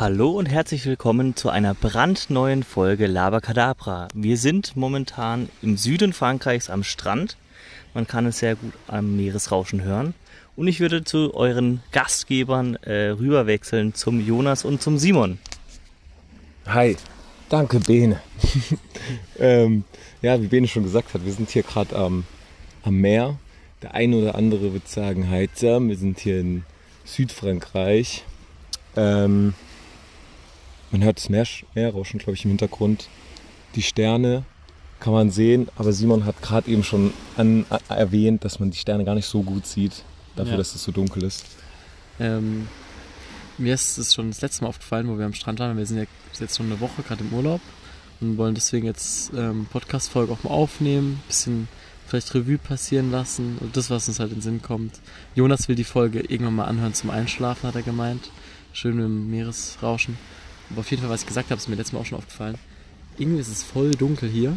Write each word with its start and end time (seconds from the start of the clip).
Hallo 0.00 0.30
und 0.30 0.46
herzlich 0.46 0.86
willkommen 0.86 1.34
zu 1.34 1.50
einer 1.50 1.74
brandneuen 1.74 2.62
Folge 2.62 3.08
Labacadabra. 3.08 4.06
Wir 4.14 4.36
sind 4.36 4.76
momentan 4.76 5.48
im 5.60 5.76
Süden 5.76 6.12
Frankreichs 6.12 6.70
am 6.70 6.84
Strand. 6.84 7.36
Man 7.94 8.06
kann 8.06 8.24
es 8.26 8.38
sehr 8.38 8.54
gut 8.54 8.72
am 8.86 9.16
Meeresrauschen 9.16 9.82
hören. 9.82 10.14
Und 10.54 10.68
ich 10.68 10.78
würde 10.78 11.02
zu 11.02 11.34
euren 11.34 11.82
Gastgebern 11.90 12.76
äh, 12.76 13.08
rüberwechseln, 13.08 13.92
zum 13.92 14.24
Jonas 14.24 14.64
und 14.64 14.80
zum 14.80 14.98
Simon. 14.98 15.38
Hi, 16.66 16.96
danke 17.48 17.80
Bene. 17.80 18.20
ähm, 19.40 19.82
ja, 20.22 20.40
wie 20.40 20.46
Bene 20.46 20.68
schon 20.68 20.84
gesagt 20.84 21.12
hat, 21.12 21.24
wir 21.24 21.32
sind 21.32 21.50
hier 21.50 21.64
gerade 21.64 21.96
ähm, 21.96 22.22
am 22.84 22.94
Meer. 22.94 23.36
Der 23.82 23.94
eine 23.94 24.14
oder 24.14 24.36
andere 24.36 24.72
wird 24.72 24.86
sagen, 24.86 25.28
heiter. 25.28 25.80
Wir 25.80 25.96
sind 25.96 26.20
hier 26.20 26.38
in 26.38 26.62
Südfrankreich. 27.04 28.22
Ähm, 28.94 29.54
man 30.90 31.02
hört 31.04 31.18
das 31.18 31.28
Meer, 31.28 31.46
Meerrauschen, 31.74 32.18
glaube 32.18 32.34
ich, 32.34 32.44
im 32.44 32.50
Hintergrund. 32.50 33.08
Die 33.74 33.82
Sterne 33.82 34.44
kann 35.00 35.12
man 35.12 35.30
sehen, 35.30 35.68
aber 35.76 35.92
Simon 35.92 36.24
hat 36.24 36.40
gerade 36.42 36.70
eben 36.70 36.82
schon 36.82 37.12
an, 37.36 37.64
a, 37.70 37.78
erwähnt, 37.94 38.44
dass 38.44 38.58
man 38.58 38.70
die 38.70 38.78
Sterne 38.78 39.04
gar 39.04 39.14
nicht 39.14 39.26
so 39.26 39.42
gut 39.42 39.66
sieht, 39.66 40.02
dafür, 40.34 40.52
Ja. 40.52 40.58
dass 40.58 40.74
es 40.74 40.82
so 40.82 40.90
dunkel 40.92 41.22
ist. 41.22 41.44
Ähm, 42.18 42.66
mir 43.58 43.74
ist 43.74 43.98
es 43.98 44.14
schon 44.14 44.30
das 44.30 44.40
letzte 44.40 44.62
Mal 44.64 44.68
aufgefallen, 44.70 45.08
wo 45.08 45.18
wir 45.18 45.26
am 45.26 45.34
Strand 45.34 45.60
waren. 45.60 45.76
Wir 45.76 45.86
sind 45.86 45.98
ja 45.98 46.04
jetzt 46.38 46.56
schon 46.56 46.66
eine 46.66 46.80
Woche 46.80 47.02
gerade 47.02 47.22
im 47.22 47.32
Urlaub 47.32 47.60
und 48.20 48.38
wollen 48.38 48.54
deswegen 48.54 48.86
jetzt 48.86 49.32
ähm, 49.36 49.66
Podcast-Folge 49.70 50.32
auch 50.32 50.42
mal 50.42 50.50
aufnehmen, 50.50 51.20
bisschen 51.28 51.68
vielleicht 52.06 52.34
Revue 52.34 52.58
passieren 52.58 53.10
lassen 53.10 53.58
und 53.60 53.76
das, 53.76 53.90
was 53.90 54.08
uns 54.08 54.18
halt 54.18 54.30
in 54.30 54.36
den 54.38 54.42
Sinn 54.42 54.62
kommt. 54.62 54.98
Jonas 55.34 55.68
will 55.68 55.76
die 55.76 55.84
Folge 55.84 56.20
irgendwann 56.20 56.56
mal 56.56 56.64
anhören 56.64 56.94
zum 56.94 57.10
Einschlafen, 57.10 57.68
hat 57.68 57.76
er 57.76 57.82
gemeint. 57.82 58.30
Schön 58.72 58.98
im 58.98 59.30
Meeresrauschen. 59.30 60.16
Aber 60.70 60.80
auf 60.80 60.90
jeden 60.90 61.02
Fall, 61.02 61.10
was 61.10 61.22
ich 61.22 61.26
gesagt 61.26 61.50
habe, 61.50 61.58
ist 61.58 61.68
mir 61.68 61.76
letztes 61.76 61.92
Mal 61.92 62.00
auch 62.00 62.06
schon 62.06 62.18
aufgefallen. 62.18 62.56
Irgendwie 63.16 63.40
ist 63.40 63.48
es 63.48 63.62
voll 63.62 63.92
dunkel 63.92 64.28
hier. 64.28 64.56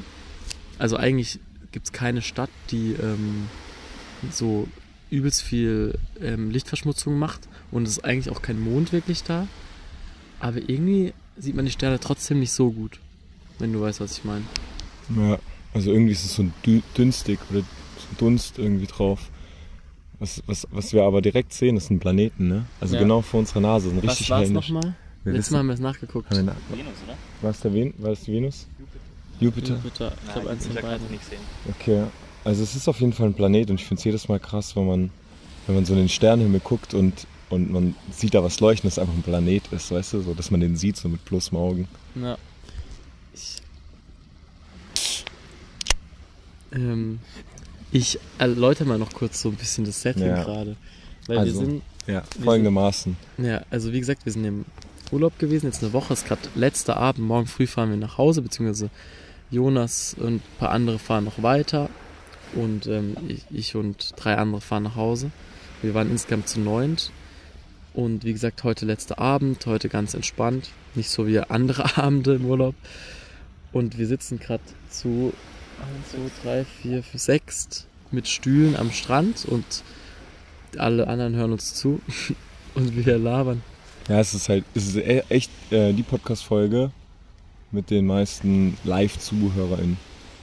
Also 0.78 0.98
eigentlich 0.98 1.40
gibt 1.72 1.86
es 1.88 1.92
keine 1.92 2.22
Stadt, 2.22 2.50
die 2.72 2.94
ähm, 3.02 3.48
so 4.32 4.68
übelst 5.10 5.42
viel 5.42 5.98
ähm, 6.22 6.52
Lichtverschmutzung 6.52 7.18
macht 7.18 7.48
und 7.72 7.84
es 7.84 7.92
ist 7.98 8.06
eigentlich 8.06 8.30
auch 8.36 8.42
kein 8.42 8.60
Mond 8.60 8.92
wirklich 8.92 9.24
da. 9.24 9.48
Aber 10.40 10.58
irgendwie 10.58 11.14
sieht 11.38 11.56
man 11.56 11.66
die 11.66 11.72
Sterne 11.72 12.00
trotzdem 12.00 12.40
nicht 12.40 12.52
so 12.52 12.72
gut, 12.72 13.00
wenn 13.60 13.72
du 13.74 13.82
weißt, 13.82 14.00
was 14.02 14.18
ich 14.18 14.24
meine. 14.26 14.44
Ja, 15.16 15.38
also 15.74 15.92
irgendwie 15.92 16.12
ist 16.14 16.26
es 16.26 16.36
so 16.36 16.44
dü- 16.66 16.84
dünstig 16.98 17.40
oder 17.50 17.60
so 17.62 17.66
Dunst 18.18 18.58
irgendwie 18.60 18.88
drauf. 18.88 19.30
Was, 20.20 20.44
was, 20.46 20.68
was 20.72 20.94
wir 20.94 21.04
aber 21.04 21.22
direkt 21.22 21.54
sehen, 21.54 21.78
ist 21.78 21.90
ein 21.90 22.00
Planeten, 22.00 22.48
ne? 22.48 22.66
Also 22.80 22.96
Ja. 22.96 23.02
genau 23.02 23.22
vor 23.22 23.40
unserer 23.40 23.62
Nase, 23.62 23.90
ein 23.90 23.98
Was 23.98 24.12
richtig 24.12 24.30
war 24.30 24.38
es 24.42 24.44
hellen. 24.50 24.54
nochmal? 24.54 24.94
Wir 25.24 25.34
Letztes 25.34 25.48
wissen- 25.48 25.54
Mal 25.54 25.60
haben 25.60 25.68
wir 25.68 25.74
es 25.74 25.80
nachgeguckt. 25.80 26.30
haben 26.30 26.38
wir 26.38 26.44
nach- 26.44 26.56
Venus, 26.70 26.94
oder? 27.06 27.18
War 27.42 27.52
es 27.52 27.60
der 27.60 27.74
Ven 27.74 27.94
war 27.98 28.12
es 28.12 28.22
die 28.22 28.34
Venus? 28.34 28.68
Jupiter. 29.40 29.74
Jupiter, 29.76 30.14
ich 30.26 30.34
glaube 30.34 30.50
eins 30.50 30.66
von 30.68 30.76
beiden. 30.76 31.12
nicht 31.12 31.26
sehen. 31.26 31.40
Okay. 31.70 32.04
Also 32.44 32.64
es 32.64 32.76
ist 32.76 32.88
auf 32.88 33.00
jeden 33.00 33.14
Fall 33.14 33.28
ein 33.28 33.34
Planet 33.34 33.70
und 33.70 33.80
ich 33.80 33.86
finde 33.86 34.00
es 34.00 34.04
jedes 34.04 34.28
Mal 34.28 34.40
krass, 34.40 34.76
wenn 34.76 34.88
man, 34.88 35.10
wenn 35.68 35.76
man 35.76 35.86
so 35.86 35.94
in 35.94 36.00
den 36.00 36.10
Sternenhimmel 36.10 36.60
guckt 36.60 36.94
und, 36.96 37.28
und 37.50 37.72
man 37.72 37.96
sieht 38.12 38.34
da 38.34 38.44
was 38.44 38.60
leuchten, 38.60 38.90
das 38.90 38.98
einfach 39.00 39.14
ein 39.14 39.22
Planet 39.24 39.64
ist, 39.72 39.92
weißt 39.92 40.14
du, 40.14 40.22
so 40.22 40.34
dass 40.34 40.50
man 40.52 40.60
den 40.60 40.76
sieht, 40.76 40.98
so 40.98 41.08
mit 41.10 41.24
bloßem 41.26 41.56
Augen. 41.58 41.88
Ja. 42.16 42.38
Ich, 43.34 43.58
ähm, 46.74 47.20
ich 47.92 48.20
erläutere 48.38 48.88
mal 48.88 48.98
noch 48.98 49.12
kurz 49.14 49.42
so 49.42 49.50
ein 49.50 49.56
bisschen 49.56 49.86
das 49.86 50.02
Setting 50.02 50.26
Ja. 50.28 50.44
gerade. 50.44 50.76
Weil 51.28 51.38
Also, 51.40 51.60
wir 51.60 51.66
sind, 51.68 51.82
Ja, 52.08 52.24
folgendermaßen. 52.44 53.16
ja, 53.38 53.62
also 53.70 53.92
wie 53.94 54.00
gesagt, 54.00 54.26
wir 54.26 54.32
sind 54.34 54.46
im 54.46 54.66
Urlaub 55.12 55.38
gewesen, 55.40 55.68
jetzt 55.68 55.84
eine 55.84 55.94
Woche, 55.94 56.14
ist 56.14 56.26
gerade 56.26 56.42
letzter 56.56 56.98
Abend, 56.98 57.28
morgen 57.28 57.48
früh 57.48 57.68
fahren 57.68 57.90
wir 57.90 57.98
nach 57.98 58.18
Hause, 58.18 58.42
beziehungsweise 58.42 58.90
Jonas 59.50 60.16
und 60.18 60.36
ein 60.36 60.42
paar 60.58 60.72
andere 60.72 61.00
fahren 61.00 61.26
noch 61.26 61.44
weiter 61.44 61.90
und 62.54 62.88
ähm, 62.88 63.18
ich, 63.28 63.46
ich 63.52 63.76
und 63.76 64.14
drei 64.16 64.38
andere 64.38 64.62
fahren 64.62 64.84
nach 64.84 64.96
Hause. 64.96 65.32
Wir 65.82 65.94
waren 65.94 66.10
insgesamt 66.10 66.48
zu 66.48 66.60
neunt 66.60 67.12
und 67.94 68.24
wie 68.24 68.34
gesagt, 68.34 68.64
heute 68.64 68.86
letzter 68.86 69.20
Abend, 69.20 69.66
heute 69.66 69.90
ganz 69.90 70.14
entspannt, 70.14 70.70
nicht 70.96 71.10
so 71.10 71.28
wie 71.28 71.40
andere 71.40 71.98
Abende 71.98 72.36
im 72.36 72.46
Urlaub. 72.46 72.76
Und 73.74 73.98
wir 73.98 74.08
sitzen 74.08 74.40
gerade 74.40 74.64
zu 74.90 75.34
1, 76.12 76.32
2, 76.44 76.50
3, 76.50 76.66
4, 76.82 77.04
5, 77.04 77.22
6 77.22 77.88
mit 78.12 78.28
Stühlen 78.28 78.76
am 78.76 78.92
Strand 78.92 79.46
und 79.46 79.66
alle 80.78 81.08
anderen 81.08 81.36
hören 81.36 81.52
uns 81.52 81.74
zu 81.74 82.02
und 82.76 82.96
wir 82.96 83.18
labern. 83.18 83.62
Ja, 84.12 84.20
es 84.20 84.34
ist 84.34 84.50
halt, 84.50 84.66
es 84.76 84.88
ist 84.88 84.98
e- 84.98 85.24
echt 85.30 85.50
äh, 85.72 85.94
die 85.94 86.04
Podcast-Folge 86.04 86.92
mit 87.72 87.90
den 87.90 88.06
meisten 88.06 88.78
Live-ZuhörerInnen. 88.84 89.96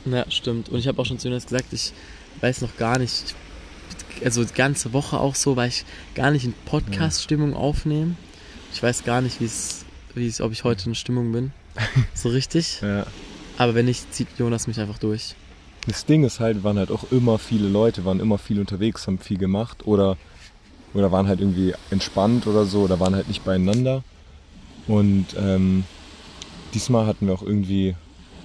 Ja, 0.06 0.24
stimmt. 0.30 0.70
Und 0.70 0.78
ich 0.78 0.88
habe 0.88 0.98
auch 1.02 1.04
schon 1.04 1.18
zu 1.18 1.28
Jonas 1.28 1.44
gesagt, 1.44 1.70
ich 1.72 1.92
weiß 2.40 2.62
noch 2.62 2.78
gar 2.78 2.98
nicht, 2.98 3.34
ich, 4.16 4.24
also 4.24 4.42
die 4.42 4.54
ganze 4.54 4.94
Woche 4.94 5.20
auch 5.20 5.34
so, 5.34 5.56
weil 5.56 5.68
ich 5.68 5.84
gar 6.14 6.30
nicht 6.30 6.46
in 6.46 6.54
Podcast-Stimmung 6.64 7.52
aufnehme. 7.52 8.14
Ich 8.72 8.82
weiß 8.82 9.04
gar 9.04 9.20
nicht, 9.20 9.38
wie 9.38 9.44
es, 9.44 9.84
wie 10.14 10.26
es, 10.28 10.40
ob 10.40 10.52
ich 10.52 10.64
heute 10.64 10.88
in 10.88 10.94
Stimmung 10.94 11.30
bin. 11.32 11.52
So 12.14 12.30
richtig. 12.30 12.80
Ja. 12.80 13.06
Aber 13.58 13.74
wenn 13.74 13.84
nicht, 13.84 14.14
zieht 14.14 14.28
Jonas 14.38 14.66
mich 14.66 14.80
einfach 14.80 14.98
durch. 14.98 15.34
Das 15.86 16.06
Ding 16.06 16.24
ist 16.24 16.40
halt, 16.40 16.64
waren 16.64 16.78
halt 16.78 16.90
auch 16.90 17.12
immer 17.12 17.38
viele 17.38 17.68
Leute, 17.68 18.06
waren 18.06 18.20
immer 18.20 18.38
viel 18.38 18.60
unterwegs, 18.60 19.06
haben 19.06 19.18
viel 19.18 19.36
gemacht 19.36 19.86
oder, 19.86 20.16
oder 20.98 21.12
waren 21.12 21.28
halt 21.28 21.40
irgendwie 21.40 21.74
entspannt 21.90 22.46
oder 22.46 22.64
so 22.64 22.82
oder 22.82 22.98
waren 23.00 23.14
halt 23.14 23.28
nicht 23.28 23.44
beieinander. 23.44 24.02
Und 24.86 25.26
ähm, 25.38 25.84
diesmal 26.74 27.06
hatten 27.06 27.26
wir 27.26 27.34
auch 27.34 27.42
irgendwie 27.42 27.94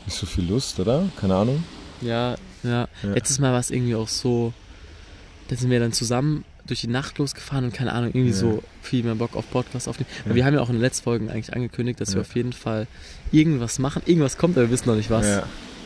nicht 0.06 0.18
so 0.18 0.26
viel 0.26 0.46
Lust, 0.46 0.80
oder? 0.80 1.06
Keine 1.20 1.36
Ahnung. 1.36 1.64
Ja, 2.02 2.36
ja. 2.64 2.88
Ja. 3.04 3.10
Letztes 3.14 3.40
Mal 3.40 3.52
war 3.54 3.60
es 3.60 3.72
irgendwie 3.72 3.96
auch 3.96 4.08
so, 4.10 4.54
da 5.48 5.56
sind 5.56 5.70
wir 5.70 5.80
dann 5.80 5.94
zusammen 5.94 6.44
durch 6.66 6.82
die 6.82 6.88
Nacht 6.88 7.18
losgefahren 7.18 7.66
und 7.66 7.74
keine 7.74 7.92
Ahnung, 7.94 8.12
irgendwie 8.14 8.30
Ja. 8.32 8.38
so 8.38 8.64
viel 8.82 9.04
mehr 9.04 9.16
Bock 9.16 9.36
auf 9.36 9.50
Podcast 9.52 9.88
aufnehmen. 9.90 10.10
Aber 10.22 10.30
Ja. 10.32 10.36
wir 10.36 10.46
haben 10.46 10.54
ja 10.54 10.62
auch 10.62 10.70
in 10.70 10.76
den 10.76 10.82
letzten 10.82 11.04
Folgen 11.04 11.30
eigentlich 11.30 11.54
angekündigt, 11.54 12.00
dass 12.00 12.14
wir 12.14 12.22
auf 12.22 12.36
jeden 12.36 12.54
Fall 12.54 12.88
irgendwas 13.32 13.80
machen. 13.80 14.02
Irgendwas 14.06 14.38
kommt, 14.38 14.58
aber 14.58 14.68
wir 14.68 14.72
wissen 14.72 14.88
noch 14.90 14.96
nicht 14.96 15.10
was. 15.10 15.44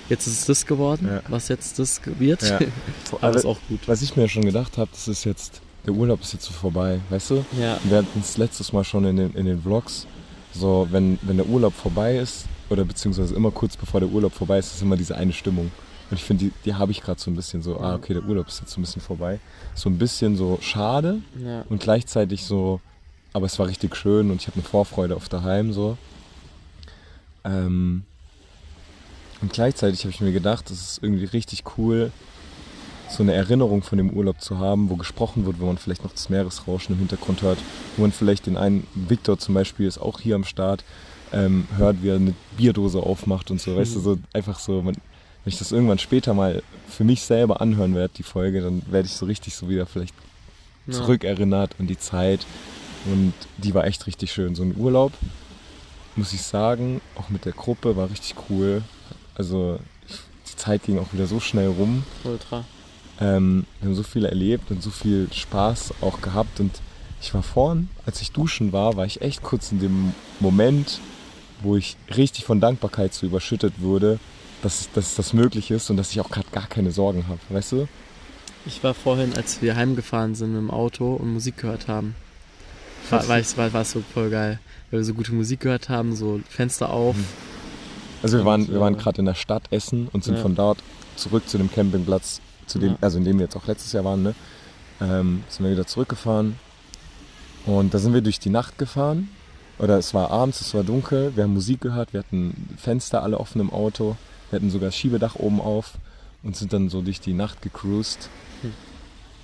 Jetzt 0.09 0.25
ist 0.27 0.39
es 0.39 0.45
das 0.45 0.65
geworden, 0.65 1.09
was 1.27 1.49
jetzt 1.49 1.79
das 1.79 1.99
wird. 2.19 2.41
Ja. 2.43 2.59
aber 3.21 3.35
ist 3.35 3.45
auch 3.45 3.57
gut. 3.67 3.81
Was 3.87 4.01
ich 4.01 4.15
mir 4.15 4.29
schon 4.29 4.45
gedacht 4.45 4.77
habe, 4.77 4.89
das 4.91 5.07
ist 5.07 5.23
jetzt, 5.25 5.61
der 5.87 5.95
Urlaub 5.95 6.21
ist 6.21 6.33
jetzt 6.33 6.45
so 6.45 6.51
vorbei, 6.51 6.99
weißt 7.09 7.31
du? 7.31 7.45
Ja, 7.59 7.79
Wir 7.83 7.97
hatten 7.99 8.19
es 8.19 8.37
letztes 8.37 8.73
Mal 8.73 8.83
schon 8.83 9.05
in 9.05 9.15
den, 9.15 9.33
in 9.33 9.45
den 9.45 9.61
Vlogs, 9.61 10.05
so 10.53 10.87
wenn, 10.91 11.17
wenn 11.21 11.37
der 11.37 11.47
Urlaub 11.47 11.73
vorbei 11.73 12.17
ist, 12.17 12.45
oder 12.69 12.83
beziehungsweise 12.83 13.33
immer 13.33 13.51
kurz 13.51 13.77
bevor 13.77 14.01
der 14.01 14.09
Urlaub 14.09 14.33
vorbei 14.33 14.59
ist, 14.59 14.73
ist 14.73 14.81
immer 14.81 14.97
diese 14.97 15.15
eine 15.15 15.31
Stimmung. 15.31 15.71
Und 16.09 16.17
ich 16.17 16.23
finde, 16.23 16.45
die, 16.45 16.51
die 16.65 16.73
habe 16.73 16.91
ich 16.91 17.01
gerade 17.01 17.19
so 17.19 17.31
ein 17.31 17.35
bisschen 17.35 17.61
so, 17.61 17.79
ah, 17.79 17.95
okay, 17.95 18.13
der 18.13 18.23
Urlaub 18.23 18.47
ist 18.47 18.59
jetzt 18.59 18.71
so 18.71 18.79
ein 18.79 18.83
bisschen 18.83 19.01
vorbei. 19.01 19.39
So 19.75 19.89
ein 19.89 19.97
bisschen 19.97 20.35
so 20.35 20.57
schade 20.61 21.21
ja. 21.41 21.63
und 21.69 21.81
gleichzeitig 21.81 22.43
so, 22.43 22.81
aber 23.31 23.45
es 23.45 23.57
war 23.57 23.67
richtig 23.67 23.95
schön 23.95 24.29
und 24.29 24.41
ich 24.41 24.47
habe 24.47 24.55
eine 24.55 24.63
Vorfreude 24.63 25.15
auf 25.15 25.29
daheim 25.29 25.71
so. 25.71 25.97
Ähm, 27.45 28.03
und 29.41 29.53
gleichzeitig 29.53 30.01
habe 30.01 30.09
ich 30.09 30.19
mir 30.19 30.33
gedacht, 30.33 30.69
es 30.69 30.91
ist 30.91 31.03
irgendwie 31.03 31.25
richtig 31.25 31.63
cool, 31.77 32.11
so 33.09 33.23
eine 33.23 33.33
Erinnerung 33.33 33.83
von 33.83 33.97
dem 33.97 34.09
Urlaub 34.09 34.41
zu 34.41 34.59
haben, 34.59 34.89
wo 34.89 34.95
gesprochen 34.95 35.45
wird, 35.45 35.59
wo 35.59 35.65
man 35.65 35.77
vielleicht 35.77 36.03
noch 36.03 36.11
das 36.11 36.29
Meeresrauschen 36.29 36.93
im 36.95 36.99
Hintergrund 36.99 37.41
hört, 37.41 37.59
wo 37.95 38.01
man 38.01 38.11
vielleicht 38.11 38.45
den 38.47 38.57
einen, 38.57 38.85
Victor 38.95 39.37
zum 39.39 39.53
Beispiel 39.55 39.87
ist 39.87 39.97
auch 39.97 40.19
hier 40.19 40.35
am 40.35 40.43
Start, 40.43 40.83
ähm, 41.33 41.67
hört, 41.77 42.01
wie 42.03 42.09
er 42.09 42.15
eine 42.15 42.33
Bierdose 42.57 42.99
aufmacht 42.99 43.49
und 43.51 43.61
so, 43.61 43.75
weißt 43.75 43.95
du, 43.95 43.99
so 43.99 44.17
einfach 44.33 44.59
so, 44.59 44.81
man, 44.81 44.95
wenn 44.95 45.53
ich 45.53 45.57
das 45.57 45.71
irgendwann 45.71 45.99
später 45.99 46.33
mal 46.33 46.61
für 46.87 47.03
mich 47.03 47.21
selber 47.23 47.61
anhören 47.61 47.95
werde, 47.95 48.13
die 48.17 48.23
Folge, 48.23 48.61
dann 48.61 48.81
werde 48.89 49.07
ich 49.07 49.13
so 49.13 49.25
richtig 49.25 49.55
so 49.55 49.69
wieder 49.69 49.85
vielleicht 49.85 50.13
Ja. 50.85 50.93
zurückerinnert 50.93 51.75
an 51.79 51.87
die 51.87 51.97
Zeit 51.99 52.45
und 53.05 53.33
die 53.57 53.73
war 53.73 53.85
echt 53.85 54.07
richtig 54.07 54.31
schön. 54.31 54.55
So 54.55 54.63
ein 54.63 54.75
Urlaub, 54.77 55.11
muss 56.15 56.33
ich 56.33 56.41
sagen, 56.43 57.01
auch 57.15 57.29
mit 57.29 57.45
der 57.45 57.51
Gruppe 57.53 57.95
war 57.97 58.09
richtig 58.09 58.35
cool. 58.49 58.83
Also 59.35 59.79
die 60.49 60.55
Zeit 60.55 60.83
ging 60.83 60.97
auch 60.97 61.11
wieder 61.13 61.27
so 61.27 61.39
schnell 61.39 61.67
rum. 61.67 62.03
Ultra. 62.23 62.63
Ähm, 63.19 63.65
wir 63.79 63.89
haben 63.89 63.95
so 63.95 64.03
viel 64.03 64.25
erlebt 64.25 64.69
und 64.71 64.81
so 64.83 64.89
viel 64.89 65.27
Spaß 65.31 65.95
auch 66.01 66.21
gehabt 66.21 66.59
und 66.59 66.71
ich 67.21 67.33
war 67.33 67.41
vorn, 67.43 67.89
als 68.05 68.21
ich 68.21 68.31
duschen 68.31 68.73
war, 68.73 68.95
war 68.95 69.05
ich 69.05 69.21
echt 69.21 69.41
kurz 69.41 69.71
in 69.71 69.79
dem 69.79 70.13
Moment, 70.39 70.99
wo 71.61 71.75
ich 71.75 71.97
richtig 72.15 72.45
von 72.45 72.59
Dankbarkeit 72.61 73.13
so 73.13 73.25
überschüttet 73.25 73.73
wurde, 73.79 74.19
dass, 74.61 74.89
dass 74.93 75.15
das 75.15 75.33
möglich 75.33 75.71
ist 75.71 75.89
und 75.89 75.97
dass 75.97 76.11
ich 76.11 76.21
auch 76.21 76.29
gerade 76.29 76.47
gar 76.51 76.67
keine 76.67 76.91
Sorgen 76.91 77.27
habe, 77.27 77.39
weißt 77.49 77.71
du? 77.71 77.87
Ich 78.65 78.83
war 78.83 78.93
vorhin, 78.93 79.33
als 79.35 79.61
wir 79.61 79.75
heimgefahren 79.75 80.35
sind 80.35 80.49
mit 80.51 80.59
dem 80.59 80.71
Auto 80.71 81.13
und 81.15 81.33
Musik 81.33 81.57
gehört 81.57 81.87
haben, 81.87 82.15
war, 83.09 83.27
war, 83.27 83.39
ich, 83.39 83.57
war, 83.57 83.71
war 83.73 83.81
es 83.81 83.91
so 83.91 84.03
voll 84.13 84.29
geil. 84.29 84.59
Weil 84.91 84.99
wir 84.99 85.05
so 85.05 85.13
gute 85.13 85.33
Musik 85.33 85.61
gehört 85.61 85.89
haben, 85.89 86.15
so 86.15 86.41
Fenster 86.49 86.89
auf. 86.89 87.15
Mhm. 87.15 87.25
Also 88.23 88.37
wir 88.39 88.45
waren, 88.45 88.67
wir 88.67 88.79
waren 88.79 88.95
äh, 88.95 88.97
gerade 88.97 89.19
in 89.19 89.25
der 89.25 89.35
Stadt 89.35 89.63
Essen 89.71 90.07
und 90.11 90.23
sind 90.23 90.35
Ja. 90.35 90.41
von 90.41 90.55
dort 90.55 90.79
zurück 91.15 91.47
zu 91.47 91.57
dem 91.57 91.71
Campingplatz, 91.71 92.41
zu 92.67 92.79
dem, 92.79 92.91
Ja. 92.91 92.97
also 93.01 93.17
in 93.17 93.23
dem 93.25 93.37
wir 93.39 93.45
jetzt 93.45 93.55
auch 93.55 93.65
letztes 93.67 93.91
Jahr 93.93 94.03
waren, 94.05 94.23
ne? 94.23 94.35
Ähm, 95.01 95.43
sind 95.49 95.65
wir 95.65 95.71
wieder 95.71 95.85
zurückgefahren. 95.87 96.57
Und 97.65 97.93
da 97.93 97.99
sind 97.99 98.13
wir 98.13 98.21
durch 98.21 98.39
die 98.39 98.49
Nacht 98.49 98.77
gefahren. 98.77 99.29
oder 99.79 99.97
es 99.99 100.13
war 100.15 100.31
abends, 100.31 100.59
es 100.61 100.73
war 100.73 100.83
dunkel, 100.83 101.35
wir 101.35 101.43
haben 101.43 101.53
Musik 101.53 101.81
gehört, 101.81 102.11
wir 102.11 102.21
hatten 102.21 102.67
Fenster 102.77 103.21
alle 103.21 103.39
offen 103.39 103.61
im 103.61 103.69
Auto, 103.71 104.15
wir 104.49 104.57
hatten 104.57 104.71
sogar 104.71 104.87
das 104.87 104.95
Schiebedach 104.95 105.35
oben 105.35 105.61
auf 105.61 105.93
und 106.41 106.55
sind 106.55 106.73
dann 106.73 106.89
so 106.89 107.01
durch 107.03 107.19
die 107.19 107.33
Nacht 107.33 107.61
gecruised. 107.61 108.27
Hm. 108.63 108.73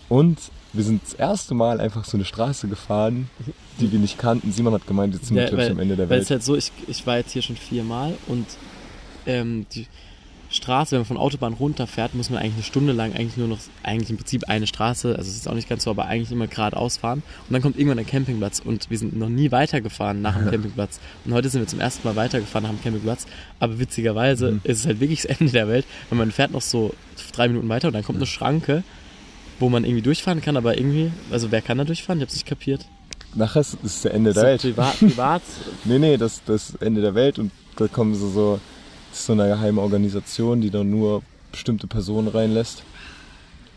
Und 0.09 0.39
wir 0.73 0.83
sind 0.83 1.03
das 1.03 1.13
erste 1.13 1.53
Mal 1.53 1.79
einfach 1.79 2.03
so 2.05 2.17
eine 2.17 2.25
Straße 2.25 2.67
gefahren, 2.67 3.29
die 3.79 3.91
wir 3.91 3.99
nicht 3.99 4.17
kannten. 4.17 4.51
Simon 4.51 4.73
hat 4.73 4.87
gemeint, 4.87 5.13
jetzt 5.13 5.27
sind 5.27 5.35
wir, 5.35 5.43
Ja, 5.43 5.49
glaube 5.49 5.65
ich, 5.65 5.69
am 5.71 5.77
Ende 5.79 5.95
der 5.97 6.09
Weil 6.09 6.17
es 6.21 6.29
Welt. 6.31 6.39
halt 6.39 6.43
so, 6.43 6.55
ich, 6.55 6.71
ich 6.87 7.05
war 7.05 7.17
jetzt 7.17 7.31
hier 7.31 7.43
schon 7.43 7.55
viermal 7.55 8.15
und 8.27 8.47
ähm, 9.27 9.67
die 9.75 9.85
Straße, 10.53 10.91
wenn 10.91 10.99
man 10.99 11.05
von 11.05 11.17
Autobahn 11.17 11.53
runterfährt, 11.53 12.13
muss 12.13 12.29
man 12.29 12.39
eigentlich 12.39 12.53
eine 12.53 12.63
Stunde 12.63 12.93
lang 12.93 13.13
eigentlich 13.13 13.37
nur 13.37 13.47
noch, 13.47 13.57
eigentlich 13.81 14.09
im 14.11 14.17
Prinzip 14.17 14.43
eine 14.47 14.67
Straße, 14.67 15.09
also 15.17 15.29
es 15.29 15.35
ist 15.35 15.47
auch 15.47 15.55
nicht 15.55 15.67
ganz 15.67 15.83
so, 15.83 15.89
aber 15.89 16.05
eigentlich 16.05 16.31
immer 16.31 16.47
geradeaus 16.47 16.97
fahren. 16.97 17.23
Und 17.47 17.53
dann 17.53 17.61
kommt 17.61 17.77
irgendwann 17.77 17.99
ein 17.99 18.05
Campingplatz 18.05 18.59
und 18.63 18.89
wir 18.89 18.97
sind 18.97 19.17
noch 19.17 19.29
nie 19.29 19.51
weitergefahren 19.51 20.21
nach 20.21 20.37
dem 20.37 20.45
Campingplatz. 20.51 20.99
Und 21.25 21.33
heute 21.33 21.49
sind 21.49 21.61
wir 21.61 21.67
zum 21.67 21.79
ersten 21.79 22.07
Mal 22.07 22.15
weitergefahren 22.15 22.63
nach 22.63 22.69
dem 22.71 22.81
Campingplatz. 22.81 23.25
Aber 23.59 23.79
witzigerweise 23.79 24.51
Mhm. 24.51 24.61
ist 24.63 24.79
es 24.81 24.85
halt 24.85 24.99
wirklich 24.99 25.23
das 25.23 25.37
Ende 25.39 25.51
der 25.51 25.67
Welt, 25.67 25.85
weil 26.09 26.19
man 26.19 26.31
fährt 26.31 26.51
noch 26.51 26.61
so 26.61 26.93
drei 27.33 27.47
Minuten 27.47 27.67
weiter 27.69 27.87
und 27.87 27.93
dann 27.93 28.03
kommt 28.03 28.17
eine 28.19 28.25
Schranke, 28.27 28.83
wo 29.59 29.69
man 29.69 29.83
irgendwie 29.85 30.01
durchfahren 30.03 30.41
kann, 30.41 30.57
aber 30.57 30.77
irgendwie, 30.77 31.11
also 31.31 31.51
wer 31.51 31.61
kann 31.61 31.77
da 31.77 31.83
durchfahren? 31.83 32.19
Ich 32.19 32.23
hab's 32.25 32.33
nicht 32.35 32.45
kapiert. 32.47 32.85
Nachher 33.35 33.61
ist 33.61 33.77
es 33.83 34.01
der 34.03 34.13
Ende 34.13 34.33
der 34.33 34.41
So 34.41 34.47
Welt. 34.47 34.61
privat, 34.61 34.99
privat 34.99 35.41
Nee, 35.85 35.97
nee, 35.99 36.17
das 36.17 36.41
das 36.45 36.75
Ende 36.75 37.01
der 37.01 37.15
Welt 37.15 37.39
und 37.39 37.51
da 37.77 37.87
kommen 37.87 38.13
so, 38.13 38.29
so, 38.29 38.59
das 38.59 38.61
ist 39.19 39.25
so 39.25 39.33
eine 39.33 39.47
geheime 39.47 39.81
Organisation, 39.81 40.61
die 40.61 40.69
dann 40.69 40.89
nur 40.89 41.21
bestimmte 41.51 41.87
Personen 41.87 42.27
reinlässt. 42.27 42.83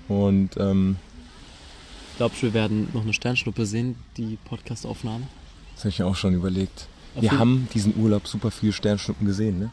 Und 0.08 0.56
ähm, 0.56 0.96
Glaubst 2.16 2.42
du, 2.42 2.46
wir 2.46 2.54
werden 2.54 2.88
noch 2.94 3.02
eine 3.02 3.12
Sternschnuppe 3.12 3.66
sehen, 3.66 3.96
die 4.16 4.38
Podcast-Aufnahme? 4.44 5.26
das 5.74 5.84
habe 5.84 5.90
ich 5.90 5.98
mir 5.98 6.06
auch 6.06 6.16
schon 6.16 6.34
überlegt. 6.34 6.88
Auf 7.14 7.22
Wir 7.22 7.32
haben 7.38 7.68
diesen 7.74 7.94
Urlaub 8.00 8.26
super 8.26 8.50
viele 8.50 8.72
Sternschnuppen 8.72 9.26
gesehen, 9.26 9.58
ne? 9.58 9.70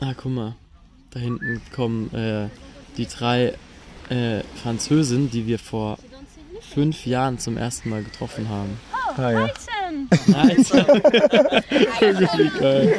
Ah, 0.00 0.12
guck 0.14 0.32
mal. 0.32 0.54
Da 1.10 1.20
hinten 1.20 1.62
kommen 1.74 2.12
äh, 2.14 2.48
die 2.96 3.06
drei 3.06 3.54
äh, 4.08 4.42
Französinnen, 4.62 5.30
die 5.30 5.46
wir 5.46 5.58
vor 5.58 5.98
fünf 6.74 7.06
Jahren 7.06 7.38
zum 7.38 7.56
ersten 7.56 7.88
Mal 7.90 8.02
getroffen 8.02 8.48
haben. 8.48 8.78
Ah 9.16 9.30
ja. 9.30 9.50
Nice. 10.26 10.72
Wie 10.72 12.50
geil. 12.60 12.94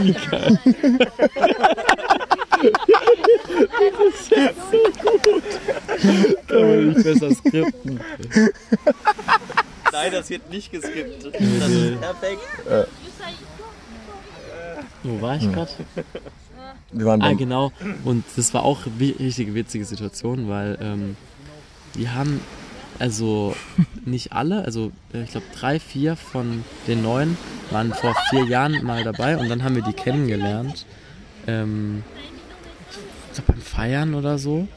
Wie 0.00 0.12
geil. 0.12 0.58
Das 3.82 4.30
ist 4.30 4.56
so 4.70 4.78
gut. 5.22 5.42
Kann 6.48 6.60
man 6.60 6.88
nicht 6.88 7.02
besser 7.04 7.34
skripten. 7.34 8.00
Nein, 9.92 10.12
das 10.12 10.30
wird 10.30 10.50
nicht 10.50 10.70
geskippt. 10.70 11.24
Das 11.24 11.70
ist 11.70 12.00
perfekt. 12.00 12.40
Wo 15.02 15.20
war 15.20 15.36
ich 15.36 15.52
gerade? 15.52 15.70
Wir 16.92 17.06
waren 17.06 17.22
Ah, 17.22 17.32
genau. 17.32 17.72
Und 18.04 18.24
das 18.36 18.54
war 18.54 18.64
auch 18.64 18.80
eine 18.86 19.18
richtige 19.18 19.54
witzige 19.54 19.84
Situation, 19.84 20.48
weil 20.48 20.78
ähm, 20.80 21.16
wir 21.94 22.14
haben 22.14 22.40
also 22.98 23.56
nicht 24.04 24.32
alle, 24.32 24.64
also 24.64 24.92
äh, 25.12 25.22
ich 25.22 25.30
glaube 25.30 25.46
drei, 25.54 25.80
vier 25.80 26.16
von 26.16 26.64
den 26.86 27.02
neun 27.02 27.36
waren 27.70 27.92
vor 27.92 28.14
vier 28.30 28.44
Jahren 28.44 28.84
mal 28.84 29.04
dabei 29.04 29.36
und 29.36 29.48
dann 29.48 29.64
haben 29.64 29.74
wir 29.74 29.82
die 29.82 29.92
kennengelernt. 29.92 30.86
Ähm, 31.46 32.04
ich 33.28 33.34
glaube 33.34 33.52
beim 33.52 33.62
Feiern 33.62 34.14
oder 34.14 34.38
so. 34.38 34.68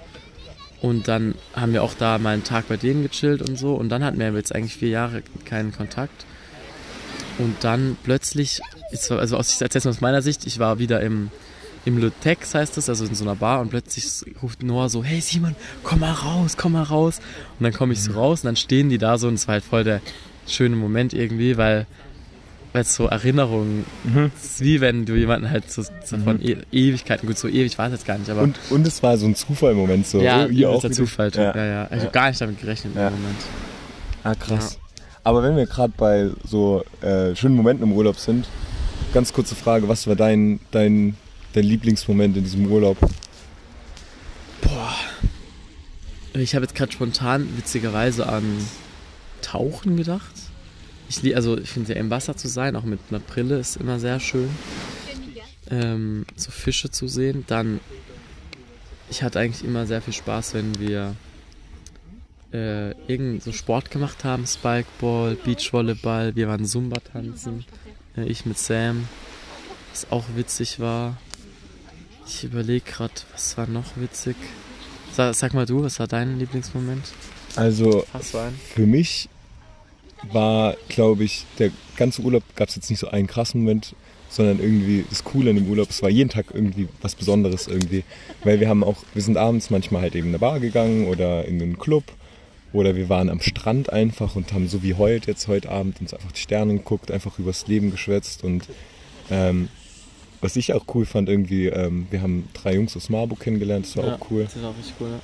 Und 0.82 1.08
dann 1.08 1.36
haben 1.56 1.74
wir 1.74 1.84
auch 1.84 1.94
da 1.94 2.18
mal 2.20 2.34
einen 2.34 2.44
Tag 2.44 2.68
bei 2.68 2.78
denen 2.78 3.04
gechillt 3.04 3.42
und 3.42 3.58
so. 3.58 3.74
Und 3.74 3.90
dann 3.90 4.04
hatten 4.04 4.20
wir 4.20 4.32
jetzt 4.32 4.54
eigentlich 4.54 4.76
vier 4.76 4.90
Jahre 4.90 5.24
keinen 5.44 5.72
Kontakt. 5.72 6.26
Und 7.38 7.64
dann 7.64 7.98
plötzlich, 8.04 8.62
also 9.10 9.38
aus, 9.38 9.60
mal 9.60 9.88
aus 9.88 10.02
meiner 10.02 10.22
Sicht, 10.22 10.46
ich 10.46 10.60
war 10.60 10.80
wieder 10.80 11.02
im, 11.02 11.32
im 11.86 11.98
Lutex 12.00 12.56
heißt 12.56 12.78
das, 12.78 12.90
also 12.90 13.06
in 13.06 13.14
so 13.16 13.24
einer 13.24 13.36
Bar 13.36 13.62
und 13.62 13.70
plötzlich 13.70 14.06
ruft 14.42 14.64
Noah 14.64 14.90
so, 14.90 15.04
hey 15.04 15.22
Simon, 15.22 15.56
komm 15.84 16.00
mal 16.00 16.12
raus, 16.12 16.58
komm 16.58 16.74
mal 16.74 16.84
raus. 16.84 17.20
Und 17.60 17.64
dann 17.64 17.74
komme 17.74 17.94
ich 17.94 18.02
so 18.04 18.14
raus 18.14 18.42
und 18.44 18.48
dann 18.48 18.56
stehen 18.56 18.90
die 18.90 18.98
da 18.98 19.18
so 19.18 19.28
und 19.28 19.36
es 19.36 19.48
war 19.48 19.54
halt 19.54 19.64
voll 19.64 19.84
der 19.84 20.02
schöne 20.48 20.76
Moment 20.76 21.14
irgendwie, 21.14 21.58
weil 21.58 21.86
weil 22.74 22.82
es 22.82 22.94
so 22.94 23.06
Erinnerungen, 23.06 23.86
Mhm. 24.04 24.32
es 24.36 24.44
ist 24.46 24.62
wie 24.62 24.82
wenn 24.82 25.06
du 25.06 25.16
jemanden 25.16 25.50
halt 25.50 25.72
so, 25.72 25.82
so 26.04 26.18
von 26.18 26.42
e 26.42 26.58
Ewigkeiten, 26.74 27.26
gut, 27.26 27.38
so 27.38 27.48
ewig 27.48 27.78
war 27.78 27.86
es 27.88 27.94
jetzt 27.94 28.06
gar 28.06 28.18
nicht, 28.18 28.30
aber 28.30 28.42
und, 28.42 28.60
und 28.70 28.86
es 28.86 29.02
war 29.02 29.18
so 29.18 29.26
ein 29.28 29.34
Zufall 29.36 29.72
im 29.72 29.78
Moment 29.78 30.06
so. 30.06 30.20
ja, 30.20 30.46
ihr 30.48 30.70
auch 30.70 30.84
wieder? 30.84 30.92
Zufall. 30.94 31.32
Ja, 31.34 31.56
Ja. 31.56 31.66
ja. 31.66 31.88
Ich 31.94 32.02
habe 32.02 32.12
gar 32.12 32.28
nicht 32.28 32.42
damit 32.42 32.60
gerechnet 32.60 32.94
Ja. 32.96 33.08
im 33.08 33.14
Moment. 33.16 33.38
Ah, 34.26 34.36
krass. 34.36 34.78
Aber 35.24 35.42
wenn 35.42 35.56
wir 35.56 35.68
gerade 35.68 35.94
bei 35.96 36.30
so 36.46 36.84
äh, 37.02 37.34
schönen 37.36 37.56
Momenten 37.56 37.88
im 37.88 37.94
Urlaub 37.94 38.18
sind, 38.18 38.46
ganz 39.14 39.32
kurze 39.32 39.56
Frage, 39.56 39.88
was 39.88 40.06
war 40.08 40.16
dein, 40.18 40.60
dein, 40.72 41.16
dein 41.56 41.66
Lieblingsmoment 41.66 42.38
in 42.38 42.44
diesem 42.44 42.68
Urlaub? 42.68 42.98
Ich 46.34 46.54
habe 46.54 46.66
jetzt 46.66 46.76
gerade 46.76 46.92
spontan 46.92 47.48
witzigerweise 47.58 48.28
an 48.28 48.44
Tauchen 49.42 49.96
gedacht. 49.96 50.34
Ich, 51.08 51.36
also 51.36 51.58
ich 51.58 51.70
finde 51.70 51.94
ja 51.94 52.00
im 52.00 52.10
Wasser 52.10 52.36
zu 52.36 52.48
sein, 52.48 52.76
auch 52.76 52.84
mit 52.84 53.00
einer 53.10 53.20
Brille, 53.20 53.58
ist 53.58 53.78
immer 53.78 54.00
sehr 54.00 54.20
schön. 54.20 54.50
Ähm, 55.70 56.26
so 56.36 56.52
Fische 56.52 56.92
zu 56.92 57.08
sehen. 57.08 57.46
Dann, 57.48 57.80
ich 59.10 59.24
hatte 59.24 59.40
eigentlich 59.40 59.64
immer 59.64 59.86
sehr 59.86 60.02
viel 60.02 60.14
Spaß, 60.14 60.56
wenn 60.56 60.78
wir 60.80 61.16
äh, 62.52 62.92
irgendeinen 63.08 63.40
so 63.40 63.54
Sport 63.54 63.90
gemacht 63.90 64.24
haben. 64.24 64.46
Spikeball, 64.46 65.36
Beachvolleyball, 65.36 66.36
wir 66.36 66.48
waren 66.48 66.66
Zumba 66.66 67.00
tanzen. 67.00 67.64
Äh, 68.18 68.26
ich 68.26 68.46
mit 68.46 68.58
Sam, 68.58 69.08
was 69.92 70.12
auch 70.12 70.26
witzig 70.36 70.80
war. 70.80 71.18
Ich 72.28 72.44
überlege 72.44 72.84
gerade, 72.86 73.14
was 73.32 73.58
war 73.58 73.68
noch 73.68 73.98
witzig? 73.98 74.36
Sag, 75.14 75.36
sag 75.36 75.54
mal 75.54 75.66
du, 75.66 75.84
was 75.84 76.00
war 76.00 76.08
dein 76.08 76.40
Lieblingsmoment? 76.40 77.04
Also 77.56 78.06
für 78.74 78.86
mich 78.86 79.30
war, 80.32 80.76
glaube 80.90 81.24
ich, 81.24 81.46
der 81.60 81.72
ganze 81.98 82.22
Urlaub 82.22 82.44
gab 82.56 82.70
es 82.70 82.76
jetzt 82.76 82.90
nicht 82.90 83.00
so 83.00 83.08
einen 83.10 83.28
krassen 83.28 83.62
Moment, 83.62 83.96
sondern 84.30 84.60
irgendwie 84.60 85.06
das 85.10 85.24
Coole 85.24 85.52
an 85.52 85.56
dem 85.56 85.70
Urlaub, 85.70 85.90
es 85.90 86.02
war 86.02 86.10
jeden 86.10 86.30
Tag 86.30 86.48
irgendwie 86.54 86.90
was 87.02 87.16
Besonderes 87.16 87.68
irgendwie. 87.68 88.04
Weil 88.44 88.60
wir 88.60 88.68
haben 88.68 88.84
auch, 88.84 88.98
wir 89.14 89.22
sind 89.22 89.38
abends 89.38 89.70
manchmal 89.70 90.02
halt 90.02 90.16
eben 90.16 90.28
in 90.28 90.32
eine 90.32 90.40
Bar 90.40 90.60
gegangen 90.60 91.08
oder 91.08 91.46
in 91.46 91.62
einen 91.62 91.78
Club 91.78 92.04
oder 92.74 92.96
wir 92.96 93.08
waren 93.08 93.30
am 93.30 93.40
Strand 93.40 93.94
einfach 93.94 94.36
und 94.36 94.52
haben 94.52 94.68
so 94.68 94.84
wie 94.84 94.96
heute, 94.96 95.32
jetzt 95.32 95.48
heute 95.48 95.70
Abend, 95.70 96.02
uns 96.02 96.14
einfach 96.14 96.32
die 96.32 96.42
Sterne 96.42 96.74
geguckt, 96.74 97.12
einfach 97.12 97.40
übers 97.40 97.68
Leben 97.68 97.92
geschwätzt 97.92 98.44
und 98.44 98.68
ähm, 99.32 99.70
was 100.46 100.56
ich 100.56 100.74
auch 100.74 100.86
cool 100.94 101.06
fand, 101.06 101.28
irgendwie, 101.28 101.66
ähm, 101.68 102.06
wir 102.12 102.22
haben 102.22 102.48
drei 102.54 102.76
Jungs 102.76 102.96
aus 102.96 103.10
Marburg 103.10 103.40
kennengelernt, 103.40 103.86
das 103.88 103.98
war 103.98 104.06
Ja, 104.06 104.16
auch 104.16 104.32
cool 104.32 104.44
Das 104.44 104.56
ist 104.56 104.64
auch 104.64 104.78
richtig 104.78 104.94
cool, 105.02 105.10
ne? 105.10 105.20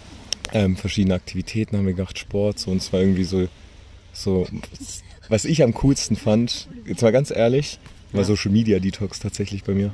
ähm, 0.53 0.75
verschiedene 0.75 1.13
Aktivitäten 1.15 1.77
haben 1.77 1.85
wir 1.85 1.93
gemacht, 1.93 2.17
Sport, 2.17 2.59
so, 2.59 2.71
und 2.71 2.77
es 2.77 2.91
war 2.91 2.99
irgendwie 2.99 3.23
so, 3.23 3.47
so, 4.13 4.47
was 5.29 5.45
ich 5.45 5.63
am 5.63 5.73
coolsten 5.75 6.15
fand, 6.15 6.67
jetzt 6.85 7.01
mal 7.01 7.11
ganz 7.11 7.31
ehrlich, 7.31 7.79
war 8.11 8.21
Ja. 8.21 8.25
Social 8.25 8.51
Media 8.51 8.79
Detox 8.79 9.19
tatsächlich 9.19 9.63
bei 9.63 9.73
mir. 9.73 9.93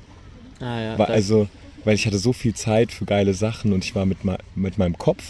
Ah 0.60 0.80
ja, 0.82 0.98
War 0.98 1.10
also, 1.10 1.48
weil 1.84 1.94
ich 1.96 2.08
hatte 2.08 2.18
so 2.18 2.34
viel 2.34 2.56
Zeit 2.56 2.92
für 2.92 3.06
geile 3.06 3.34
Sachen 3.36 3.74
und 3.74 3.84
ich 3.86 3.94
war 3.94 4.06
mit, 4.06 4.20
mit 4.56 4.78
meinem 4.78 4.98
Kopf 4.98 5.24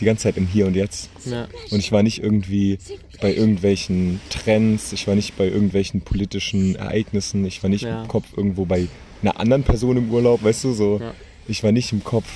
die 0.00 0.04
ganze 0.04 0.24
Zeit 0.24 0.36
im 0.36 0.46
Hier 0.46 0.66
und 0.66 0.76
Jetzt. 0.76 1.10
ja, 1.26 1.48
Und 1.72 1.80
ich 1.80 1.90
war 1.90 2.04
nicht 2.04 2.22
irgendwie 2.22 2.78
bei 3.20 3.34
irgendwelchen 3.34 4.20
Trends, 4.30 4.92
ich 4.92 5.08
war 5.08 5.16
nicht 5.16 5.36
bei 5.36 5.46
irgendwelchen 5.48 6.02
politischen 6.02 6.76
Ereignissen, 6.76 7.44
ich 7.44 7.60
war 7.64 7.70
nicht 7.70 7.82
Ja. 7.82 8.02
im 8.02 8.08
Kopf 8.08 8.26
irgendwo 8.36 8.64
bei 8.64 8.86
einer 9.22 9.38
anderen 9.40 9.62
Person 9.64 9.96
im 9.96 10.10
Urlaub, 10.10 10.42
weißt 10.42 10.64
du, 10.64 10.72
so. 10.72 10.98
Ja. 11.00 11.12
Ich 11.46 11.62
war 11.62 11.72
nicht 11.72 11.92
im 11.92 12.04
Kopf, 12.04 12.28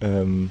ähm, 0.00 0.50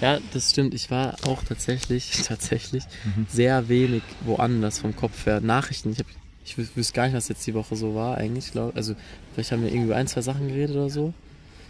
ja, 0.00 0.18
das 0.32 0.50
stimmt. 0.50 0.74
Ich 0.74 0.90
war 0.90 1.14
auch 1.26 1.42
tatsächlich, 1.44 2.10
tatsächlich 2.26 2.84
Mhm. 3.04 3.26
sehr 3.28 3.68
wenig 3.68 4.02
woanders 4.24 4.78
vom 4.78 4.94
Kopf 4.94 5.26
her. 5.26 5.40
Nachrichten, 5.40 5.92
ich, 5.92 5.98
hab, 6.00 6.06
ich 6.44 6.54
wüs- 6.56 6.74
wüsste 6.76 6.92
gar 6.94 7.04
nicht, 7.06 7.14
was 7.14 7.28
jetzt 7.28 7.46
die 7.46 7.54
Woche 7.54 7.76
so 7.76 7.94
war 7.94 8.18
eigentlich. 8.18 8.52
Glaub, 8.52 8.76
also 8.76 8.94
vielleicht 9.32 9.52
haben 9.52 9.62
wir 9.62 9.72
irgendwie 9.72 9.94
ein, 9.94 10.06
zwei 10.06 10.20
Sachen 10.20 10.48
geredet 10.48 10.76
oder 10.76 10.90
so. 10.90 11.14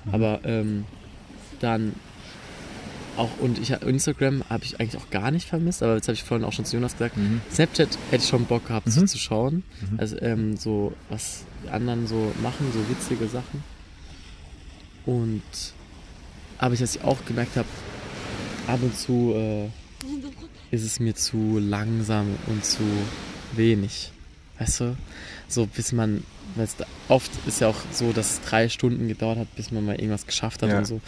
Mhm. 0.07 0.15
Aber 0.15 0.41
ähm, 0.45 0.85
dann 1.61 1.95
auch, 3.17 3.31
und 3.41 3.59
ich, 3.61 3.71
Instagram 3.71 4.43
habe 4.51 4.65
ich 4.65 4.81
eigentlich 4.81 5.01
auch 5.01 5.11
gar 5.11 5.31
nicht 5.31 5.47
vermisst, 5.49 5.83
aber 5.85 5.95
jetzt 5.95 6.09
habe 6.09 6.15
ich 6.15 6.25
vorhin 6.25 6.45
auch 6.45 6.53
schon 6.53 6.65
zu 6.65 6.75
Jonas 6.77 6.95
gesagt, 6.95 7.17
Mhm. 7.17 7.41
Snapchat 7.53 7.91
hätte 8.11 8.23
ich 8.25 8.29
schon 8.29 8.45
Bock 8.47 8.67
gehabt 8.67 8.91
so 8.91 9.03
Mhm. 9.03 9.07
zu 9.07 9.19
schauen. 9.19 9.63
Mhm. 9.93 10.01
Also 10.01 10.21
ähm, 10.21 10.57
so, 10.57 10.93
was 11.11 11.45
anderen 11.69 12.07
so 12.07 12.33
machen, 12.43 12.71
so 12.73 12.81
witzige 12.89 13.27
Sachen. 13.29 13.63
Und 15.07 15.43
aber 16.59 16.75
ich, 16.75 16.81
was 16.81 16.97
ich 16.97 17.03
auch 17.03 17.25
gemerkt 17.27 17.57
habe, 17.57 17.69
ab 18.67 18.79
und 18.83 18.97
zu 18.97 19.35
äh, 19.37 19.67
ist 20.71 20.85
es 20.85 21.01
mir 21.01 21.15
zu 21.15 21.59
langsam 21.59 22.27
und 22.47 22.65
zu 22.65 22.83
wenig. 23.55 24.11
Weißt 24.59 24.81
du? 24.81 24.97
So 25.49 25.67
bis 25.67 25.93
man, 25.93 26.23
da- 26.57 26.87
oft 27.09 27.31
ist 27.47 27.61
ja 27.61 27.69
auch 27.69 27.77
so, 27.93 28.13
dass 28.13 28.35
es 28.35 28.41
drei 28.43 28.69
Stunden 28.69 29.09
gedauert 29.09 29.39
hat, 29.39 29.55
bis 29.57 29.73
man 29.73 29.85
mal 29.85 29.97
irgendwas 29.97 30.27
geschafft 30.27 30.63
hat 30.63 30.71
Ja. 30.71 30.79
und 30.79 30.87
so. 30.87 31.01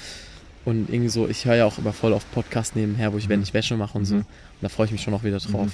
Und 0.64 0.90
irgendwie 0.90 1.08
so, 1.08 1.28
ich 1.28 1.44
höre 1.44 1.54
ja 1.54 1.64
auch 1.64 1.78
immer 1.78 1.92
voll 1.92 2.12
auf 2.12 2.28
Podcast 2.32 2.74
nebenher, 2.74 3.12
wo 3.12 3.18
ich, 3.18 3.28
wenn 3.28 3.38
Mhm. 3.38 3.44
ich 3.44 3.54
Wäsche 3.54 3.76
mache 3.76 3.96
und 3.96 4.04
so. 4.04 4.16
Mhm. 4.16 4.20
Und 4.20 4.26
da 4.62 4.68
freue 4.68 4.86
ich 4.86 4.92
mich 4.92 5.02
schon 5.02 5.14
auch 5.14 5.22
wieder 5.22 5.38
drauf. 5.38 5.70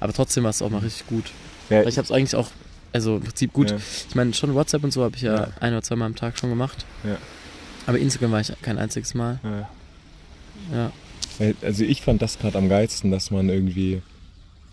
Aber 0.00 0.12
trotzdem 0.12 0.44
war 0.44 0.50
es 0.50 0.60
auch 0.60 0.68
mal 0.70 0.78
richtig 0.78 1.06
gut. 1.06 1.24
Ja, 1.70 1.82
ich 1.84 1.96
habe 1.96 2.04
es 2.04 2.12
eigentlich 2.12 2.34
auch, 2.36 2.50
also 2.92 3.16
im 3.16 3.22
Prinzip 3.22 3.52
gut. 3.52 3.70
Ja. 3.70 3.76
Ich 4.08 4.14
meine, 4.14 4.34
schon 4.34 4.54
WhatsApp 4.54 4.84
und 4.84 4.92
so 4.92 5.02
habe 5.02 5.16
ich 5.16 5.22
ja, 5.22 5.34
Ja. 5.34 5.48
ein 5.60 5.72
oder 5.72 5.82
zwei 5.82 5.96
Mal 5.96 6.06
am 6.06 6.16
Tag 6.16 6.38
schon 6.38 6.50
gemacht. 6.50 6.84
Ja. 7.04 7.16
Aber 7.86 7.98
Instagram 7.98 8.32
war 8.32 8.40
ich 8.40 8.52
kein 8.62 8.78
einziges 8.78 9.14
Mal. 9.14 9.40
ja. 9.42 9.68
Ja. 10.72 10.92
Also 11.62 11.82
ich 11.84 12.02
fand 12.02 12.22
das 12.22 12.38
gerade 12.38 12.58
am 12.58 12.68
geilsten, 12.68 13.10
dass 13.10 13.30
man 13.30 13.48
irgendwie, 13.48 14.02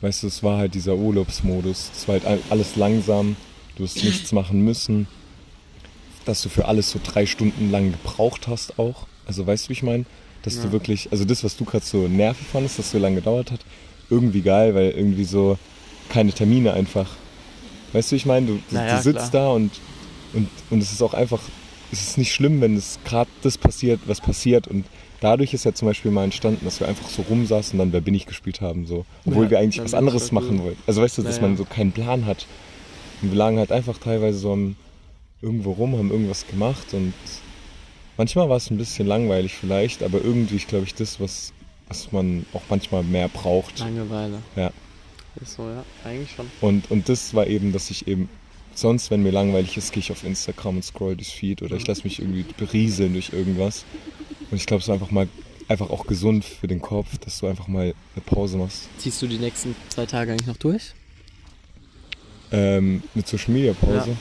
weißt 0.02 0.24
du, 0.24 0.28
es 0.28 0.44
war 0.44 0.58
halt 0.58 0.76
dieser 0.76 0.96
Urlaubsmodus. 0.96 1.90
Es 1.96 2.08
war 2.08 2.14
halt 2.16 2.26
all- 2.26 2.42
alles 2.50 2.76
langsam, 2.76 3.36
du 3.78 3.86
hast 3.86 4.04
nichts 4.04 4.32
machen 4.34 4.62
müssen. 4.64 5.08
Dass 6.26 6.42
du 6.44 6.50
für 6.50 6.66
alles 6.66 6.92
so 6.92 7.00
drei 7.04 7.26
Stunden 7.26 7.72
lang 7.72 7.92
gebraucht 7.92 8.48
hast 8.48 8.78
auch. 8.78 9.08
Also 9.26 9.48
weißt 9.48 9.66
du, 9.66 9.70
wie 9.70 9.74
ich 9.74 9.84
meine? 9.84 10.06
Dass 10.44 10.62
du 10.62 10.72
wirklich, 10.72 11.12
also 11.12 11.26
das, 11.26 11.44
was 11.44 11.58
du 11.58 11.66
gerade 11.66 11.86
so 11.86 12.08
nervig 12.08 12.46
fandest, 12.48 12.78
dass 12.78 12.92
so 12.92 13.00
lange 13.00 13.16
gedauert 13.16 13.52
hat, 13.52 13.62
irgendwie 14.10 14.42
geil, 14.42 14.76
weil 14.76 14.92
irgendwie 14.92 15.24
so 15.26 15.58
keine 16.10 16.32
Termine 16.34 16.74
einfach. 16.74 17.10
Weißt 17.93 18.12
du, 18.12 18.15
ich 18.15 18.25
meine? 18.25 18.46
Du, 18.48 18.53
du, 18.55 18.62
Na 18.72 18.88
ja, 18.88 18.98
du 18.98 19.03
sitzt 19.03 19.31
klar. 19.31 19.46
da 19.46 19.50
und, 19.51 19.72
und, 20.34 20.48
und 20.69 20.81
es 20.81 20.91
ist 20.91 21.01
auch 21.01 21.13
einfach, 21.13 21.41
es 21.91 22.01
ist 22.01 22.17
nicht 22.17 22.34
schlimm, 22.34 22.62
wenn 22.62 22.75
es 22.75 23.00
gerade 23.05 23.29
das 23.41 23.58
passiert, 23.58 24.00
was 24.05 24.22
passiert. 24.22 24.67
Und 24.67 24.86
dadurch 25.22 25.53
ist 25.53 25.65
ja 25.65 25.74
zum 25.74 25.88
Beispiel 25.88 26.12
mal 26.12 26.24
entstanden, 26.24 26.63
dass 26.65 26.79
wir 26.79 26.88
einfach 26.88 27.10
so 27.10 27.24
rumsaßen 27.24 27.74
und 27.74 27.79
dann 27.79 27.93
Wer 27.93 28.01
bin 28.01 28.13
ich 28.13 28.25
gespielt 28.25 28.62
haben. 28.62 28.86
So. 28.86 29.05
Obwohl 29.25 29.46
Ja, 29.46 29.51
wir 29.51 29.60
eigentlich 29.60 29.84
was 29.84 29.93
anderes 29.93 30.31
machen 30.31 30.63
wollten. 30.63 30.81
Also 30.88 31.01
weißt 31.01 31.17
du, 31.17 31.24
dass 31.24 31.38
Ja, 31.38 31.41
man 31.43 31.58
so 31.58 31.65
keinen 31.65 31.91
Plan 31.91 32.25
hat. 32.25 32.46
Und 33.22 33.31
wir 33.31 33.38
lagen 33.38 33.58
halt 33.58 33.72
einfach 33.72 33.98
teilweise 33.98 34.38
so 34.38 34.53
am, 34.53 34.75
irgendwo 35.41 35.72
rum, 35.72 35.98
haben 35.98 36.12
irgendwas 36.12 36.46
gemacht 36.48 36.93
und 36.93 37.13
manchmal 38.17 38.50
war 38.50 38.58
es 38.58 38.69
ein 38.69 38.77
bisschen 38.77 39.08
langweilig 39.08 39.53
vielleicht, 39.55 40.03
aber 40.03 40.22
irgendwie, 40.24 40.55
ich 40.58 40.67
glaube 40.67 40.86
ich, 40.86 40.93
das, 40.96 41.19
was, 41.19 41.53
was 41.88 42.12
man 42.12 42.46
auch 42.53 42.62
manchmal 42.69 43.03
mehr 43.03 43.27
braucht. 43.29 43.79
Langeweile. 43.79 44.39
Ja. 44.55 44.72
Ist 45.41 45.55
so, 45.55 45.63
ja. 45.63 45.84
Eigentlich 46.03 46.31
schon. 46.36 46.48
Und, 46.62 46.91
und 46.91 47.10
das 47.10 47.34
war 47.34 47.48
eben, 47.48 47.72
dass 47.72 47.89
ich 47.89 48.08
eben, 48.08 48.29
sonst, 48.75 49.12
wenn 49.12 49.24
mir 49.24 49.31
langweilig 49.31 49.77
ist, 49.77 49.91
gehe 49.91 50.01
ich 50.01 50.12
auf 50.12 50.24
Instagram 50.24 50.77
und 50.77 50.84
scroll 50.84 51.15
durchs 51.15 51.31
Feed 51.31 51.62
oder 51.62 51.75
ich 51.75 51.88
lasse 51.88 52.03
mich 52.03 52.19
irgendwie 52.19 52.46
berieseln 52.58 53.13
durch 53.13 53.31
irgendwas. 53.34 53.86
Und 54.51 54.58
ich 54.58 54.65
glaube, 54.65 54.81
es 54.81 54.88
ist 54.88 54.93
einfach 54.93 55.12
mal, 55.12 55.27
einfach 55.67 55.89
auch 55.89 56.08
gesund 56.08 56.43
für 56.43 56.67
den 56.67 56.81
Kopf, 56.81 57.17
dass 57.19 57.39
du 57.39 57.48
einfach 57.48 57.67
mal 57.67 57.93
eine 58.15 58.25
Pause 58.25 58.58
machst. 58.58 58.89
Ziehst 58.98 59.22
du 59.22 59.27
die 59.27 59.38
nächsten 59.38 59.75
zwei 59.89 60.05
Tage 60.05 60.31
eigentlich 60.31 60.48
noch 60.48 60.58
durch? 60.58 60.93
Ähm, 62.51 63.03
eine 63.13 63.24
Social 63.25 63.53
Media 63.53 63.74
Pause. 63.74 64.12
Ja. 64.12 64.17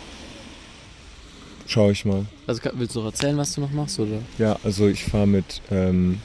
Schau 1.66 1.90
ich 1.90 2.04
mal. 2.04 2.26
Also 2.46 2.62
willst 2.74 2.94
du 2.96 3.00
noch 3.00 3.06
erzählen, 3.06 3.36
was 3.36 3.54
du 3.54 3.60
noch 3.60 3.70
machst? 3.70 3.98
Oder? 3.98 4.20
Ja, 4.38 4.58
also 4.62 4.88
ich 4.88 5.04
fahre 5.04 5.26
mit 5.26 5.60
ähm, 5.70 6.20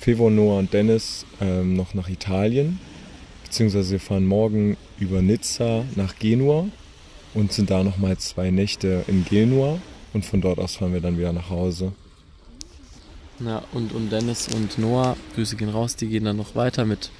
Fevo, 0.00 0.30
Noah 0.30 0.58
und 0.58 0.72
Dennis 0.72 1.26
ähm, 1.40 1.76
noch 1.76 1.94
nach 1.94 2.08
Italien. 2.08 2.80
Beziehungsweise 3.52 3.90
wir 3.90 4.00
fahren 4.00 4.24
morgen 4.24 4.78
über 4.98 5.20
Nizza 5.20 5.84
nach 5.94 6.16
Genua 6.18 6.68
und 7.34 7.52
sind 7.52 7.68
da 7.68 7.84
nochmal 7.84 8.16
zwei 8.16 8.50
Nächte 8.50 9.04
in 9.08 9.26
Genua. 9.26 9.78
Und 10.14 10.24
von 10.24 10.40
dort 10.40 10.58
aus 10.58 10.76
fahren 10.76 10.94
wir 10.94 11.02
dann 11.02 11.18
wieder 11.18 11.34
nach 11.34 11.50
Hause. 11.50 11.92
Ja, 13.40 13.62
und, 13.74 13.92
und 13.92 14.08
Dennis 14.08 14.48
und 14.48 14.78
Noah, 14.78 15.18
Grüße 15.34 15.56
gehen 15.56 15.68
raus, 15.68 15.96
die 15.96 16.08
gehen 16.08 16.24
dann 16.24 16.38
noch 16.38 16.54
weiter 16.54 16.86
mit, 16.86 17.10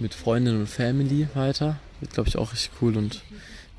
mit 0.00 0.12
Freundinnen 0.12 0.58
und 0.58 0.66
Family 0.66 1.28
weiter. 1.34 1.78
Wird, 2.00 2.14
glaube 2.14 2.28
ich, 2.28 2.36
auch 2.36 2.52
richtig 2.52 2.72
cool. 2.82 2.96
Und 2.96 3.22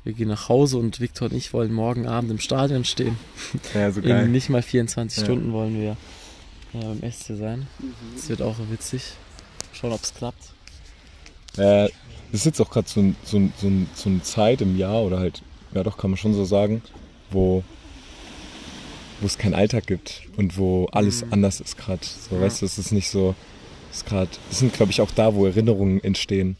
wir 0.02 0.14
gehen 0.14 0.28
nach 0.28 0.48
Hause 0.48 0.78
und 0.78 0.98
Victor 0.98 1.28
und 1.28 1.36
ich 1.36 1.52
wollen 1.52 1.74
morgen 1.74 2.06
Abend 2.06 2.30
im 2.30 2.38
Stadion 2.40 2.86
stehen. 2.86 3.18
Ja, 3.74 3.92
so 3.92 4.00
In 4.00 4.32
nicht 4.32 4.48
mal 4.48 4.62
24 4.62 5.18
Ja. 5.18 5.24
Stunden 5.26 5.52
wollen 5.52 5.78
wir 5.78 5.98
ja, 6.72 6.80
beim 6.80 7.12
SC 7.12 7.36
sein. 7.36 7.66
Das 8.16 8.30
wird 8.30 8.40
auch 8.40 8.56
witzig. 8.70 9.02
Schauen, 9.74 9.92
ob 9.92 10.02
es 10.02 10.14
klappt. 10.14 10.54
Äh, 11.58 11.88
ist 12.32 12.46
jetzt 12.46 12.60
auch 12.60 12.70
gerade 12.70 12.88
so, 12.88 13.00
ein, 13.00 13.16
so, 13.24 13.36
ein, 13.38 13.52
so, 13.60 13.66
ein, 13.66 13.86
so 13.94 14.08
eine 14.08 14.22
Zeit 14.22 14.60
im 14.62 14.76
Jahr 14.78 15.02
oder 15.02 15.18
halt, 15.18 15.42
ja 15.74 15.82
doch, 15.82 15.98
kann 15.98 16.10
man 16.10 16.16
schon 16.16 16.32
so 16.34 16.44
sagen, 16.44 16.82
wo, 17.30 17.62
wo 19.20 19.26
es 19.26 19.36
keinen 19.38 19.54
Alltag 19.54 19.86
gibt 19.86 20.22
und 20.36 20.56
wo 20.56 20.86
alles 20.92 21.22
Mhm. 21.26 21.32
anders 21.34 21.60
ist 21.60 21.76
gerade. 21.76 22.00
So, 22.04 22.36
Ja. 22.36 22.42
weißt 22.42 22.62
du, 22.62 22.66
es 22.66 22.78
ist 22.78 22.92
nicht 22.92 23.10
so, 23.10 23.34
es 23.90 23.98
ist 23.98 24.06
gerade, 24.06 24.30
das 24.48 24.58
sind 24.60 24.72
glaube 24.72 24.92
ich 24.92 25.00
auch 25.00 25.10
da, 25.10 25.34
wo 25.34 25.44
Erinnerungen 25.46 26.02
entstehen. 26.02 26.56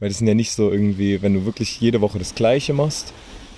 Weil 0.00 0.08
das 0.10 0.18
sind 0.18 0.26
ja 0.26 0.34
nicht 0.34 0.52
so 0.52 0.70
irgendwie, 0.70 1.22
wenn 1.22 1.32
du 1.34 1.46
wirklich 1.46 1.80
jede 1.80 2.00
Woche 2.00 2.18
das 2.18 2.34
Gleiche 2.34 2.72
machst 2.74 3.12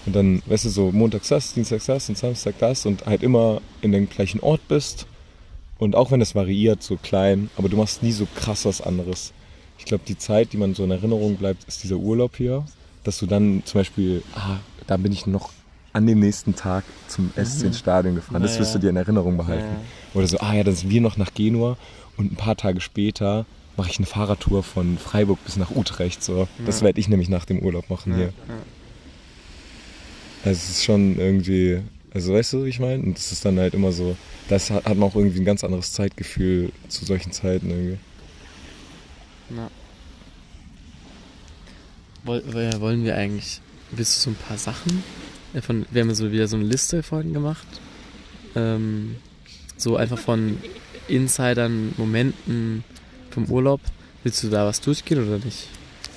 und 0.07 0.15
dann, 0.15 0.43
weißt 0.47 0.67
du, 0.67 0.69
so 0.69 0.93
montags 0.93 1.29
das, 1.29 1.55
dienstags 1.55 1.87
das 1.87 2.09
und 2.09 2.17
Samstag 2.19 2.55
das 2.61 2.87
und 2.87 3.07
halt 3.07 3.23
immer 3.23 3.61
in 3.81 3.91
dem 3.93 4.09
gleichen 4.09 4.41
Ort 4.41 4.61
bist 4.69 5.07
und 5.79 5.97
auch 5.97 6.11
wenn 6.11 6.21
es 6.21 6.35
variiert, 6.35 6.83
so 6.83 6.97
klein, 6.97 7.51
aber 7.57 7.69
du 7.69 7.77
machst 7.77 8.03
nie 8.03 8.13
so 8.13 8.27
krass 8.37 8.67
was 8.67 8.81
anderes. 8.81 9.33
Ich 9.79 9.85
glaube, 9.85 10.05
die 10.07 10.19
Zeit, 10.19 10.53
die 10.53 10.57
man 10.57 10.75
so 10.75 10.85
in 10.85 10.91
Erinnerung 10.91 11.37
bleibt, 11.37 11.65
ist 11.65 11.83
dieser 11.83 11.97
Urlaub 11.97 12.37
hier, 12.37 12.65
dass 13.05 13.19
du 13.19 13.27
dann 13.27 13.63
zum 13.65 13.81
Beispiel, 13.81 14.23
ah, 14.35 14.57
da 14.87 14.97
bin 14.97 15.13
ich 15.13 15.27
noch 15.27 15.51
an 15.93 16.07
dem 16.07 16.21
nächsten 16.21 16.55
Tag 16.55 16.85
zum 17.09 17.31
SC 17.37 17.65
ins 17.65 17.79
Stadion 17.79 18.15
gefahren. 18.15 18.43
Das 18.43 18.59
wirst 18.59 18.75
du 18.75 18.79
dir 18.79 18.91
in 18.91 18.97
Erinnerung 18.97 19.37
behalten. 19.37 19.65
Oder 20.15 20.27
so, 20.27 20.39
ah 20.41 20.55
ja, 20.55 20.63
dann 20.65 20.75
sind 20.75 20.91
wir 20.91 21.01
noch 21.01 21.17
nach 21.17 21.33
Genua 21.35 21.77
und 22.17 22.33
ein 22.33 22.37
paar 22.37 22.57
Tage 22.57 22.81
später 22.81 23.47
mache 23.77 23.91
ich 23.91 23.99
eine 23.99 24.07
Fahrradtour 24.07 24.63
von 24.63 24.99
Freiburg 24.99 25.43
bis 25.45 25.57
nach 25.57 25.71
Utrecht. 25.71 26.23
So. 26.23 26.49
Das 26.67 26.83
werde 26.83 27.01
ich 27.01 27.09
nämlich 27.09 27.29
nach 27.29 27.45
dem 27.45 27.61
Urlaub 27.61 27.89
machen 27.89 28.15
hier. 28.15 28.33
Also 30.45 30.57
es 30.57 30.71
ist 30.71 30.85
schon 30.85 31.19
irgendwie, 31.19 31.81
also 32.13 32.35
weißt 32.35 32.53
du, 32.55 32.65
wie 32.65 32.69
ich 32.69 32.81
meine? 32.81 33.03
Und 33.03 33.17
das 33.17 33.33
ist 33.33 33.45
dann 33.45 33.59
halt 33.59 33.75
immer 33.75 33.93
so, 33.93 34.17
das 34.49 34.71
hat, 34.71 34.85
hat 34.85 34.97
man 34.97 35.09
auch 35.09 35.15
irgendwie 35.17 35.39
ein 35.39 35.45
ganz 35.45 35.65
anderes 35.65 35.93
Zeitgefühl 35.93 36.73
zu 36.89 37.05
solchen 37.05 37.33
Zeiten 37.33 37.71
irgendwie. 37.71 37.99
Ja. 39.51 39.71
Woll, 42.25 42.43
woll- 42.53 42.81
wollen 42.81 43.05
wir 43.05 43.17
eigentlich, 43.17 43.61
willst 43.91 44.17
du 44.17 44.21
so 44.21 44.31
ein 44.31 44.37
paar 44.37 44.59
Sachen? 44.59 45.03
Von, 45.63 45.87
wir 45.91 46.03
haben 46.03 46.09
ja 46.09 46.15
so 46.15 46.31
wieder 46.31 46.47
so 46.49 46.57
eine 46.57 46.67
Liste 46.67 47.03
vorhin 47.03 47.33
gemacht. 47.33 47.67
Ähm, 48.55 49.17
so 49.77 49.97
einfach 49.97 50.19
von 50.19 50.59
Insidern, 51.07 51.95
Momenten 51.97 52.85
vom 53.31 53.47
Urlaub. 53.47 53.81
Willst 54.25 54.43
du 54.43 54.49
da 54.49 54.67
was 54.67 54.81
durchgehen 54.81 55.27
oder 55.27 55.43
nicht? 55.43 55.69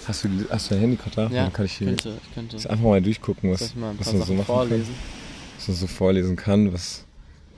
Hast 0.08 0.24
du, 0.26 0.30
hast 0.50 0.70
du 0.70 0.74
dein 0.76 0.82
Handy 0.82 0.98
gerade 0.98 1.16
da? 1.16 1.30
Dann 1.30 1.54
kann 1.54 1.66
ich 1.66 1.74
hier 1.74 1.88
könnte, 1.88 2.18
ich 2.28 2.34
könnte. 2.34 2.56
jetzt 2.58 2.68
einfach 2.68 2.84
mal 2.84 3.02
durchgucken, 3.02 3.52
was, 3.52 3.74
mal 3.76 3.92
ein 3.92 4.00
was 4.00 4.08
paar 4.08 4.14
man 4.16 4.22
so 4.22 4.26
Sachen 4.26 4.38
machen 4.38 4.46
vorlesen? 4.48 4.86
kann. 4.86 5.58
Was 5.60 5.68
man 5.68 5.78
so 5.78 5.88
vorlesen 5.88 6.36
kann, 6.36 6.74
was, 6.74 7.06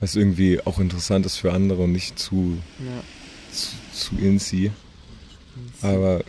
was 0.00 0.14
irgendwie 0.14 0.60
auch 0.64 0.78
interessant 0.78 1.24
ist 1.26 1.38
für 1.38 1.52
andere 1.52 1.82
und 1.84 1.92
nicht 1.92 2.18
zu, 2.18 2.58
Ja. 2.78 3.02
zu, 3.52 3.68
zu 3.94 4.16
insi. 4.22 4.70
Aber 5.84 6.24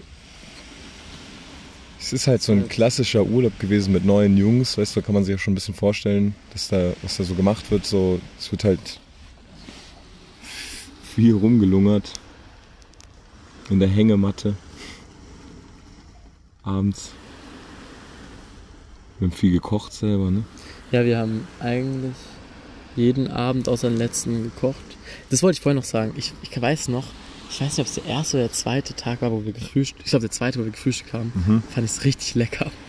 es 1.99 2.13
ist 2.13 2.27
halt 2.27 2.41
so 2.41 2.51
ein 2.51 2.67
klassischer 2.67 3.25
Urlaub 3.25 3.57
gewesen 3.57 3.93
mit 3.93 4.05
neuen 4.05 4.37
Jungs, 4.37 4.77
weißt 4.77 4.95
du, 4.95 4.99
da 4.99 5.05
kann 5.05 5.15
man 5.15 5.23
sich 5.23 5.31
ja 5.31 5.37
schon 5.37 5.53
ein 5.53 5.55
bisschen 5.55 5.73
vorstellen, 5.73 6.35
dass 6.51 6.67
da, 6.67 6.93
was 7.01 7.17
da 7.17 7.23
so 7.23 7.33
gemacht 7.35 7.71
wird. 7.71 7.85
So, 7.85 8.19
es 8.37 8.51
wird 8.51 8.63
halt 8.65 8.99
viel 11.15 11.33
rumgelungert 11.33 12.11
in 13.69 13.79
der 13.79 13.89
Hängematte. 13.89 14.55
Abends. 16.61 17.11
Wir 19.19 19.29
haben 19.29 19.35
viel 19.35 19.53
gekocht 19.53 19.93
selber, 19.93 20.29
ne? 20.31 20.43
Ja, 20.91 21.05
wir 21.05 21.17
haben 21.17 21.47
eigentlich 21.59 22.15
jeden 22.95 23.29
Abend 23.29 23.69
außer 23.69 23.89
den 23.89 23.97
letzten 23.97 24.43
gekocht. 24.43 24.75
Das 25.29 25.41
wollte 25.41 25.57
ich 25.57 25.61
vorhin 25.61 25.77
noch 25.77 25.85
sagen. 25.85 26.13
Ich, 26.17 26.33
ich 26.41 26.61
weiß 26.61 26.89
noch, 26.89 27.05
ich 27.49 27.61
weiß 27.61 27.77
nicht, 27.77 27.79
ob 27.79 27.85
es 27.87 27.93
der 27.95 28.05
erste 28.05 28.37
oder 28.37 28.45
der 28.47 28.53
zweite 28.53 28.93
Tag 28.95 29.21
war, 29.21 29.31
wo 29.31 29.45
wir 29.45 29.53
gefrühstückt 29.53 30.01
Ich 30.05 30.09
glaube, 30.09 30.21
der 30.21 30.31
zweite, 30.31 30.59
wo 30.59 30.63
wir 30.65 30.71
gefrühstückt 30.71 31.13
haben. 31.13 31.31
Mhm. 31.35 31.63
Fand 31.73 31.85
ich 31.85 31.91
es 31.91 32.03
richtig 32.03 32.35
lecker. 32.35 32.71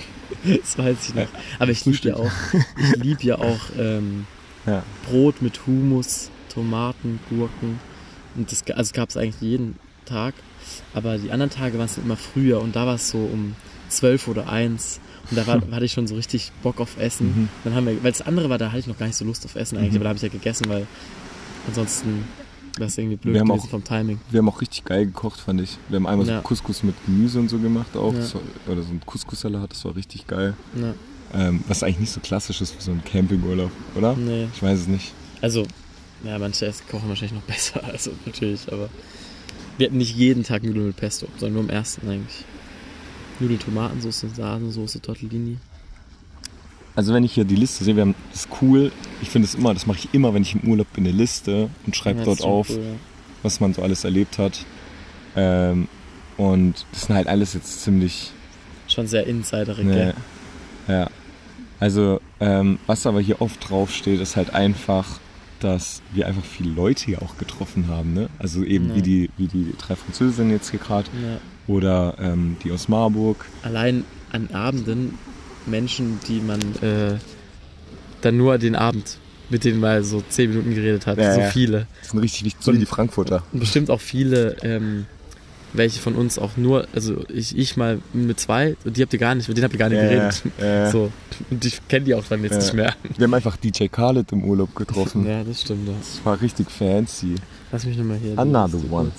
Das 0.45 0.77
weiß 0.77 0.97
ich 1.09 1.15
noch. 1.15 1.29
Aber 1.61 1.71
ich 1.71 1.85
liebe 1.85 2.09
ja 2.09 2.17
auch, 2.17 2.31
ich 2.79 2.97
lieb 3.03 3.23
ja 3.23 3.39
auch 3.39 3.61
ähm, 3.79 4.27
Ja. 4.67 4.83
Brot 5.09 5.41
mit 5.41 5.67
Hummus, 5.67 6.31
Tomaten, 6.53 7.21
Gurken. 7.29 7.79
Und 8.35 8.51
das 8.51 8.65
also 8.73 8.93
gab 8.93 9.09
es 9.09 9.17
eigentlich 9.17 9.41
jeden 9.41 9.79
Tag. 10.05 10.35
Aber 10.95 11.17
die 11.19 11.31
anderen 11.31 11.51
Tage 11.51 11.79
waren 11.79 11.87
es 11.87 11.97
immer 11.97 12.17
früher 12.17 12.61
und 12.61 12.75
da 12.75 12.87
war 12.87 12.97
es 12.97 13.09
so 13.11 13.19
um 13.19 13.55
12 13.89 14.27
oder 14.29 14.49
1. 14.49 15.01
Und 15.31 15.37
da 15.37 15.47
war, 15.47 15.61
hatte 15.71 15.85
ich 15.85 15.93
schon 15.93 16.09
so 16.09 16.17
richtig 16.17 16.51
Bock 16.63 16.81
auf 16.81 16.99
Essen. 16.99 17.27
Mhm. 17.29 17.49
Dann 17.63 17.75
haben 17.77 17.87
wir, 17.87 18.03
weil 18.03 18.11
das 18.11 18.23
andere 18.23 18.51
war, 18.51 18.59
da 18.59 18.69
hatte 18.71 18.81
ich 18.81 18.87
noch 18.89 18.99
gar 18.99 19.07
nicht 19.07 19.17
so 19.17 19.25
Lust 19.25 19.45
auf 19.45 19.55
Essen 19.55 19.79
eigentlich, 19.79 19.93
Mhm. 19.93 19.97
aber 19.99 20.05
da 20.05 20.09
habe 20.11 20.17
ich 20.17 20.23
ja 20.23 20.29
gegessen, 20.29 20.69
weil 20.69 20.87
ansonsten 21.69 22.25
wäre 22.77 22.89
es 22.89 22.99
irgendwie 22.99 23.17
blöd 23.17 23.35
Wir 23.35 23.41
haben 23.41 23.51
auch- 23.51 23.67
vom 23.69 23.83
Timing. 23.85 24.21
Wir 24.31 24.39
haben 24.39 24.49
auch 24.49 24.61
richtig 24.61 24.85
geil 24.85 25.07
gekocht, 25.07 25.41
fand 25.41 25.61
ich. 25.61 25.77
Wir 25.89 25.97
haben 25.97 26.07
einmal 26.07 26.27
Ja. 26.27 26.37
so 26.39 26.43
Couscous 26.43 26.83
mit 26.83 26.95
Gemüse 27.07 27.39
und 27.41 27.49
so 27.49 27.59
gemacht 27.59 27.97
auch. 27.97 28.13
Ja. 28.13 28.19
Das 28.21 28.35
war, 28.35 28.43
oder 28.69 28.83
so 28.83 28.91
ein 28.91 29.01
Couscous-Salat, 29.05 29.71
das 29.73 29.85
war 29.85 29.97
richtig 29.97 30.27
geil. 30.27 30.55
Ja, 30.81 30.95
Ähm, 31.35 31.65
was 31.69 31.83
eigentlich 31.83 31.99
nicht 32.01 32.13
so 32.13 32.21
klassisch 32.21 32.61
ist 32.61 32.73
für 32.75 32.83
so 32.83 32.93
einen 32.93 33.05
Campingurlaub, 33.05 33.71
oder? 33.97 34.15
nee. 34.17 34.47
Ich 34.55 34.63
weiß 34.63 34.81
es 34.81 34.87
nicht. 34.87 35.13
Also, 35.43 35.67
ja, 36.25 36.39
manche 36.39 36.67
Essen 36.67 36.85
kochen 36.91 37.09
wahrscheinlich 37.09 37.35
noch 37.35 37.43
besser, 37.47 37.83
also 37.85 38.13
natürlich, 38.25 38.71
aber 38.73 38.89
wir 39.79 39.87
hatten 39.89 39.99
nicht 39.99 40.17
jeden 40.17 40.45
Tag 40.45 40.63
Nudeln 40.63 40.87
mit 40.87 40.97
Pesto, 40.97 41.27
sondern 41.39 41.55
nur 41.55 41.63
am 41.65 41.71
ersten 41.71 42.09
eigentlich. 42.09 42.45
Nudeln, 43.41 43.59
Tomatensauce, 43.61 44.25
Sahnesoße, 44.35 45.01
Tortellini. 45.03 45.59
Also 46.97 47.13
wenn 47.15 47.25
ich 47.25 47.33
hier 47.33 47.45
die 47.45 47.57
Liste 47.57 47.85
sehe, 47.85 47.95
wir 47.95 48.03
haben 48.03 48.15
das 48.33 48.41
ist 48.47 48.49
cool. 48.63 48.91
Ich 49.23 49.31
finde 49.31 49.47
es 49.47 49.55
immer, 49.55 49.73
das 49.75 49.87
mache 49.87 49.99
ich 49.99 50.09
immer, 50.15 50.33
wenn 50.35 50.43
ich 50.43 50.55
im 50.55 50.69
Urlaub 50.69 50.91
bin, 50.95 51.07
eine 51.07 51.15
Liste 51.17 51.69
und 51.87 51.95
schreibe 51.95 52.21
Ja, 52.21 52.25
dort 52.25 52.43
auf, 52.43 52.71
cool, 52.71 52.77
ja. 52.79 52.83
was 53.43 53.61
man 53.61 53.75
so 53.75 53.83
alles 53.83 54.05
erlebt 54.05 54.39
hat. 54.39 54.65
Ähm, 55.37 55.89
und 56.39 56.87
das 56.93 57.03
sind 57.03 57.15
halt 57.15 57.27
alles 57.29 57.55
jetzt 57.55 57.83
ziemlich 57.83 58.33
Schon 58.89 59.07
sehr 59.07 59.27
insiderig, 59.27 59.87
gell? 59.87 60.15
Ja. 60.89 61.09
Also, 61.81 62.21
ähm, 62.41 62.79
was 62.87 63.07
aber 63.07 63.21
hier 63.21 63.43
oft 63.43 63.69
draufsteht, 63.69 64.21
ist 64.21 64.37
halt 64.37 64.55
einfach, 64.55 65.19
dass 65.61 66.01
wir 66.15 66.27
einfach 66.27 66.45
viele 66.45 66.71
Leute 66.71 67.05
hier 67.05 67.21
auch 67.23 67.37
getroffen 67.37 67.89
haben. 67.89 68.15
Ne? 68.15 68.29
Also 68.39 68.63
eben 68.63 68.91
Ja. 68.91 68.95
wie, 68.97 69.03
die, 69.03 69.31
wie 69.37 69.49
die 69.49 69.75
drei 69.77 69.97
Französinnen 69.97 70.53
jetzt 70.53 70.71
hier 70.71 70.79
gerade 70.81 71.09
oder 71.67 72.15
ähm, 72.21 72.57
die 72.63 72.71
aus 72.73 72.89
Marburg. 72.89 73.45
Allein 73.63 74.05
an 74.33 74.49
Abenden 74.53 75.19
Menschen, 75.67 76.21
die 76.29 76.41
man 76.41 76.61
äh, 76.83 77.19
dann 78.21 78.37
nur 78.37 78.59
den 78.59 78.75
Abend 78.77 79.19
mit 79.49 79.65
denen 79.65 79.81
mal 79.81 80.03
so 80.03 80.23
zehn 80.29 80.51
Minuten 80.51 80.75
geredet 80.75 81.07
hat. 81.07 81.19
Ja, 81.19 81.33
so 81.35 81.41
ja. 81.41 81.51
viele. 81.51 81.87
Das 82.01 82.11
sind 82.11 82.21
richtig 82.21 82.45
wichtig, 82.45 82.65
so 82.65 82.73
die 82.73 82.87
Frankfurter. 82.87 83.43
Und 83.53 83.61
bestimmt 83.61 83.91
auch 83.91 84.01
viele, 84.01 84.57
ähm, 84.63 85.07
welche 85.73 86.01
von 86.01 86.15
uns 86.15 86.39
auch 86.39 86.57
nur, 86.57 86.89
also 86.93 87.25
ich, 87.33 87.57
ich 87.57 87.77
mal 87.77 88.01
mit 88.13 88.41
zwei, 88.41 88.77
und 88.85 88.97
die 88.97 89.03
habt 89.03 89.13
ihr 89.13 89.19
gar 89.19 89.35
nicht, 89.35 89.47
mit 89.49 89.57
denen 89.57 89.65
habt 89.65 89.75
ihr 89.75 89.79
gar 89.79 89.89
nicht 89.89 90.01
geredet. 90.01 90.43
ja. 90.61 90.91
So. 90.91 91.13
Und 91.51 91.65
ich 91.65 91.87
kenne 91.87 92.07
die 92.07 92.15
auch 92.15 92.25
dann 92.29 92.43
jetzt 92.43 92.53
Ja. 92.55 92.59
nicht 92.59 92.75
mehr. 92.75 92.95
Wir 93.17 93.25
haben 93.25 93.35
einfach 93.35 93.57
DJ 93.57 93.87
Khaled 93.87 94.33
im 94.33 94.43
Urlaub 94.45 94.75
getroffen. 94.75 95.25
Ja, 95.29 95.45
das 95.45 95.61
stimmt. 95.63 95.87
Ja. 95.87 95.95
Das 95.99 96.25
war 96.25 96.41
richtig 96.41 96.71
fancy. 96.71 97.37
Lass 97.71 97.85
mich 97.85 97.97
nochmal 97.97 98.19
hier. 98.19 98.39
Another 98.39 98.81
one. 98.91 99.13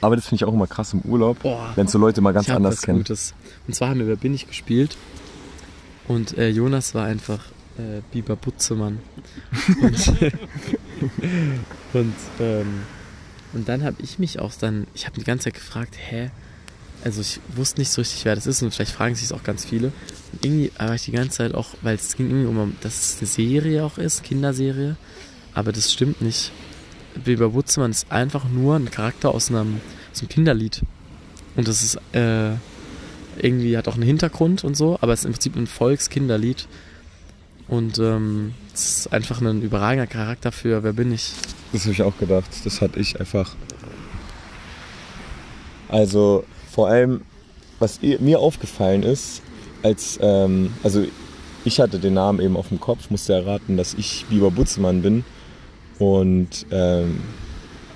Aber 0.00 0.16
das 0.16 0.26
finde 0.26 0.42
ich 0.42 0.48
auch 0.48 0.54
immer 0.54 0.66
krass 0.66 0.92
im 0.92 1.00
Urlaub, 1.02 1.38
wenn 1.74 1.88
so 1.88 1.98
Leute 1.98 2.20
mal 2.20 2.32
ganz 2.32 2.48
ich 2.48 2.54
anders 2.54 2.76
was 2.76 2.82
kennen. 2.82 2.98
Gutes. 2.98 3.34
Und 3.66 3.74
zwar 3.74 3.88
haben 3.90 3.98
wir 3.98 4.06
Wer 4.06 4.16
bin 4.16 4.34
ich 4.34 4.46
gespielt 4.46 4.96
und 6.06 6.38
äh, 6.38 6.48
Jonas 6.48 6.94
war 6.94 7.04
einfach 7.04 7.40
äh, 7.78 8.00
Biber 8.12 8.36
Butzemann. 8.36 8.98
und 9.80 10.08
und, 11.92 12.14
ähm, 12.40 12.82
und 13.52 13.68
dann 13.68 13.84
habe 13.84 13.96
ich 14.02 14.18
mich 14.18 14.38
auch 14.40 14.54
dann, 14.54 14.86
ich 14.94 15.06
habe 15.06 15.18
die 15.18 15.24
ganze 15.24 15.44
Zeit 15.44 15.54
gefragt, 15.54 15.96
hä? 15.98 16.30
Also 17.04 17.20
ich 17.20 17.40
wusste 17.54 17.80
nicht 17.80 17.90
so 17.90 18.00
richtig, 18.00 18.24
wer 18.24 18.34
das 18.34 18.46
ist 18.46 18.62
und 18.62 18.74
vielleicht 18.74 18.90
fragen 18.90 19.14
sich 19.14 19.24
es 19.24 19.32
auch 19.32 19.44
ganz 19.44 19.64
viele. 19.64 19.92
Und 20.32 20.44
irgendwie 20.44 20.72
war 20.78 20.94
ich 20.94 21.04
die 21.04 21.12
ganze 21.12 21.38
Zeit 21.38 21.54
auch, 21.54 21.68
weil 21.82 21.94
es 21.94 22.16
ging 22.16 22.28
irgendwie 22.28 22.48
um, 22.48 22.76
dass 22.80 22.98
es 22.98 23.18
eine 23.18 23.28
Serie 23.28 23.84
auch 23.84 23.98
ist, 23.98 24.24
Kinderserie, 24.24 24.96
aber 25.54 25.72
das 25.72 25.92
stimmt 25.92 26.20
nicht. 26.20 26.50
Biber 27.24 27.50
Butzemann 27.50 27.90
ist 27.90 28.10
einfach 28.10 28.48
nur 28.48 28.76
ein 28.76 28.90
Charakter 28.90 29.34
aus 29.34 29.50
einem, 29.50 29.80
aus 30.12 30.20
einem 30.20 30.28
Kinderlied. 30.28 30.82
Und 31.56 31.68
das 31.68 31.82
ist 31.82 31.98
äh, 32.12 32.52
irgendwie 33.40 33.76
hat 33.76 33.88
auch 33.88 33.94
einen 33.94 34.02
Hintergrund 34.04 34.64
und 34.64 34.76
so, 34.76 34.98
aber 35.00 35.12
es 35.12 35.20
ist 35.20 35.26
im 35.26 35.32
Prinzip 35.32 35.56
ein 35.56 35.66
Volkskinderlied. 35.66 36.66
Und 37.68 37.98
ähm, 37.98 38.54
es 38.72 39.00
ist 39.00 39.12
einfach 39.12 39.40
ein 39.40 39.62
überragender 39.62 40.06
Charakter 40.06 40.52
für 40.52 40.82
Wer 40.82 40.94
bin 40.94 41.12
ich? 41.12 41.32
Das 41.72 41.82
habe 41.82 41.92
ich 41.92 42.02
auch 42.02 42.16
gedacht. 42.16 42.48
Das 42.64 42.80
hatte 42.80 42.98
ich 42.98 43.20
einfach. 43.20 43.54
Also 45.88 46.44
vor 46.70 46.88
allem, 46.88 47.22
was 47.78 48.00
mir 48.00 48.40
aufgefallen 48.40 49.02
ist, 49.02 49.42
als 49.82 50.18
ähm, 50.22 50.72
also 50.82 51.04
ich 51.64 51.80
hatte 51.80 51.98
den 51.98 52.14
Namen 52.14 52.40
eben 52.40 52.56
auf 52.56 52.68
dem 52.68 52.80
Kopf, 52.80 53.10
musste 53.10 53.34
erraten, 53.34 53.76
dass 53.76 53.94
ich 53.94 54.24
Biber 54.30 54.50
Butzemann 54.50 55.02
bin. 55.02 55.24
Und 55.98 56.66
ähm, 56.70 57.20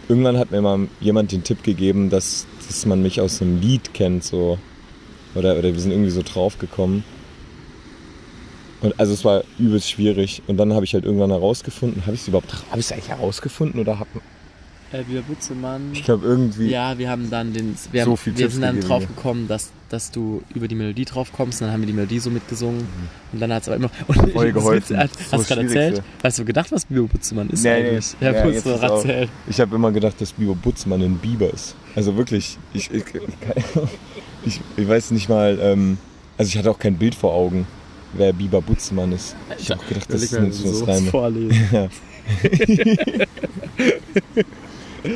irgendwann 0.09 0.37
hat 0.39 0.51
mir 0.51 0.61
mal 0.61 0.89
jemand 1.01 1.33
den 1.33 1.45
Tipp 1.45 1.63
gegeben, 1.63 2.11
dass, 2.11 2.47
dass 2.67 2.85
man 2.87 3.03
mich 3.03 3.21
aus 3.21 3.41
einem 3.41 3.61
Lied 3.61 3.95
kennt, 3.95 4.25
so. 4.25 4.59
Oder, 5.35 5.57
oder 5.57 5.73
wir 5.73 5.81
sind 5.81 5.93
irgendwie 5.93 6.11
so 6.11 6.23
drauf 6.23 6.59
gekommen. 6.59 7.05
Und 8.81 8.99
also 8.99 9.13
es 9.15 9.25
war 9.25 9.45
übelst 9.59 9.91
schwierig. 9.91 10.43
Und 10.49 10.57
dann 10.57 10.73
habe 10.75 10.85
ich 10.85 10.93
halt 10.95 11.05
irgendwann 11.05 11.31
herausgefunden, 11.31 12.03
habe 12.05 12.15
ich 12.15 12.23
es 12.23 12.29
überhaupt, 12.29 12.53
habe 12.71 12.81
ich 12.81 12.87
es 12.87 12.93
eigentlich 12.93 13.09
herausgefunden 13.09 13.81
oder 13.81 13.99
habe 13.99 14.09
Äh, 14.93 15.05
Biber 15.05 15.23
Butzemann. 15.23 15.91
ich 15.93 16.05
glaube 16.05 16.27
irgendwie, 16.27 16.69
Ja, 16.69 16.99
wir 16.99 17.09
haben 17.09 17.31
dann 17.31 17.53
den. 17.55 17.77
Wir, 17.93 18.05
So 18.05 18.11
haben, 18.11 18.17
viel 18.19 18.33
wir 18.35 18.39
Tipps 18.41 18.55
sind 18.55 18.63
dann 18.63 18.81
drauf 18.81 19.07
gekommen, 19.07 19.47
dass, 19.49 19.71
dass 19.93 20.11
du 20.11 20.43
über 20.55 20.69
die 20.69 20.75
Melodie 20.75 21.05
drauf 21.05 21.33
kommst. 21.33 21.61
Und 21.61 21.67
dann 21.67 21.75
haben 21.75 21.83
wir 21.83 21.87
die 21.87 21.93
Melodie 21.93 22.19
so 22.19 22.31
mitgesungen. 22.31 22.87
Und 23.33 23.41
dann 23.41 23.53
hat 23.53 23.63
es 23.63 23.69
aber 23.69 23.77
immer. 23.77 23.91
Und 24.07 24.33
Voll 24.33 24.53
geholfen. 24.53 24.97
Witz- 24.97 24.99
Hast 24.99 25.33
Das 25.33 25.43
du 25.43 25.47
gerade 25.49 25.63
erzählt? 25.63 26.03
Hast 26.23 26.39
du 26.39 26.45
gedacht, 26.45 26.73
was 26.73 26.85
Biber 26.87 27.07
Butzemann 27.07 27.51
ist 27.51 27.63
Nee, 27.63 27.83
nee. 27.83 27.89
eigentlich? 27.91 28.15
Ja, 28.21 28.33
jetzt 28.47 28.65
Butzemann 28.65 28.77
ist 28.77 28.91
auch- 28.91 29.07
ich 29.49 29.61
habe 29.61 29.77
immer 29.77 29.93
gedacht, 29.93 30.21
dass 30.21 30.33
Biber 30.33 30.55
Butzmann 30.55 31.03
ein 31.03 31.19
Biber 31.19 31.53
ist. 31.53 31.75
Also 31.95 32.17
wirklich, 32.17 32.57
ich, 32.73 32.91
ich, 32.91 33.05
ich, 34.47 34.61
ich 34.77 34.89
weiß 34.89 35.11
nicht 35.11 35.29
mal, 35.29 35.59
ähm, 35.61 35.99
also 36.39 36.49
ich 36.49 36.57
hatte 36.57 36.71
auch 36.71 36.79
kein 36.79 36.97
Bild 36.97 37.15
vor 37.15 37.35
Augen, 37.35 37.67
wer 38.15 38.33
Biber 38.33 38.63
Butzmann 38.63 39.13
ist. 39.13 39.37
Ich 39.59 39.71
habe 39.71 39.81
auch 39.81 39.87
gedacht, 39.89 40.07
das 40.13 40.23
ist 40.23 40.33
mal, 40.33 40.51
so 40.53 40.73
so 40.73 40.85
Reime. 40.87 41.11
vorlesen. 41.11 41.69
Ja. 41.73 41.89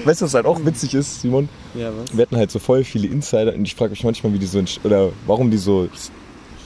weißt 0.04 0.20
du, 0.20 0.24
was 0.26 0.34
halt 0.34 0.46
auch 0.46 0.64
witzig 0.64 0.94
ist, 0.94 1.20
Simon? 1.22 1.48
Ja, 1.74 1.90
was? 1.96 2.16
Wir 2.16 2.22
hatten 2.22 2.36
halt 2.36 2.50
so 2.50 2.58
voll 2.58 2.84
viele 2.84 3.06
Insider 3.08 3.54
und 3.54 3.64
ich 3.64 3.74
frage 3.74 3.90
mich 3.90 4.04
manchmal, 4.04 4.32
wie 4.32 4.38
die 4.38 4.46
so, 4.46 4.62
oder 4.84 5.10
warum 5.26 5.50
die 5.50 5.58
so, 5.58 5.88
es 5.94 6.10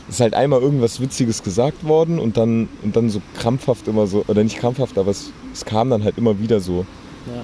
ist 0.08 0.20
halt 0.20 0.34
einmal 0.34 0.60
irgendwas 0.60 1.00
Witziges 1.00 1.42
gesagt 1.42 1.84
worden 1.84 2.18
und 2.18 2.36
dann, 2.36 2.68
und 2.82 2.96
dann 2.96 3.10
so 3.10 3.20
krampfhaft 3.38 3.86
immer 3.88 4.06
so, 4.06 4.24
oder 4.26 4.42
nicht 4.42 4.58
krampfhaft, 4.58 4.98
aber 4.98 5.10
es, 5.10 5.30
es 5.52 5.64
kam 5.64 5.90
dann 5.90 6.02
halt 6.04 6.18
immer 6.18 6.38
wieder 6.40 6.60
so. 6.60 6.84
Ja. 7.26 7.42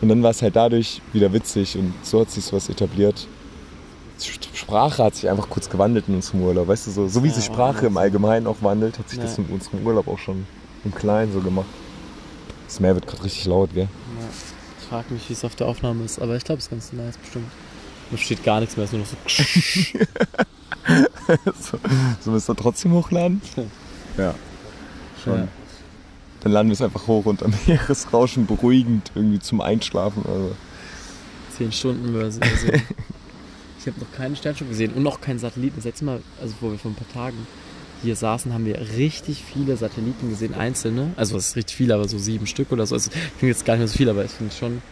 Und 0.00 0.08
dann 0.08 0.22
war 0.22 0.30
es 0.30 0.42
halt 0.42 0.56
dadurch 0.56 1.00
wieder 1.12 1.32
witzig 1.32 1.76
und 1.76 1.92
so 2.02 2.20
hat 2.20 2.30
sich 2.30 2.44
sowas 2.44 2.68
etabliert. 2.68 3.28
Sprache 4.54 5.02
hat 5.02 5.16
sich 5.16 5.28
einfach 5.28 5.48
kurz 5.48 5.68
gewandelt 5.68 6.04
in 6.08 6.14
unserem 6.14 6.42
Urlaub, 6.42 6.68
weißt 6.68 6.86
du, 6.86 6.90
so, 6.90 7.08
so 7.08 7.22
wie 7.24 7.28
Ja, 7.28 7.34
sich 7.34 7.44
Sprache 7.44 7.86
im 7.86 7.96
Allgemeinen 7.96 8.46
auch 8.46 8.62
wandelt, 8.62 8.98
hat 8.98 9.08
sich 9.08 9.18
Ja. 9.18 9.24
das 9.24 9.38
in 9.38 9.46
unserem 9.46 9.84
Urlaub 9.86 10.06
auch 10.08 10.18
schon 10.18 10.46
im 10.84 10.94
Kleinen 10.94 11.32
so 11.32 11.40
gemacht. 11.40 11.66
Das 12.66 12.80
Meer 12.80 12.94
wird 12.94 13.06
gerade 13.06 13.24
richtig 13.24 13.44
laut, 13.46 13.74
gell? 13.74 13.84
Ja. 14.20 14.26
Ich 14.92 14.94
frage 14.94 15.14
mich, 15.14 15.30
wie 15.30 15.32
es 15.32 15.42
auf 15.42 15.56
der 15.56 15.68
Aufnahme 15.68 16.04
ist, 16.04 16.20
aber 16.20 16.36
ich 16.36 16.44
glaube, 16.44 16.58
es 16.58 16.66
ist 16.66 16.70
ganz 16.70 16.92
nice, 16.92 17.16
bestimmt. 17.16 17.50
Da 18.10 18.18
steht 18.18 18.44
gar 18.44 18.60
nichts 18.60 18.76
mehr, 18.76 18.84
es 18.84 18.92
ist 18.92 18.98
nur 18.98 19.06
noch 19.06 19.08
so. 21.56 21.78
so, 22.20 22.30
wir 22.30 22.36
es 22.36 22.44
dann 22.44 22.56
trotzdem 22.56 22.92
hochladen? 22.92 23.40
Ja, 24.18 24.34
schon. 25.24 25.38
Ja. 25.38 25.48
Dann 26.40 26.52
laden 26.52 26.68
wir 26.68 26.74
es 26.74 26.82
einfach 26.82 27.06
hoch 27.06 27.24
unter 27.24 27.48
Meeresrauschen 27.66 28.44
beruhigend 28.44 29.12
irgendwie 29.14 29.38
zum 29.38 29.62
Einschlafen. 29.62 30.26
Also. 30.26 30.54
10 31.56 31.72
Stunden 31.72 32.12
Version. 32.12 32.44
ich 33.80 33.86
habe 33.86 33.98
noch 33.98 34.12
keinen 34.14 34.36
Sternschnuppe 34.36 34.72
gesehen 34.72 34.92
und 34.92 35.02
noch 35.02 35.22
keinen 35.22 35.38
Satelliten. 35.38 35.76
Das 35.76 35.86
letzte 35.86 36.04
Mal, 36.04 36.20
also 36.38 36.54
wo 36.60 36.70
wir 36.70 36.78
vor 36.78 36.90
ein 36.90 36.96
paar 36.96 37.08
Tagen 37.08 37.46
hier 38.02 38.16
saßen, 38.16 38.52
haben 38.52 38.66
wir 38.66 38.78
richtig 38.96 39.42
viele 39.42 39.76
Satelliten 39.76 40.30
gesehen, 40.30 40.54
einzelne. 40.54 41.12
Also 41.16 41.36
es 41.36 41.48
ist 41.48 41.56
richtig 41.56 41.76
viele, 41.76 41.94
aber 41.94 42.08
so 42.08 42.18
sieben 42.18 42.46
Stück 42.46 42.72
oder 42.72 42.86
so. 42.86 42.94
Also 42.94 43.10
klingt 43.38 43.54
jetzt 43.54 43.64
gar 43.64 43.74
nicht 43.74 43.80
mehr 43.80 43.88
so 43.88 43.96
viel, 43.96 44.08
aber 44.08 44.24
ich 44.24 44.30
finde 44.30 44.54
schon, 44.54 44.82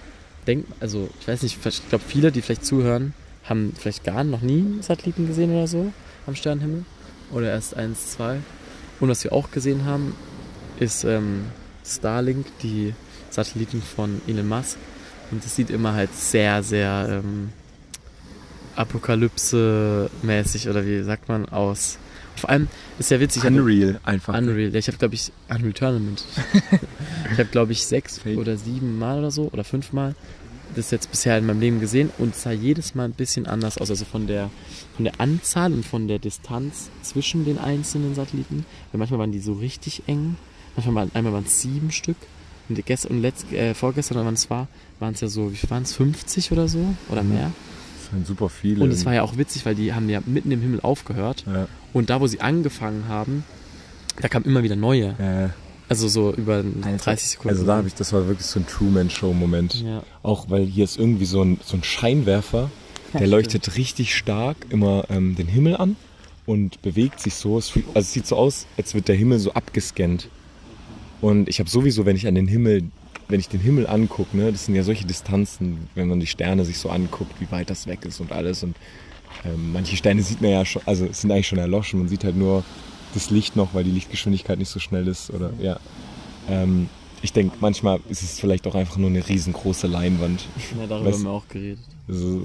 denk, 0.47 0.67
also 0.81 1.09
ich 1.21 1.29
weiß 1.29 1.43
nicht, 1.43 1.59
ich 1.65 1.89
glaube 1.89 2.05
viele, 2.07 2.33
die 2.33 2.43
vielleicht 2.43 2.65
zuhören, 2.65 3.15
haben 3.45 3.73
vielleicht 3.79 4.05
gar 4.05 4.25
noch 4.25 4.43
nie 4.43 4.79
Satelliten 4.81 5.27
gesehen 5.27 5.51
oder 5.51 5.67
so 5.67 5.93
am 6.27 6.35
Sternenhimmel. 6.35 6.85
Oder 7.33 7.51
erst 7.51 7.77
eins, 7.77 8.13
zwei. 8.13 8.39
Und 8.99 9.09
was 9.09 9.25
wir 9.25 9.33
auch 9.33 9.51
gesehen 9.51 9.85
haben, 9.85 10.15
ist 10.79 11.05
ähm, 11.05 11.47
Starlink, 11.85 12.47
die 12.63 12.95
Satelliten 13.31 13.83
von 13.83 14.21
Elon 14.27 14.49
Musk. 14.49 14.77
Und 15.31 15.45
das 15.45 15.55
sieht 15.55 15.71
immer 15.71 15.95
halt 15.95 16.15
sehr, 16.15 16.63
sehr 16.63 17.23
ähm, 17.23 17.51
Apokalypse-mäßig 18.77 20.69
oder 20.69 20.85
wie 20.87 21.03
sagt 21.03 21.29
man 21.29 21.49
aus. 21.49 21.99
Vor 22.41 22.51
allem 22.51 22.69
ist 22.99 23.11
ja 23.11 23.21
witzig. 23.21 23.43
ich 23.43 23.49
hatte- 23.51 23.61
Unreal 23.63 24.01
einfach. 24.05 24.37
Unreal. 24.37 24.71
Ja, 24.73 24.79
ich 24.79 24.89
habe, 24.89 24.99
glaube 24.99 25.15
ich, 25.15 25.33
Unreal 25.49 25.73
Tournament. 25.73 26.25
ich 27.33 27.39
habe, 27.39 27.49
glaube 27.51 27.73
ich, 27.73 27.85
sechs 27.87 28.19
Fake. 28.19 28.39
oder 28.39 28.57
sieben 28.57 28.99
Mal 28.99 29.19
oder 29.19 29.31
so 29.31 29.49
oder 29.53 29.65
fünf 29.65 29.93
Mal 29.93 30.15
das 30.77 30.93
jetzt 30.93 31.11
bisher 31.11 31.37
in 31.37 31.47
meinem 31.47 31.59
Leben 31.59 31.81
gesehen 31.81 32.11
und 32.19 32.37
sah 32.37 32.53
jedes 32.53 32.95
Mal 32.95 33.07
ein 33.07 33.13
bisschen 33.13 33.47
anders 33.47 33.77
aus. 33.79 33.91
Also 33.91 34.05
von 34.05 34.29
der, 34.29 34.51
von 34.95 35.05
der 35.05 35.21
Anzahl 35.21 35.73
und 35.73 35.85
von 35.85 36.07
der 36.07 36.21
Distanz 36.21 36.91
zwischen 37.03 37.45
den 37.45 37.59
einzelnen 37.59 38.15
Satelliten. 38.15 38.65
Weil 38.93 38.99
manchmal 39.01 39.19
waren 39.19 39.33
die 39.33 39.41
so 39.41 39.55
richtig 39.55 40.05
eng. 40.07 40.37
Manchmal 40.77 40.95
waren, 40.95 41.11
einmal 41.15 41.33
waren 41.33 41.45
es 41.45 41.61
sieben 41.61 41.91
Stück. 41.91 42.15
Und 42.69 42.87
gestern 42.87 43.15
und 43.17 43.23
letzt, 43.23 43.53
äh, 43.53 43.75
vorgestern, 43.75 44.19
oder 44.19 44.27
wann 44.27 44.35
es 44.35 44.49
war, 44.49 44.69
waren 45.01 45.13
es 45.15 45.21
ja 45.21 45.27
so, 45.27 45.53
wie 45.53 45.71
waren 45.71 45.83
es? 45.83 45.93
50 45.95 46.53
oder 46.53 46.69
so? 46.69 46.95
Oder 47.09 47.25
Mhm. 47.25 47.29
mehr? 47.35 47.51
Sind 48.11 48.27
super 48.27 48.49
viele. 48.49 48.83
Und 48.83 48.91
es 48.91 49.05
war 49.05 49.15
ja 49.15 49.23
auch 49.23 49.37
witzig, 49.37 49.65
weil 49.67 49.75
die 49.75 49.93
haben 49.95 50.09
ja 50.09 50.21
mitten 50.27 50.51
im 50.51 50.61
Himmel 50.61 50.81
aufgehört. 50.81 51.45
ja. 51.47 51.67
Und 51.93 52.09
da, 52.09 52.21
wo 52.21 52.27
sie 52.29 52.41
angefangen 52.41 53.09
haben, 53.09 53.43
da 54.21 54.29
kamen 54.29 54.45
immer 54.45 54.63
wieder 54.63 54.77
neue. 54.77 55.17
Ja. 55.19 55.51
Also 55.89 56.07
so 56.07 56.33
über 56.33 56.63
Alter. 56.83 57.05
30 57.05 57.31
Sekunden. 57.31 57.49
Also 57.49 57.67
da 57.67 57.77
habe 57.77 57.89
ich, 57.89 57.95
das 57.95 58.13
war 58.13 58.29
wirklich 58.29 58.47
so 58.47 58.61
ein 58.61 58.67
Truman-Show-Moment. 58.67 59.83
Ja. 59.83 60.05
Auch 60.23 60.49
weil 60.49 60.65
hier 60.67 60.85
ist 60.85 60.99
irgendwie 60.99 61.25
so 61.25 61.43
ein, 61.43 61.59
so 61.65 61.77
ein 61.77 61.83
Scheinwerfer, 61.83 62.71
der 63.13 63.27
leuchtet 63.27 63.77
richtig 63.77 64.15
stark 64.15 64.57
immer 64.69 65.05
ähm, 65.11 65.35
den 65.35 65.49
Himmel 65.49 65.77
an 65.77 65.97
und 66.47 66.81
bewegt 66.83 67.19
sich 67.19 67.35
so. 67.35 67.59
Es, 67.59 67.71
fühlt, 67.71 67.87
also 67.89 68.01
es 68.01 68.13
sieht 68.13 68.27
so 68.27 68.37
aus, 68.37 68.67
als 68.77 68.95
wird 68.95 69.09
der 69.09 69.17
Himmel 69.17 69.41
so 69.41 69.53
abgescannt. 69.53 70.29
Und 71.21 71.49
ich 71.49 71.59
habe 71.59 71.69
sowieso, 71.69 72.07
wenn 72.07 72.15
ich 72.15 72.29
an 72.29 72.37
den 72.37 72.47
Himmel, 72.47 72.85
wenn 73.31 73.41
ich 73.41 73.49
den 73.49 73.61
Himmel 73.61 73.87
angucke, 73.87 74.37
ne, 74.37 74.51
das 74.53 74.67
sind 74.67 74.75
ja 74.75 74.83
solche 74.83 75.07
Distanzen, 75.07 75.89
wenn 75.95 76.09
man 76.09 76.21
die 76.21 76.27
Sterne 76.27 76.65
sich 76.65 76.79
so 76.79 76.91
anguckt, 76.91 77.33
wie 77.41 77.51
weit 77.51 77.71
das 77.71 77.87
weg 77.87 78.05
ist 78.05 78.21
und 78.21 78.33
alles. 78.33 78.63
Und 78.63 78.77
ähm, 79.45 79.73
manche 79.73 79.97
Sterne 79.97 80.23
sieht 80.23 80.41
man 80.41 80.51
ja 80.51 80.65
schon, 80.65 80.83
also 80.87 81.07
sind 81.13 81.31
eigentlich 81.31 81.49
schon 81.49 81.59
erloschen. 81.59 82.01
Man 82.01 82.09
sieht 82.09 82.25
halt 82.25 82.37
nur 82.37 82.65
das 83.15 83.31
Licht 83.31 83.57
noch, 83.57 83.75
weil 83.75 83.85
die 83.85 83.91
Lichtgeschwindigkeit 83.91 84.59
nicht 84.59 84.69
so 84.71 84.79
schnell 84.81 85.09
ist. 85.09 85.31
Oder 85.31 85.53
ja. 85.61 85.79
Ähm, 86.49 86.89
ich 87.23 87.33
denke, 87.33 87.57
manchmal 87.61 88.01
ist 88.09 88.23
es 88.23 88.41
vielleicht 88.41 88.67
auch 88.67 88.75
einfach 88.75 88.97
nur 88.97 89.11
eine 89.11 89.27
riesengroße 89.27 89.87
Leinwand. 89.87 90.45
ja, 90.79 90.87
darüber 90.87 91.09
Was- 91.11 91.17
haben 91.17 91.25
wir 91.25 91.31
auch 91.31 91.49
geredet. 91.49 91.79
Also, 92.09 92.43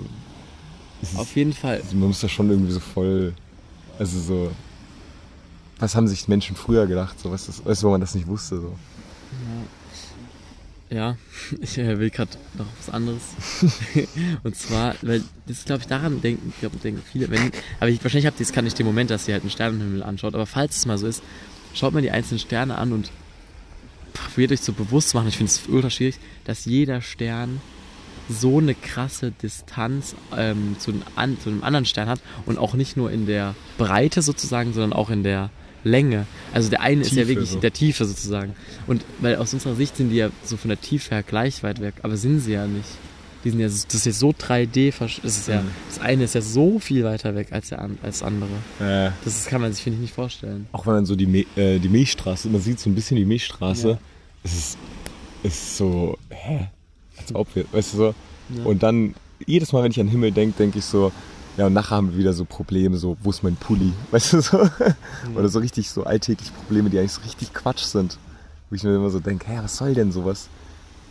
es 1.02 1.12
ist, 1.14 1.20
Auf 1.20 1.36
jeden 1.36 1.54
Fall. 1.54 1.82
also 1.82 1.96
man 1.96 2.10
muss 2.10 2.20
da 2.22 2.30
schon 2.30 2.50
irgendwie 2.50 2.72
so 2.72 2.80
voll, 2.80 3.34
also 3.98 4.20
so, 4.20 4.52
was 5.80 5.96
haben 5.96 6.08
sich 6.08 6.28
Menschen 6.28 6.56
früher 6.56 6.88
gedacht, 6.88 7.20
so 7.20 7.32
weißt 7.32 7.50
du, 7.66 7.88
wo 7.88 7.92
man 7.92 8.02
das 8.02 8.16
nicht 8.16 8.28
wusste, 8.28 8.58
so. 8.62 8.68
Ja, 8.68 9.66
ich 11.62 11.78
äh, 11.78 12.00
will 12.00 12.10
gerade 12.10 12.32
noch 12.58 12.68
was 12.78 12.90
anderes. 12.94 13.22
und 14.44 14.56
zwar, 14.56 14.96
weil 15.02 15.24
das 15.48 15.66
glaube 15.66 15.82
ich 15.82 15.88
daran 15.88 16.22
denken, 16.22 16.54
ich 16.54 16.60
glaube, 16.60 16.78
denken 16.78 17.02
viele, 17.12 17.30
wenn, 17.30 17.52
aber 17.80 17.90
ich, 17.90 18.04
wahrscheinlich 18.04 18.28
habt 18.28 18.40
ihr 18.40 18.46
jetzt 18.46 18.54
gerade 18.54 18.66
nicht 18.66 18.78
den 18.78 18.86
Moment, 18.86 19.10
dass 19.10 19.28
ihr 19.28 19.34
halt 19.34 19.44
einen 19.44 19.52
Sternenhimmel 19.52 20.04
anschaut, 20.04 20.36
aber 20.36 20.46
falls 20.46 20.78
es 20.78 20.86
mal 20.86 20.98
so 20.98 21.08
ist, 21.08 21.24
schaut 21.74 21.94
mal 21.94 22.02
die 22.02 22.12
einzelnen 22.12 22.40
Sterne 22.40 22.78
an 22.78 22.94
und 22.94 23.12
probiert 24.14 24.52
euch 24.52 24.62
so 24.62 24.74
bewusst 24.74 25.10
zu 25.10 25.18
machen, 25.18 25.28
ich 25.28 25.38
finde 25.38 25.52
es 25.52 25.68
ultra 25.68 25.90
schwierig, 25.90 26.20
dass 26.46 26.66
jeder 26.66 27.02
Stern 27.02 27.62
so 28.30 28.58
eine 28.58 28.74
krasse 28.74 29.32
Distanz 29.32 30.16
ähm, 30.36 30.76
zu, 30.80 30.92
einem 30.92 31.04
an, 31.16 31.40
zu 31.40 31.50
einem 31.50 31.64
anderen 31.64 31.86
Stern 31.86 32.10
hat 32.10 32.22
und 32.46 32.58
auch 32.58 32.74
nicht 32.74 32.98
nur 32.98 33.12
in 33.12 33.28
der 33.28 33.56
Breite 33.78 34.22
sozusagen, 34.22 34.74
sondern 34.74 34.94
auch 34.94 35.10
in 35.10 35.24
der 35.24 35.52
Länge. 35.86 36.26
Also 36.54 36.70
der 36.70 36.82
eine 36.82 37.02
ist 37.02 37.12
ja 37.12 37.24
Tiefe 37.24 37.28
wirklich 37.30 37.50
so. 37.52 37.60
der 37.60 37.72
Tiefe 37.72 38.06
sozusagen. 38.06 38.54
Und 38.88 39.06
weil 39.22 39.38
aus 39.38 39.54
unserer 39.54 39.76
Sicht 39.76 39.96
sind 39.96 40.10
die 40.10 40.18
ja 40.18 40.30
so 40.44 40.58
von 40.58 40.70
der 40.70 40.82
Tiefe 40.82 41.16
her 41.16 41.24
gleich 41.24 41.64
weit 41.64 41.80
weg, 41.80 41.94
aber 42.02 42.18
sind 42.18 42.40
sie 42.42 42.52
ja 42.54 42.68
nicht. 42.68 42.90
Die 43.44 43.52
sind 43.52 43.60
ja, 43.60 43.70
so- 43.70 43.86
das 43.86 43.96
ist 43.96 44.06
ja 44.08 44.12
so 44.12 44.30
3D, 44.32 44.92
versch- 44.92 45.20
das 45.22 45.38
ist 45.38 45.48
ja, 45.48 45.64
das 45.88 46.00
eine 46.00 46.24
ist 46.24 46.34
ja 46.34 46.42
so 46.42 46.80
viel 46.80 47.04
weiter 47.04 47.36
weg 47.36 47.50
als 47.52 47.70
der 47.70 47.80
als 47.80 48.00
das 48.02 48.24
andere. 48.24 48.50
Äh, 48.80 49.12
Das 49.24 49.46
kann 49.46 49.62
man 49.62 49.72
sich, 49.72 49.84
finde 49.84 49.98
ich, 49.98 50.02
nicht 50.02 50.16
vorstellen. 50.16 50.66
auch 50.72 50.88
wenn 50.88 50.96
man 50.96 51.06
so 51.06 51.16
die, 51.16 51.46
äh, 51.56 51.78
die 51.78 51.90
Milchstraße, 51.90 52.50
man 52.50 52.60
sieht 52.62 52.80
so 52.80 52.90
ein 52.90 52.96
bisschen 52.96 53.18
die 53.18 53.26
Milchstraße, 53.26 53.90
Ja. 53.90 53.98
es 54.44 54.54
ist, 54.54 54.78
es 55.44 55.54
ist 55.54 55.78
so, 55.78 56.18
hä? 56.32 56.68
Als 57.18 57.34
ob 57.36 57.56
wir, 57.56 57.66
weißt 57.72 57.94
du 57.94 57.98
so, 57.98 58.16
Ja. 58.58 58.64
und 58.64 58.82
dann, 58.82 59.14
jedes 59.46 59.72
Mal, 59.74 59.84
wenn 59.84 59.92
ich 59.92 60.00
an 60.00 60.08
den 60.08 60.12
Himmel 60.12 60.32
denke, 60.32 60.58
denke 60.58 60.80
ich 60.80 60.86
so, 60.86 61.12
ja, 61.58 61.68
und 61.68 61.74
nachher 61.74 61.96
haben 61.96 62.12
wir 62.12 62.18
wieder 62.18 62.34
so 62.34 62.46
Probleme, 62.46 62.98
so, 62.98 63.18
wo 63.24 63.30
ist 63.30 63.44
mein 63.44 63.56
Pulli? 63.56 63.94
Weißt 64.12 64.34
du 64.34 64.42
so? 64.42 64.70
Oder 65.36 65.50
so 65.50 65.60
richtig 65.60 65.90
so 65.90 66.04
alltägliche 66.04 66.52
Probleme, 66.52 66.90
die 66.90 67.00
eigentlich 67.00 67.14
so 67.14 67.22
richtig 67.22 67.54
Quatsch 67.54 67.84
sind. 67.84 68.18
Wo 68.70 68.76
ich 68.76 68.84
mir 68.84 68.96
immer 68.96 69.10
so 69.10 69.20
denke, 69.20 69.48
hä, 69.48 69.60
was 69.62 69.78
soll 69.78 69.94
denn 69.94 70.12
sowas? 70.12 70.50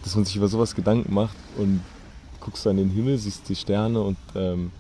Dass 0.03 0.15
man 0.17 0.25
sich 0.25 0.37
über 0.37 0.49
sowas 0.49 0.75
Gedanken 0.75 1.15
macht 1.15 1.37
und 1.57 1.81
guckst 2.41 2.67
du 2.67 2.71
an 2.71 2.77
den 2.77 2.91
Himmel, 2.91 3.17
siehst 3.17 3.49
die 3.49 3.57
Sterne 3.57 4.01
und 4.03 4.19
ähm, 4.35 4.71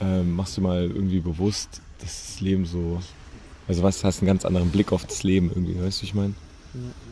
ähm, 0.00 0.34
machst 0.34 0.56
du 0.56 0.62
mal 0.62 0.82
irgendwie 0.82 1.20
bewusst, 1.20 1.80
dass 2.00 2.26
das 2.26 2.40
Leben 2.40 2.66
so. 2.66 3.00
Also 3.68 3.82
was, 3.84 4.02
hast 4.02 4.20
einen 4.20 4.26
ganz 4.26 4.44
anderen 4.44 4.70
Blick 4.70 4.90
auf 4.90 5.04
das 5.04 5.22
Leben 5.22 5.50
irgendwie, 5.50 5.80
weißt 5.80 6.00
du, 6.00 6.06
ich 6.06 6.14
meine? 6.14 6.34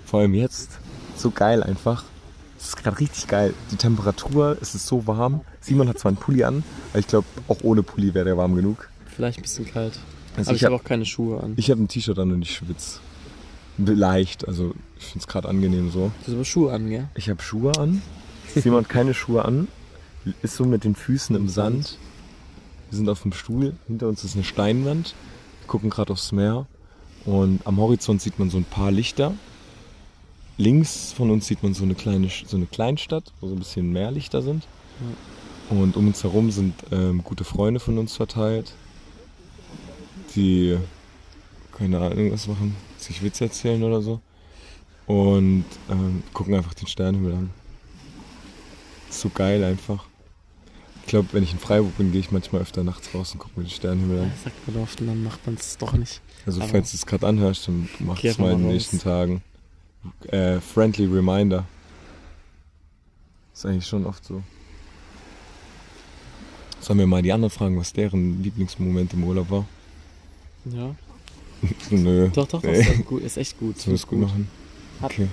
Vor 0.06 0.20
allem 0.20 0.34
jetzt. 0.34 0.78
So 1.16 1.30
geil 1.30 1.62
einfach. 1.62 2.04
Es 2.58 2.68
ist 2.68 2.76
gerade 2.76 2.98
richtig 2.98 3.28
geil. 3.28 3.54
Die 3.70 3.76
Temperatur, 3.76 4.58
es 4.60 4.74
ist 4.74 4.86
so 4.86 5.06
warm. 5.06 5.42
Simon 5.60 5.88
hat 5.88 5.98
zwar 5.98 6.10
einen 6.10 6.16
Pulli 6.18 6.42
an, 6.42 6.64
aber 6.90 6.98
ich 6.98 7.06
glaube, 7.06 7.26
auch 7.46 7.58
ohne 7.62 7.82
Pulli 7.82 8.12
wäre 8.14 8.24
der 8.24 8.36
warm 8.36 8.56
genug. 8.56 8.88
Vielleicht 9.06 9.38
ein 9.38 9.42
bisschen 9.42 9.66
kalt. 9.66 9.98
Also 10.36 10.50
aber 10.50 10.56
ich 10.56 10.62
ich 10.62 10.64
habe 10.64 10.74
habe 10.74 10.82
auch 10.82 10.86
keine 10.88 11.04
Schuhe 11.04 11.42
an. 11.42 11.54
ich 11.56 11.70
hab 11.70 11.78
ein 11.78 11.88
T-Shirt 11.88 12.18
an 12.18 12.32
und 12.32 12.42
ich 12.42 12.54
schwitze. 12.54 13.00
Leicht, 13.78 14.46
also 14.48 14.74
ich 14.98 15.04
finde 15.06 15.20
es 15.20 15.28
gerade 15.28 15.48
angenehm 15.48 15.90
so. 15.92 16.10
Du 16.20 16.26
hast 16.26 16.34
aber 16.34 16.44
Schuhe 16.44 16.72
an, 16.72 16.90
gell? 16.90 17.08
Ich 17.14 17.30
habe 17.30 17.40
Schuhe 17.40 17.72
an. 17.78 18.02
Simon 18.54 18.80
hat 18.82 18.88
keine 18.88 19.14
Schuhe 19.14 19.44
an. 19.44 19.68
Ist 20.42 20.56
so 20.56 20.64
mit 20.64 20.82
den 20.82 20.96
Füßen 20.96 21.36
im 21.36 21.48
Sand. 21.48 21.96
Wir 22.90 22.96
sind 22.96 23.08
auf 23.08 23.22
dem 23.22 23.32
Stuhl. 23.32 23.74
Hinter 23.86 24.08
uns 24.08 24.24
ist 24.24 24.34
eine 24.34 24.42
Steinwand. 24.44 25.14
Wir 25.60 25.68
gucken 25.68 25.90
gerade 25.90 26.12
aufs 26.12 26.32
Meer. 26.32 26.66
Und 27.24 27.60
am 27.66 27.76
Horizont 27.76 28.20
sieht 28.20 28.38
man 28.38 28.50
so 28.50 28.56
ein 28.56 28.64
paar 28.64 28.90
Lichter. 28.90 29.34
Links 30.58 31.12
von 31.12 31.30
uns 31.30 31.46
sieht 31.46 31.62
man 31.62 31.72
so 31.72 31.84
eine 31.84 31.94
kleine 31.94 32.28
so 32.46 32.56
eine 32.56 32.66
Kleinstadt, 32.66 33.32
wo 33.40 33.46
so 33.48 33.54
ein 33.54 33.58
bisschen 33.60 33.92
mehr 33.92 34.10
Lichter 34.10 34.42
sind. 34.42 34.66
Und 35.70 35.96
um 35.96 36.06
uns 36.08 36.22
herum 36.24 36.50
sind 36.50 36.74
ähm, 36.90 37.22
gute 37.22 37.44
Freunde 37.44 37.78
von 37.78 37.96
uns 37.98 38.16
verteilt, 38.16 38.72
die 40.34 40.76
keine 41.72 41.98
Ahnung 42.00 42.32
was 42.32 42.48
machen, 42.48 42.74
sich 42.98 43.22
Witze 43.22 43.44
erzählen 43.44 43.82
oder 43.84 44.02
so. 44.02 44.20
Und 45.06 45.64
ähm, 45.90 46.22
gucken 46.34 46.54
einfach 46.54 46.74
den 46.74 46.86
Sternenhimmel 46.88 47.34
an. 47.34 47.50
Ist 49.08 49.20
so 49.20 49.28
geil 49.30 49.62
einfach. 49.64 50.04
Ich 51.02 51.06
glaube, 51.08 51.28
wenn 51.32 51.42
ich 51.42 51.52
in 51.52 51.58
Freiburg 51.58 51.96
bin, 51.96 52.12
gehe 52.12 52.20
ich 52.20 52.30
manchmal 52.30 52.60
öfter 52.60 52.82
nachts 52.84 53.14
raus 53.14 53.32
und 53.32 53.38
gucke 53.38 53.58
mir 53.58 53.64
den 53.64 53.70
Sternenhimmel 53.70 54.20
an. 54.24 54.30
Das 54.34 54.44
sagt 54.44 54.68
man 54.68 54.82
oft 54.82 55.00
und 55.00 55.06
dann 55.06 55.22
macht 55.22 55.46
man 55.46 55.54
es 55.54 55.78
doch 55.78 55.92
nicht. 55.94 56.20
Also 56.44 56.60
Aber- 56.60 56.70
falls 56.70 56.90
du 56.90 56.96
es 56.96 57.06
gerade 57.06 57.26
anhörst, 57.26 57.68
dann 57.68 57.88
mach 58.00 58.22
es 58.22 58.36
mal 58.38 58.52
in 58.52 58.58
den 58.58 58.68
nächsten. 58.68 58.98
Tagen. 58.98 59.42
Äh, 60.28 60.60
friendly 60.60 61.06
Reminder. 61.06 61.64
Ist 63.54 63.66
eigentlich 63.66 63.86
schon 63.86 64.06
oft 64.06 64.24
so. 64.24 64.42
Sollen 66.80 66.98
wir 67.00 67.06
mal 67.06 67.22
die 67.22 67.32
anderen 67.32 67.50
fragen, 67.50 67.76
was 67.78 67.92
deren 67.92 68.42
Lieblingsmoment 68.42 69.12
im 69.12 69.24
Urlaub 69.24 69.50
war? 69.50 69.66
Ja. 70.64 70.94
Nö. 71.90 72.28
Doch, 72.32 72.46
doch, 72.46 72.62
doch. 72.62 72.70
Nee. 72.70 72.80
Ist, 72.80 73.04
gut, 73.04 73.22
ist 73.22 73.36
echt 73.36 73.58
gut. 73.58 73.78
Sollen 73.78 73.92
wir 73.92 73.94
es 73.96 74.06
gut 74.06 74.20
machen? 74.20 74.48
Hat- 75.00 75.10
Okay. 75.10 75.28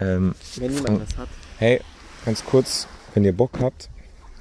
Ähm, 0.00 0.34
Wenn 0.56 0.72
jemand 0.74 1.02
das 1.02 1.16
hat. 1.18 1.28
hey, 1.58 1.80
ganz 2.24 2.42
kurz, 2.44 2.86
wenn 3.14 3.24
ihr 3.24 3.36
Bock 3.36 3.58
habt, 3.60 3.88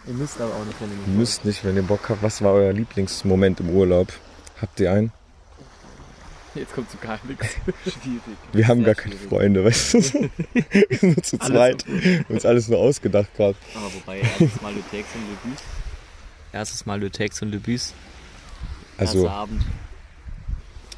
Ihr 0.07 0.13
müsst 0.13 0.39
aber 0.39 0.53
auch 0.55 0.63
nicht, 0.65 0.79
wenn 0.79 0.89
ihr 0.89 0.95
ihr 1.13 1.19
müsst 1.19 1.43
nicht, 1.45 1.63
wenn 1.65 1.75
ihr 1.75 1.83
Bock 1.83 2.07
habt, 2.09 2.23
was 2.23 2.41
war 2.41 2.53
euer 2.53 2.71
Lieblingsmoment 2.71 3.59
im 3.59 3.69
Urlaub? 3.71 4.07
Habt 4.61 4.79
ihr 4.79 4.91
einen? 4.93 5.11
Jetzt 6.59 6.73
kommt 6.73 6.91
so 6.91 6.97
gar 7.01 7.19
nichts. 7.27 7.47
Schwierig. 7.83 8.21
Wir 8.53 8.67
haben 8.67 8.83
Sehr 8.83 8.85
gar 8.93 8.95
keine 8.95 9.15
schwierig. 9.15 9.29
Freunde, 9.29 9.63
weißt 9.65 9.93
du? 9.93 9.97
Wir 10.89 10.97
sind 10.97 11.15
nur 11.15 11.23
zu 11.23 11.39
Alles 11.39 11.47
zweit. 11.53 11.85
Uns 12.29 12.45
alles 12.45 12.67
nur 12.67 12.79
ausgedacht 12.79 13.29
gerade. 13.35 13.55
Aber 13.75 13.93
wobei, 13.93 14.19
erstes 14.19 14.61
Mal 14.61 14.73
Le 14.73 14.81
Tex 14.91 15.07
und 15.15 15.21
Le 15.21 15.51
Bus. 15.51 15.63
Erstes 16.51 16.85
Mal 16.85 16.99
Le 16.99 17.11
Tex 17.11 17.41
und 17.41 17.51
Le 17.51 17.59
Bus. 17.59 17.93
Also, 18.97 19.19
Erster 19.23 19.31
Abend. 19.31 19.65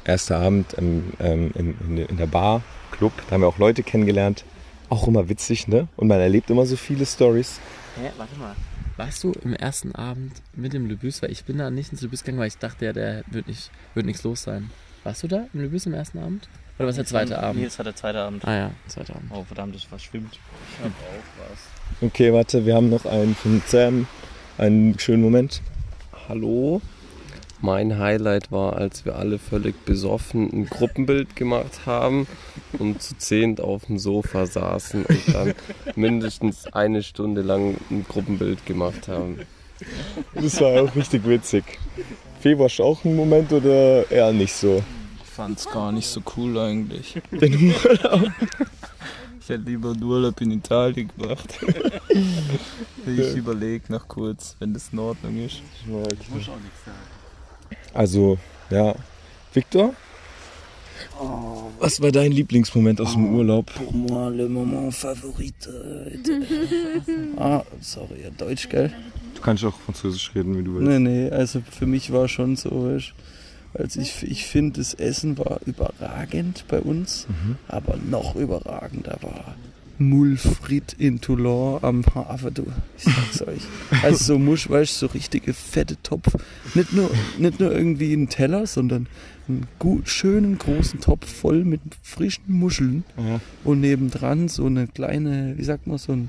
erster 0.04 0.38
Abend 0.40 0.72
im, 0.74 1.12
ähm, 1.20 1.52
in, 1.54 1.76
in, 1.86 1.98
in 2.06 2.16
der 2.16 2.26
Bar, 2.26 2.62
Club, 2.90 3.12
da 3.28 3.34
haben 3.34 3.42
wir 3.42 3.48
auch 3.48 3.58
Leute 3.58 3.82
kennengelernt. 3.82 4.44
Auch 4.88 5.06
immer 5.06 5.28
witzig, 5.28 5.68
ne? 5.68 5.88
Und 5.96 6.08
man 6.08 6.18
erlebt 6.20 6.50
immer 6.50 6.66
so 6.66 6.76
viele 6.76 7.06
Stories. 7.06 7.60
Hä, 7.96 8.10
warte 8.16 8.36
mal. 8.36 8.56
Warst 8.96 9.24
du 9.24 9.32
im 9.44 9.54
ersten 9.54 9.94
Abend 9.94 10.32
mit 10.54 10.72
dem 10.74 10.86
Lebüs? 10.86 11.22
Weil 11.22 11.30
ich 11.30 11.44
bin 11.44 11.56
da 11.58 11.70
nicht 11.70 11.92
ins 11.92 12.02
Lebüs 12.02 12.24
gegangen, 12.24 12.40
weil 12.40 12.48
ich 12.48 12.58
dachte, 12.58 12.84
ja, 12.84 12.92
der 12.92 13.22
wird, 13.30 13.46
nicht, 13.46 13.70
wird 13.94 14.04
nichts 14.04 14.22
los 14.24 14.42
sein. 14.42 14.70
Warst 15.04 15.22
du 15.22 15.28
da 15.28 15.44
im 15.52 15.60
Lebüs 15.60 15.86
im 15.86 15.94
ersten 15.94 16.18
Abend? 16.18 16.48
Oder 16.78 16.88
was 16.88 16.96
der 16.96 17.04
zweite 17.04 17.30
Nee, 17.30 17.36
Abend? 17.36 17.66
das 17.66 17.78
war 17.78 17.84
der 17.84 17.96
zweite 17.96 18.20
Abend. 18.20 18.44
Ah 18.46 18.56
ja, 18.56 18.70
zweiter 18.88 19.16
Abend. 19.16 19.30
Oh, 19.34 19.44
verdammt, 19.44 19.74
das 19.74 19.84
verschwimmt. 19.84 20.38
Ich 20.78 20.84
hab 20.84 20.90
auch 20.92 21.50
was. 21.50 22.08
Okay, 22.08 22.32
warte, 22.32 22.64
wir 22.64 22.74
haben 22.74 22.88
noch 22.88 23.04
einen 23.04 23.34
von 23.34 23.62
Sam. 23.66 24.06
Einen 24.58 24.98
schönen 24.98 25.22
Moment. 25.22 25.60
Hallo. 26.28 26.80
Mein 27.60 27.98
Highlight 27.98 28.50
war, 28.50 28.76
als 28.76 29.04
wir 29.04 29.14
alle 29.16 29.38
völlig 29.38 29.84
besoffen 29.84 30.50
ein 30.52 30.66
Gruppenbild 30.66 31.36
gemacht 31.36 31.86
haben 31.86 32.26
und 32.78 33.00
zu 33.00 33.16
zehnt 33.16 33.60
auf 33.60 33.84
dem 33.86 33.98
Sofa 34.00 34.46
saßen 34.46 35.04
und 35.06 35.34
dann 35.34 35.54
mindestens 35.94 36.66
eine 36.72 37.04
Stunde 37.04 37.42
lang 37.42 37.76
ein 37.90 38.04
Gruppenbild 38.08 38.66
gemacht 38.66 39.06
haben. 39.06 39.38
Das 40.34 40.60
war 40.60 40.82
auch 40.82 40.96
richtig 40.96 41.24
witzig. 41.24 41.64
Fee, 42.42 42.58
warst 42.58 42.80
du 42.80 42.82
auch 42.82 43.04
einen 43.04 43.14
Moment 43.14 43.52
oder 43.52 44.10
eher 44.10 44.32
nicht 44.32 44.52
so? 44.52 44.82
Ich 45.22 45.30
fand's 45.30 45.64
gar 45.64 45.92
nicht 45.92 46.08
so 46.08 46.20
cool 46.36 46.58
eigentlich. 46.58 47.22
Den 47.30 47.72
Urlaub? 47.84 48.32
Ich 49.40 49.48
hätte 49.48 49.62
lieber 49.62 49.92
einen 49.92 50.02
Urlaub 50.02 50.40
in 50.40 50.50
Italien 50.50 51.08
gemacht. 51.16 51.60
ich 53.06 53.36
überlege 53.36 53.92
noch 53.92 54.08
kurz, 54.08 54.56
wenn 54.58 54.74
das 54.74 54.88
in 54.92 54.98
Ordnung 54.98 55.36
ist. 55.38 55.62
Also, 57.94 58.38
ja. 58.70 58.92
Victor? 59.54 59.94
Was 61.78 62.00
war 62.02 62.10
dein 62.10 62.32
Lieblingsmoment 62.32 63.00
aus 63.00 63.12
dem 63.12 63.36
Urlaub? 63.36 63.72
Pour 63.72 63.94
moi, 63.94 64.30
le 64.30 64.48
moment 64.48 64.92
favorite. 64.92 65.70
ah, 67.36 67.62
sorry, 67.80 68.22
ja, 68.24 68.30
Deutsch, 68.30 68.68
gell? 68.68 68.92
Du 69.42 69.46
kannst 69.46 69.64
auch 69.64 69.74
Französisch 69.80 70.30
reden, 70.36 70.56
wie 70.56 70.62
du 70.62 70.74
willst. 70.76 70.86
Nee, 70.88 71.00
nee, 71.00 71.28
also 71.30 71.60
für 71.68 71.84
mich 71.86 72.12
war 72.12 72.28
schon 72.28 72.54
so, 72.54 72.70
weißt, 72.86 73.12
also 73.74 74.00
ich, 74.00 74.22
ich 74.22 74.46
finde, 74.46 74.78
das 74.78 74.94
Essen 74.94 75.36
war 75.36 75.58
überragend 75.66 76.64
bei 76.68 76.78
uns, 76.78 77.26
aber 77.66 77.96
noch 78.08 78.36
überragender 78.36 79.18
war 79.20 79.56
Mulfrit 79.98 80.94
in 80.96 81.20
Toulon 81.20 81.80
am 81.82 82.04
Hafen, 82.14 82.54
du. 82.54 82.66
Ich 82.96 83.02
sag's 83.04 83.42
euch. 83.48 83.62
Also 84.04 84.24
so 84.34 84.38
Musch, 84.38 84.70
weißt 84.70 84.96
so 84.96 85.06
richtige 85.06 85.52
fette 85.54 85.96
Topf. 86.04 86.36
Nicht 86.74 86.92
nur, 86.92 87.10
nicht 87.36 87.58
nur 87.58 87.72
irgendwie 87.72 88.12
ein 88.14 88.28
Teller, 88.28 88.68
sondern 88.68 89.08
einen 89.48 89.66
gut, 89.80 90.08
schönen 90.08 90.56
großen 90.56 91.00
Topf 91.00 91.26
voll 91.28 91.64
mit 91.64 91.80
frischen 92.02 92.44
Muscheln 92.46 93.02
Ja. 93.16 93.40
und 93.64 93.80
nebendran 93.80 94.46
so 94.48 94.66
eine 94.66 94.86
kleine, 94.86 95.54
wie 95.58 95.64
sagt 95.64 95.88
man, 95.88 95.98
so 95.98 96.12
ein 96.12 96.28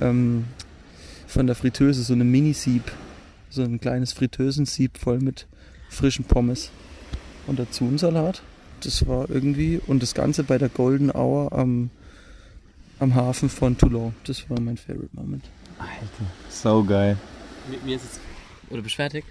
ähm, 0.00 0.44
von 1.34 1.48
der 1.48 1.56
Fritteuse, 1.56 2.04
so 2.04 2.12
eine 2.12 2.22
Mini-Sieb, 2.22 2.92
so 3.50 3.62
ein 3.62 3.80
kleines 3.80 4.12
Fritteusensieb 4.12 4.96
voll 4.96 5.18
mit 5.18 5.48
frischen 5.88 6.24
Pommes 6.24 6.70
und 7.48 7.58
dazu 7.58 7.84
ein 7.86 7.98
Salat. 7.98 8.40
Das 8.84 9.08
war 9.08 9.28
irgendwie, 9.28 9.80
und 9.84 10.00
das 10.00 10.14
Ganze 10.14 10.44
bei 10.44 10.58
der 10.58 10.68
Golden 10.68 11.10
Hour 11.10 11.52
am, 11.52 11.90
am 13.00 13.16
Hafen 13.16 13.48
von 13.48 13.76
Toulon. 13.76 14.14
Das 14.24 14.48
war 14.48 14.60
mein 14.60 14.76
Favorite 14.76 15.08
Moment. 15.12 15.44
Sau 16.50 16.84
geil. 16.84 17.16
Mir, 17.68 17.78
mir 17.84 17.96
ist 17.96 18.04
jetzt. 18.04 18.20
Oder 18.70 18.82
bist 18.82 18.94
du 18.94 18.96
fertig? 18.96 19.24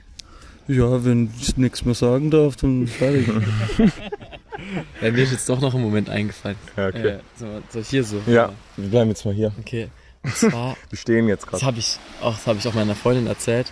Ja, 0.68 1.06
wenn 1.06 1.30
ich 1.40 1.56
nichts 1.56 1.86
mehr 1.86 1.96
sagen 1.96 2.32
darf, 2.32 2.58
dann 2.58 2.86
fertig. 2.86 3.30
Weil 5.00 5.12
mir 5.14 5.24
ist 5.24 5.32
jetzt 5.32 5.48
doch 5.48 5.62
noch 5.62 5.74
ein 5.74 5.82
Moment 5.82 6.10
eingefallen. 6.10 6.58
Ja, 6.76 6.88
okay. 6.88 7.08
Äh, 7.08 7.20
so, 7.38 7.62
so 7.70 7.80
hier 7.80 8.04
so. 8.04 8.22
Ja, 8.28 8.52
wir 8.76 8.90
bleiben 8.90 9.10
jetzt 9.10 9.24
mal 9.24 9.34
hier. 9.34 9.54
Okay. 9.58 9.88
Zwar, 10.36 10.78
Wir 10.90 10.98
stehen 10.98 11.28
jetzt 11.28 11.44
das 11.44 11.50
gerade. 11.50 11.66
habe 11.66 11.80
ich, 11.80 11.98
auch, 12.22 12.34
das 12.36 12.48
hab 12.48 12.58
ich 12.58 12.68
auch 12.68 12.74
meiner 12.74 12.96
Freundin 12.96 13.28
erzählt. 13.28 13.72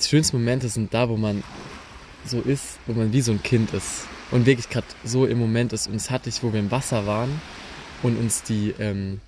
Die 0.00 0.06
schönsten 0.08 0.38
Momente 0.38 0.68
sind 0.68 0.94
da, 0.94 1.08
wo 1.08 1.16
man 1.16 1.42
so 2.24 2.40
ist, 2.40 2.78
wo 2.86 2.92
man 2.92 3.12
wie 3.12 3.20
so 3.20 3.32
ein 3.32 3.42
Kind 3.42 3.72
ist. 3.74 4.06
Und 4.30 4.46
wirklich 4.46 4.68
gerade 4.68 4.86
so 5.04 5.26
im 5.26 5.38
Moment 5.38 5.72
ist. 5.72 5.86
Und 5.88 5.94
das 5.94 6.10
hatte 6.10 6.28
ich, 6.28 6.42
wo 6.42 6.52
wir 6.52 6.60
im 6.60 6.70
Wasser 6.70 7.06
waren 7.06 7.40
und 8.02 8.16
uns 8.18 8.42
die, 8.44 8.74
ähm, 8.78 9.20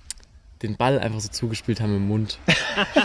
den 0.61 0.77
Ball 0.77 0.97
einfach 0.99 1.19
so 1.19 1.27
zugespielt 1.27 1.81
haben 1.81 1.95
im 1.95 2.07
Mund. 2.07 2.39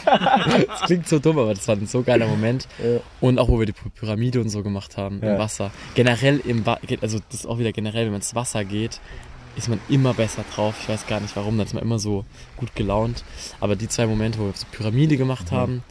das 0.69 0.81
klingt 0.87 1.09
so 1.09 1.19
dumm, 1.19 1.39
aber 1.39 1.55
das 1.55 1.67
war 1.67 1.75
ein 1.77 1.87
so 1.89 2.03
geiler 2.03 2.29
Moment. 2.29 2.69
Ja. 2.83 3.01
Und 3.21 3.39
auch, 3.41 3.49
wo 3.49 3.59
wir 3.59 3.67
die 3.67 3.73
Py- 3.73 3.91
Pyramide 3.95 4.41
und 4.41 4.49
so 4.49 4.63
gemacht 4.63 4.97
haben 4.97 5.21
Ja. 5.23 5.33
im 5.33 5.39
Wasser. 5.39 5.73
Generell 5.95 6.39
im 6.47 6.65
Wa 6.65 6.79
also 7.01 7.19
das 7.31 7.41
ist 7.41 7.47
auch 7.47 7.59
wieder 7.59 7.73
generell, 7.73 8.05
wenn 8.05 8.13
man 8.13 8.21
ins 8.21 8.35
Wasser 8.37 8.65
geht, 8.65 9.01
ist 9.59 9.69
man 9.69 9.81
immer 9.89 10.15
besser 10.15 10.45
drauf. 10.55 10.75
Ich 10.83 10.89
weiß 10.89 11.07
gar 11.07 11.21
nicht 11.21 11.37
warum, 11.37 11.59
dann 11.59 11.67
ist 11.67 11.75
man 11.75 11.83
immer 11.83 11.99
so 11.99 12.25
gut 12.57 12.75
gelaunt. 12.75 13.25
Aber 13.61 13.77
die 13.77 13.89
zwei 13.89 14.07
Momente, 14.07 14.39
wo 14.39 14.45
wir 14.47 14.53
so 14.55 14.67
Pyramide 14.73 15.17
gemacht 15.19 15.51
haben 15.53 15.83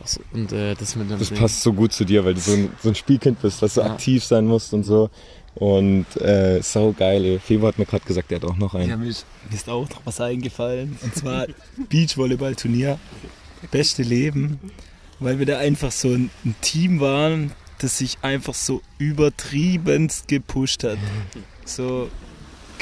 auch 0.00 0.06
so- 0.08 0.20
und 0.34 0.52
äh, 0.52 0.74
das 0.74 0.94
mit 0.94 1.10
dem 1.10 1.18
Das 1.18 1.28
Ding- 1.30 1.38
passt 1.38 1.62
so 1.62 1.72
gut 1.72 1.92
zu 1.92 2.04
dir, 2.04 2.22
weil 2.24 2.34
du 2.34 2.40
so 2.40 2.52
ein, 2.52 2.70
so 2.82 2.90
ein 2.90 2.94
Spielkind 2.94 3.40
bist, 3.40 3.62
dass 3.62 3.74
du 3.74 3.80
Ja. 3.80 3.86
aktiv 3.92 4.22
sein 4.24 4.46
musst 4.46 4.74
und 4.74 4.84
so. 4.84 5.08
Und 5.54 6.04
äh, 6.20 6.60
sau 6.62 6.92
geil, 6.92 7.24
ey. 7.24 7.38
Febo 7.38 7.66
hat 7.66 7.78
mir 7.78 7.86
gerade 7.86 8.04
gesagt, 8.04 8.30
er 8.30 8.36
hat 8.36 8.44
auch 8.44 8.58
noch 8.58 8.74
einen. 8.74 8.90
Ja, 8.90 8.96
mir, 8.98 9.08
ist, 9.08 9.24
mir 9.48 9.56
ist 9.56 9.66
auch 9.70 9.88
noch 9.88 10.02
was 10.04 10.20
eingefallen. 10.20 10.98
Und 11.02 11.14
zwar 11.16 11.46
Beachvolleyball-Turnier. 11.88 12.98
Beste 13.70 14.02
Leben. 14.02 14.60
Weil 15.18 15.38
wir 15.38 15.46
da 15.46 15.56
einfach 15.58 15.92
so 15.92 16.08
ein, 16.08 16.28
ein 16.44 16.54
Team 16.60 17.00
waren, 17.00 17.52
das 17.78 17.96
sich 17.96 18.18
einfach 18.20 18.52
so 18.52 18.82
übertriebenst 18.98 20.28
gepusht 20.28 20.84
hat. 20.84 20.98
So, 21.64 22.08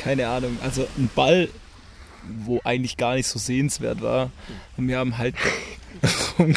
keine 0.04 0.28
Ahnung. 0.28 0.58
Also 0.62 0.86
ein 0.98 1.08
Ball, 1.14 1.48
wo 2.44 2.60
eigentlich 2.64 2.96
gar 2.96 3.14
nicht 3.16 3.26
so 3.26 3.38
sehenswert 3.38 4.00
war. 4.02 4.30
Und 4.76 4.86
wir 4.88 4.98
haben 4.98 5.18
halt 5.18 5.34
rum, 6.38 6.54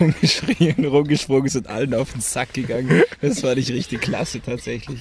rumgeschrien, 0.00 0.84
rumgesprungen, 0.84 1.48
sind 1.48 1.66
allen 1.68 1.94
auf 1.94 2.12
den 2.12 2.20
Sack 2.20 2.54
gegangen. 2.54 3.02
Das 3.20 3.40
fand 3.40 3.58
ich 3.58 3.70
richtig 3.72 4.00
klasse 4.02 4.40
tatsächlich. 4.40 5.00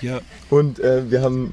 Ja. 0.00 0.20
Und 0.48 0.78
äh, 0.80 1.10
wir 1.10 1.22
haben 1.22 1.52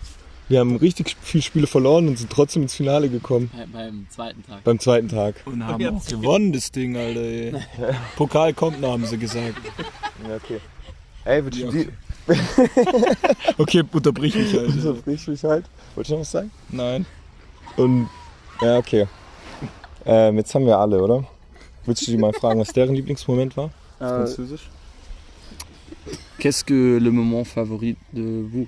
wir 0.49 0.59
haben 0.61 0.77
richtig 0.77 1.17
viele 1.21 1.41
Spiele 1.43 1.67
verloren 1.67 2.07
und 2.07 2.17
sind 2.17 2.31
trotzdem 2.31 2.61
ins 2.61 2.73
Finale 2.73 3.09
gekommen. 3.09 3.51
Bei- 3.53 3.65
beim 3.65 4.07
zweiten 4.09 4.45
Tag. 4.45 4.63
Beim 4.63 4.79
zweiten 4.79 5.09
Tag. 5.09 5.35
Und 5.43 5.65
haben 5.65 5.85
auch 5.87 6.05
gewonnen, 6.05 6.53
das 6.53 6.71
Ding, 6.71 6.95
Alter. 6.95 7.59
Pokal 8.15 8.53
kommt 8.53 8.79
noch, 8.79 8.91
haben 8.93 9.05
sie 9.05 9.17
gesagt. 9.17 9.55
Ja, 10.25 10.35
okay. 10.37 10.59
Ey, 11.25 11.43
willst 11.43 11.59
du 11.61 11.69
die. 11.71 11.89
Okay, 13.57 13.83
unterbrich 13.91 14.35
mich, 14.35 14.51
So 14.51 14.59
Alter. 14.59 14.95
frisch 15.03 15.27
mich 15.27 15.43
halt. 15.43 15.65
Wolltest 15.95 16.09
du 16.11 16.13
noch 16.15 16.21
was 16.21 16.31
sagen? 16.31 16.51
Nein. 16.69 17.05
Und. 17.77 18.09
Ja, 18.61 18.77
okay. 18.77 19.07
Ähm, 20.05 20.37
jetzt 20.37 20.53
haben 20.55 20.65
wir 20.65 20.77
alle, 20.77 21.01
oder? 21.01 21.23
Willst 21.85 22.05
du 22.07 22.11
die 22.11 22.17
mal 22.17 22.33
fragen, 22.33 22.59
was 22.59 22.73
deren 22.73 22.95
Lieblingsmoment 22.95 23.55
war? 23.55 23.69
Französisch? 23.99 24.69
Qu'est-ce 26.39 26.63
que 26.63 26.99
le 26.99 27.11
moment 27.11 27.45
favori 27.45 27.95
de 28.11 28.45
vous? 28.51 28.67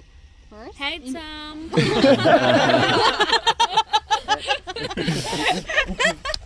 Hey 0.80 1.02
Tom! 1.02 1.69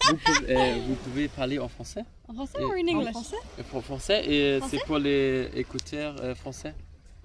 Vous 0.09 0.17
pouvez, 0.17 0.55
euh, 0.55 0.75
vous 0.87 0.95
pouvez 0.95 1.27
parler 1.27 1.59
en 1.59 1.67
français? 1.67 2.03
En 2.27 2.33
français 2.33 2.59
ou 2.59 2.71
in 2.71 2.87
English? 2.87 3.15
En 3.15 3.81
français 3.81 4.25
et 4.27 4.59
Français 4.59 4.77
c'est 4.77 4.85
pour 4.85 4.97
les 4.97 5.49
écouteurs 5.55 6.15
euh, 6.21 6.35
français. 6.35 6.73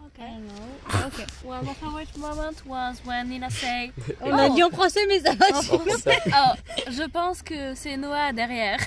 Okay. 0.09 0.33
Okay. 1.07 1.27
Well, 1.45 1.63
my 1.63 1.75
favorite 1.75 2.17
moment 2.17 2.65
was 2.67 3.01
when 3.05 3.29
Nina 3.29 3.51
say. 3.51 3.93
On 4.23 4.33
a 4.39 4.49
dit 4.49 4.63
en 4.63 4.71
français, 4.71 5.07
mais 5.07 5.21
ça 5.21 5.33
va. 5.35 5.47
Oh, 5.73 6.55
je 6.91 7.07
pense 7.09 7.43
que 7.43 7.75
c'est 7.75 7.97
Noah 7.97 8.33
derrière. 8.33 8.79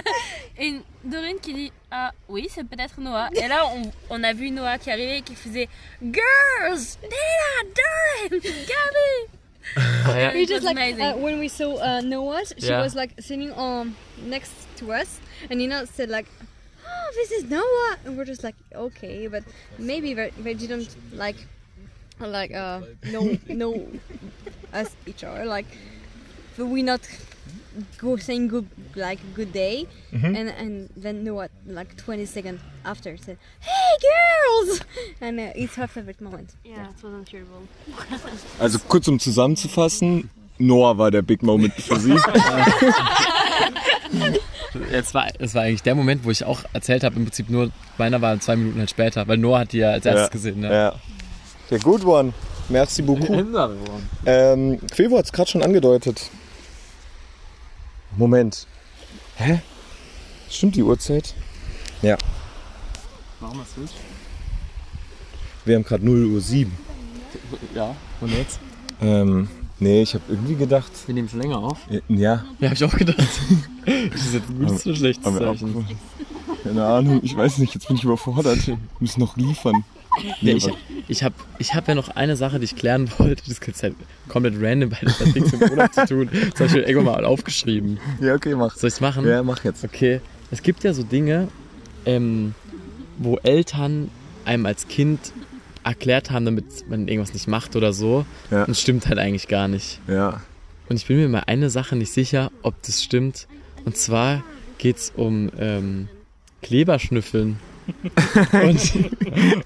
Et 0.58 0.80
Dorine 1.04 1.38
qui 1.40 1.54
dit 1.54 1.72
Ah 1.90 2.12
oui, 2.28 2.48
c'est 2.50 2.64
peut-être 2.64 3.00
Noah. 3.00 3.28
Et 3.34 3.48
là, 3.48 3.66
on, 3.74 3.90
on 4.10 4.22
a 4.24 4.32
vu 4.32 4.50
Noah 4.50 4.78
qui 4.78 4.90
arrivait 4.90 5.18
et 5.18 5.22
qui 5.22 5.34
faisait 5.34 5.68
Girls! 6.02 6.96
Nina! 7.02 7.72
Dorine! 7.74 8.40
Gabby! 8.42 9.38
Ah, 9.76 10.18
ja. 10.18 10.32
We 10.32 10.46
just 10.46 10.62
like 10.64 10.76
amazing. 10.76 11.02
uh, 11.02 11.16
when 11.16 11.38
we 11.38 11.48
saw 11.48 11.76
uh, 11.78 12.00
Noah, 12.00 12.42
she 12.58 12.66
Yeah. 12.68 12.82
was 12.82 12.94
like 12.94 13.12
sitting 13.20 13.52
um 13.58 13.94
next 14.26 14.52
to 14.78 14.92
us, 14.92 15.20
and 15.50 15.58
Nina 15.58 15.86
said 15.86 16.08
like, 16.10 16.26
"Oh, 17.10 17.14
this 17.16 17.30
is 17.32 17.50
Noah," 17.50 17.96
and 18.04 18.16
we're 18.16 18.24
just 18.24 18.44
like, 18.44 18.54
"Okay," 18.74 19.26
but 19.26 19.42
maybe 19.78 20.14
they, 20.14 20.30
they 20.38 20.54
didn't 20.54 20.94
like 21.12 21.36
like 22.20 22.52
uh 22.54 22.80
know 23.10 23.36
know 23.48 23.88
us 24.72 24.94
each 25.06 25.24
other 25.24 25.44
like, 25.44 25.66
but 26.56 26.66
we 26.66 26.82
not 26.82 27.00
go 27.98 28.16
saying 28.16 28.46
good 28.48 28.68
like 28.94 29.18
good 29.34 29.52
day, 29.52 29.86
and 30.12 30.36
and 30.36 30.88
then 30.96 31.24
Noah 31.24 31.48
like 31.66 31.96
20 31.96 32.26
seconds 32.26 32.60
after 32.84 33.16
said, 33.16 33.38
"Hey 33.60 33.96
girls," 34.08 34.80
and 35.20 35.40
uh, 35.40 35.52
it's 35.56 35.74
her 35.74 35.88
favorite 35.88 36.20
moment. 36.20 36.54
Yeah, 36.64 36.90
it 36.90 37.02
was 37.02 37.12
incredible. 37.14 37.66
Also 38.60 38.78
kurz 38.88 39.08
um 39.08 39.18
zusammenzufassen, 39.18 40.30
Noah 40.58 40.96
war 40.98 41.10
der 41.10 41.22
Big 41.22 41.42
Moment 41.42 41.74
für 41.74 41.98
sie. 41.98 42.14
Jetzt 44.90 45.14
war, 45.14 45.26
es 45.38 45.54
war 45.54 45.62
eigentlich 45.62 45.82
der 45.82 45.94
Moment, 45.94 46.24
wo 46.24 46.30
ich 46.30 46.44
auch 46.44 46.62
erzählt 46.72 47.04
habe, 47.04 47.16
im 47.16 47.24
Prinzip 47.24 47.50
nur, 47.50 47.70
meiner 47.98 48.20
war 48.20 48.38
zwei 48.40 48.56
Minuten 48.56 48.78
halt 48.78 48.90
später, 48.90 49.26
weil 49.26 49.38
Noah 49.38 49.60
hat 49.60 49.72
die 49.72 49.78
ja 49.78 49.90
als 49.90 50.06
erstes 50.06 50.30
gesehen. 50.30 50.60
Ne? 50.60 50.72
Ja. 50.72 50.94
Der 51.70 51.78
Good 51.78 52.04
One. 52.04 52.32
Merci 52.68 53.02
beaucoup. 53.02 53.28
Ähm, 54.26 54.78
Quevo 54.92 55.18
hat 55.18 55.24
es 55.24 55.32
gerade 55.32 55.50
schon 55.50 55.62
angedeutet. 55.62 56.30
Moment. 58.16 58.66
Hä? 59.36 59.60
Stimmt 60.48 60.76
die 60.76 60.82
Uhrzeit? 60.82 61.34
Ja. 62.02 62.16
Warum 63.40 63.60
hast 63.60 63.76
du? 63.76 63.88
Wir 65.64 65.76
haben 65.76 65.84
gerade 65.84 66.04
0 66.04 66.26
Uhr 66.26 66.40
7. 66.40 66.76
Ja. 67.74 67.94
Und 68.20 68.32
jetzt? 68.32 68.60
Ähm, 69.00 69.48
nee, 69.80 70.02
ich 70.02 70.14
habe 70.14 70.24
irgendwie 70.28 70.54
gedacht. 70.54 70.90
Wir 71.06 71.14
nehmen 71.14 71.28
schon 71.28 71.40
länger 71.40 71.58
auf. 71.58 71.78
Ja, 72.08 72.44
Ja, 72.60 72.68
hab 72.68 72.72
ich 72.72 72.84
auch 72.84 72.96
gedacht. 72.96 73.18
das 73.84 74.20
ist 74.20 74.34
jetzt 74.34 74.48
ein 74.48 74.58
gutes 74.58 74.86
oder 74.86 74.96
schlechtes 74.96 75.26
aber 75.26 75.38
Zeichen. 75.38 75.86
keine 76.62 76.84
Ahnung, 76.84 77.20
ich 77.22 77.36
weiß 77.36 77.58
nicht, 77.58 77.74
jetzt 77.74 77.88
bin 77.88 77.96
ich 77.96 78.04
überfordert. 78.04 78.66
Wir 78.66 78.78
müssen 79.00 79.20
noch 79.20 79.36
liefern. 79.36 79.84
Nee, 80.40 80.52
ich 80.52 80.68
ich 81.08 81.22
habe 81.22 81.34
ich 81.58 81.74
hab 81.74 81.88
ja 81.88 81.94
noch 81.94 82.08
eine 82.10 82.36
Sache, 82.36 82.58
die 82.58 82.64
ich 82.64 82.76
klären 82.76 83.10
wollte. 83.18 83.42
Das 83.46 83.58
ist 83.58 83.82
halt 83.82 83.94
komplett 84.28 84.54
random, 84.60 84.90
weil 84.92 84.98
das 85.02 85.20
hat 85.20 85.34
nichts 85.34 85.52
mit 85.52 85.60
dem 85.62 85.70
Urlaub 85.70 85.92
zu 85.92 86.06
tun. 86.06 86.28
Das 86.32 86.60
habe 86.60 86.66
ich 86.66 86.72
mir 86.72 86.82
irgendwann 86.82 87.14
mal 87.14 87.24
aufgeschrieben. 87.24 87.98
Ja, 88.20 88.34
okay, 88.34 88.54
mach. 88.54 88.76
Soll 88.76 88.88
ich's 88.88 89.00
machen? 89.00 89.26
Ja, 89.26 89.42
mach 89.42 89.64
jetzt. 89.64 89.84
Okay. 89.84 90.20
Es 90.50 90.62
gibt 90.62 90.84
ja 90.84 90.92
so 90.92 91.02
Dinge, 91.04 91.48
ähm, 92.06 92.54
wo 93.18 93.36
Eltern 93.38 94.10
einem 94.44 94.66
als 94.66 94.88
Kind 94.88 95.32
erklärt 95.84 96.30
haben, 96.30 96.44
damit 96.44 96.88
man 96.88 97.08
irgendwas 97.08 97.34
nicht 97.34 97.48
macht 97.48 97.76
oder 97.76 97.92
so. 97.92 98.24
Ja. 98.50 98.64
Und 98.64 98.70
es 98.70 98.80
stimmt 98.80 99.06
halt 99.08 99.18
eigentlich 99.18 99.48
gar 99.48 99.68
nicht. 99.68 100.00
Ja. 100.06 100.40
Und 100.88 100.96
ich 100.96 101.06
bin 101.06 101.18
mir 101.18 101.28
mal 101.28 101.44
eine 101.46 101.70
Sache 101.70 101.96
nicht 101.96 102.12
sicher, 102.12 102.50
ob 102.62 102.82
das 102.82 103.02
stimmt. 103.02 103.46
Und 103.84 103.96
zwar 103.96 104.42
geht's 104.78 105.12
um 105.14 105.50
ähm, 105.58 106.08
Kleberschnüffeln. 106.62 107.58
und, 108.52 108.92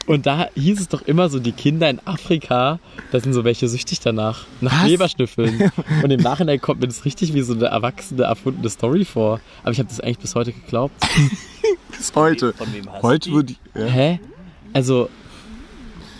und 0.07 0.27
da 0.27 0.49
hieß 0.55 0.81
es 0.81 0.89
doch 0.89 1.03
immer 1.03 1.29
so, 1.29 1.39
die 1.39 1.53
Kinder 1.53 1.91
in 1.91 2.01
Afrika, 2.07 2.79
da 3.13 3.21
sind 3.21 3.33
so 3.33 3.45
welche 3.45 3.69
süchtig 3.69 4.01
danach, 4.01 4.47
nach 4.61 4.85
Kleberschnüffeln. 4.85 5.71
Und 6.03 6.11
im 6.11 6.21
Nachhinein 6.21 6.61
kommt 6.61 6.81
mir 6.81 6.87
das 6.87 7.05
richtig 7.05 7.35
wie 7.35 7.43
so 7.43 7.53
eine 7.53 7.67
erwachsene, 7.67 8.25
erfundene 8.25 8.71
Story 8.71 9.05
vor. 9.05 9.41
Aber 9.63 9.73
ich 9.73 9.79
habe 9.79 9.89
das 9.89 10.01
eigentlich 10.01 10.19
bis 10.19 10.35
heute 10.35 10.53
geglaubt. 10.53 10.95
Bis 11.97 12.13
heute. 12.15 12.53
Von 12.53 12.73
wem 12.75 12.91
hast 12.93 13.03
Heute 13.03 13.31
du 13.31 13.37
wurde. 13.37 13.55
Ja. 13.75 13.87
Hä? 13.87 14.21
Also, 14.73 15.09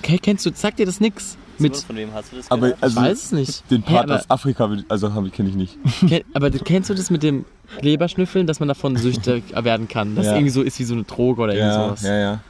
kennst 0.05 0.47
du, 0.47 0.51
sagt 0.55 0.79
dir 0.79 0.87
das 0.87 1.01
nix? 1.01 1.37
Mit, 1.59 1.77
Von 1.77 1.95
wem 1.97 2.13
hast 2.13 2.33
du 2.33 2.37
das 2.37 2.51
Aber 2.51 2.73
also, 2.81 3.01
ich 3.01 3.07
weiß 3.07 3.25
es 3.27 3.33
nicht. 3.33 3.71
den 3.71 3.83
Part 3.83 4.05
aber- 4.11 4.17
aus 4.17 4.29
Afrika, 4.29 4.69
also 4.89 5.09
kenne 5.31 5.49
ich 5.49 5.55
nicht. 5.55 5.79
Ken- 6.09 6.25
Aber 6.35 6.51
kennst 6.51 6.91
du 6.91 6.95
das 6.95 7.11
mit 7.11 7.23
dem 7.23 7.45
Kleberschnüffeln, 7.79 8.47
dass 8.49 8.59
man 8.59 8.69
davon 8.69 8.97
süchtig 8.97 9.45
werden 9.55 9.87
kann? 9.87 10.17
Dass 10.17 10.27
Ja. 10.27 10.33
irgendwie 10.33 10.51
so 10.51 10.63
ist 10.63 10.79
wie 10.81 10.85
so 10.85 10.95
eine 10.95 11.05
Droge 11.05 11.43
oder 11.43 11.55
Ja, 11.55 11.73
sowas. 11.75 12.03
ja, 12.03 12.17
ja. 12.19 12.41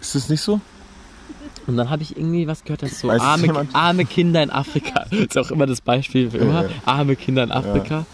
Ist 0.00 0.14
das 0.14 0.28
nicht 0.30 0.40
so? 0.40 0.60
Und 1.66 1.76
dann 1.76 1.90
habe 1.90 2.02
ich 2.02 2.16
irgendwie 2.16 2.46
was 2.46 2.64
gehört, 2.64 2.82
dass 2.82 2.98
so 3.00 3.10
arme, 3.10 3.66
arme 3.74 4.04
Kinder 4.06 4.42
in 4.42 4.50
Afrika, 4.50 5.04
das 5.10 5.20
ist 5.28 5.36
auch 5.38 5.50
immer 5.50 5.66
das 5.66 5.82
Beispiel 5.82 6.30
für 6.30 6.38
immer, 6.38 6.62
Ja. 6.64 6.68
arme 6.86 7.16
Kinder 7.16 7.42
in 7.42 7.52
Afrika. 7.52 8.06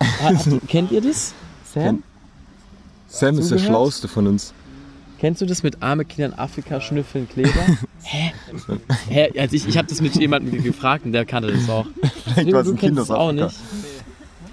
Ah, 0.00 0.04
hast 0.22 0.46
du- 0.46 0.58
kennt 0.66 0.90
ihr 0.90 1.00
das? 1.00 1.32
Sam? 1.72 2.02
Sam 3.06 3.38
ist 3.38 3.50
der? 3.52 3.58
Schlauste 3.58 4.08
von 4.08 4.26
uns. 4.26 4.52
Kennst 5.20 5.40
du 5.40 5.46
das 5.46 5.62
mit 5.62 5.82
arme 5.82 6.04
Kinder 6.04 6.26
in 6.32 6.38
Afrika 6.38 6.80
schnüffeln 6.80 7.28
Kleber? 7.28 7.50
Hä? 8.04 8.32
Hä? 9.08 9.32
Also 9.38 9.56
ich, 9.56 9.66
ich 9.68 9.76
habe 9.76 9.88
das 9.88 10.00
mit 10.00 10.14
jemandem 10.16 10.52
ge- 10.52 10.62
gefragt 10.62 11.04
und 11.04 11.12
der 11.12 11.24
kannte 11.24 11.52
das 11.52 11.68
auch. 11.68 11.86
Vielleicht 12.34 12.52
war 12.52 12.60
es 12.60 12.66
du 12.66 12.72
ein 12.74 12.78
Kind 12.78 12.96
kennst 12.96 13.10
aus 13.10 13.18
Afrika. 13.18 13.46
nicht. 13.46 13.56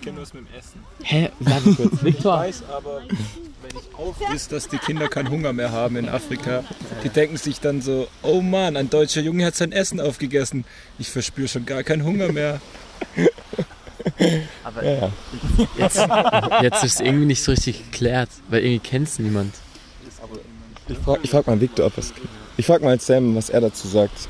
kenne 0.01 0.19
das 0.19 0.33
mit 0.33 0.43
dem 0.47 0.53
Essen. 0.57 0.79
Hä? 1.03 1.29
Warte 1.39 1.73
kurz. 1.75 1.93
Ich 1.93 2.03
Victor? 2.03 2.37
weiß 2.37 2.63
aber, 2.75 3.01
wenn 3.07 3.79
ich 3.79 3.95
aufriss, 3.95 4.47
dass 4.47 4.67
die 4.67 4.77
Kinder 4.79 5.07
keinen 5.07 5.29
Hunger 5.29 5.53
mehr 5.53 5.71
haben 5.71 5.97
in 5.97 6.09
Afrika, 6.09 6.63
die 7.03 7.09
denken 7.09 7.37
sich 7.37 7.59
dann 7.59 7.81
so, 7.81 8.07
oh 8.23 8.41
Mann, 8.41 8.75
ein 8.75 8.89
deutscher 8.89 9.21
Junge 9.21 9.45
hat 9.45 9.55
sein 9.55 9.71
Essen 9.71 10.01
aufgegessen. 10.01 10.65
Ich 10.97 11.09
verspüre 11.11 11.47
schon 11.47 11.65
gar 11.67 11.83
keinen 11.83 12.03
Hunger 12.03 12.31
mehr. 12.31 12.59
Aber 14.63 14.83
Ja. 14.83 15.11
jetzt, 15.77 16.07
jetzt 16.61 16.83
ist 16.83 16.95
es 16.95 16.99
irgendwie 17.01 17.25
nicht 17.25 17.43
so 17.43 17.51
richtig 17.51 17.83
geklärt, 17.91 18.29
weil 18.49 18.63
irgendwie 18.63 18.79
kennt 18.79 19.07
es 19.07 19.19
niemand. 19.19 19.53
Ich 20.87 20.97
frage 20.97 21.19
ich 21.23 21.29
frag 21.29 21.47
mal 21.47 21.59
Victor, 21.59 21.87
ob 21.87 21.97
es 21.97 22.13
geht. 22.13 22.27
Ich 22.57 22.65
frage 22.65 22.83
mal 22.83 22.99
Sam, 22.99 23.35
was 23.35 23.49
er 23.49 23.61
dazu 23.61 23.87
sagt. 23.87 24.29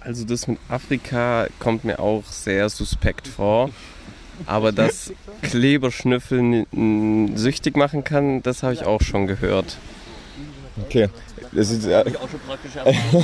Also 0.00 0.24
das 0.24 0.46
mit 0.46 0.58
Afrika 0.68 1.46
kommt 1.58 1.84
mir 1.84 2.00
auch 2.00 2.24
sehr 2.24 2.68
suspekt 2.70 3.28
vor. 3.28 3.70
Aber 4.46 4.72
dass 4.72 5.12
Kleberschnüffeln 5.42 7.36
süchtig 7.36 7.76
machen 7.76 8.04
kann, 8.04 8.42
das 8.42 8.62
habe 8.62 8.72
ich 8.72 8.84
auch 8.84 9.02
schon 9.02 9.26
gehört. 9.26 9.76
Okay. 10.86 11.08
Das 11.52 11.70
ist, 11.70 11.84
ja, 11.84 12.04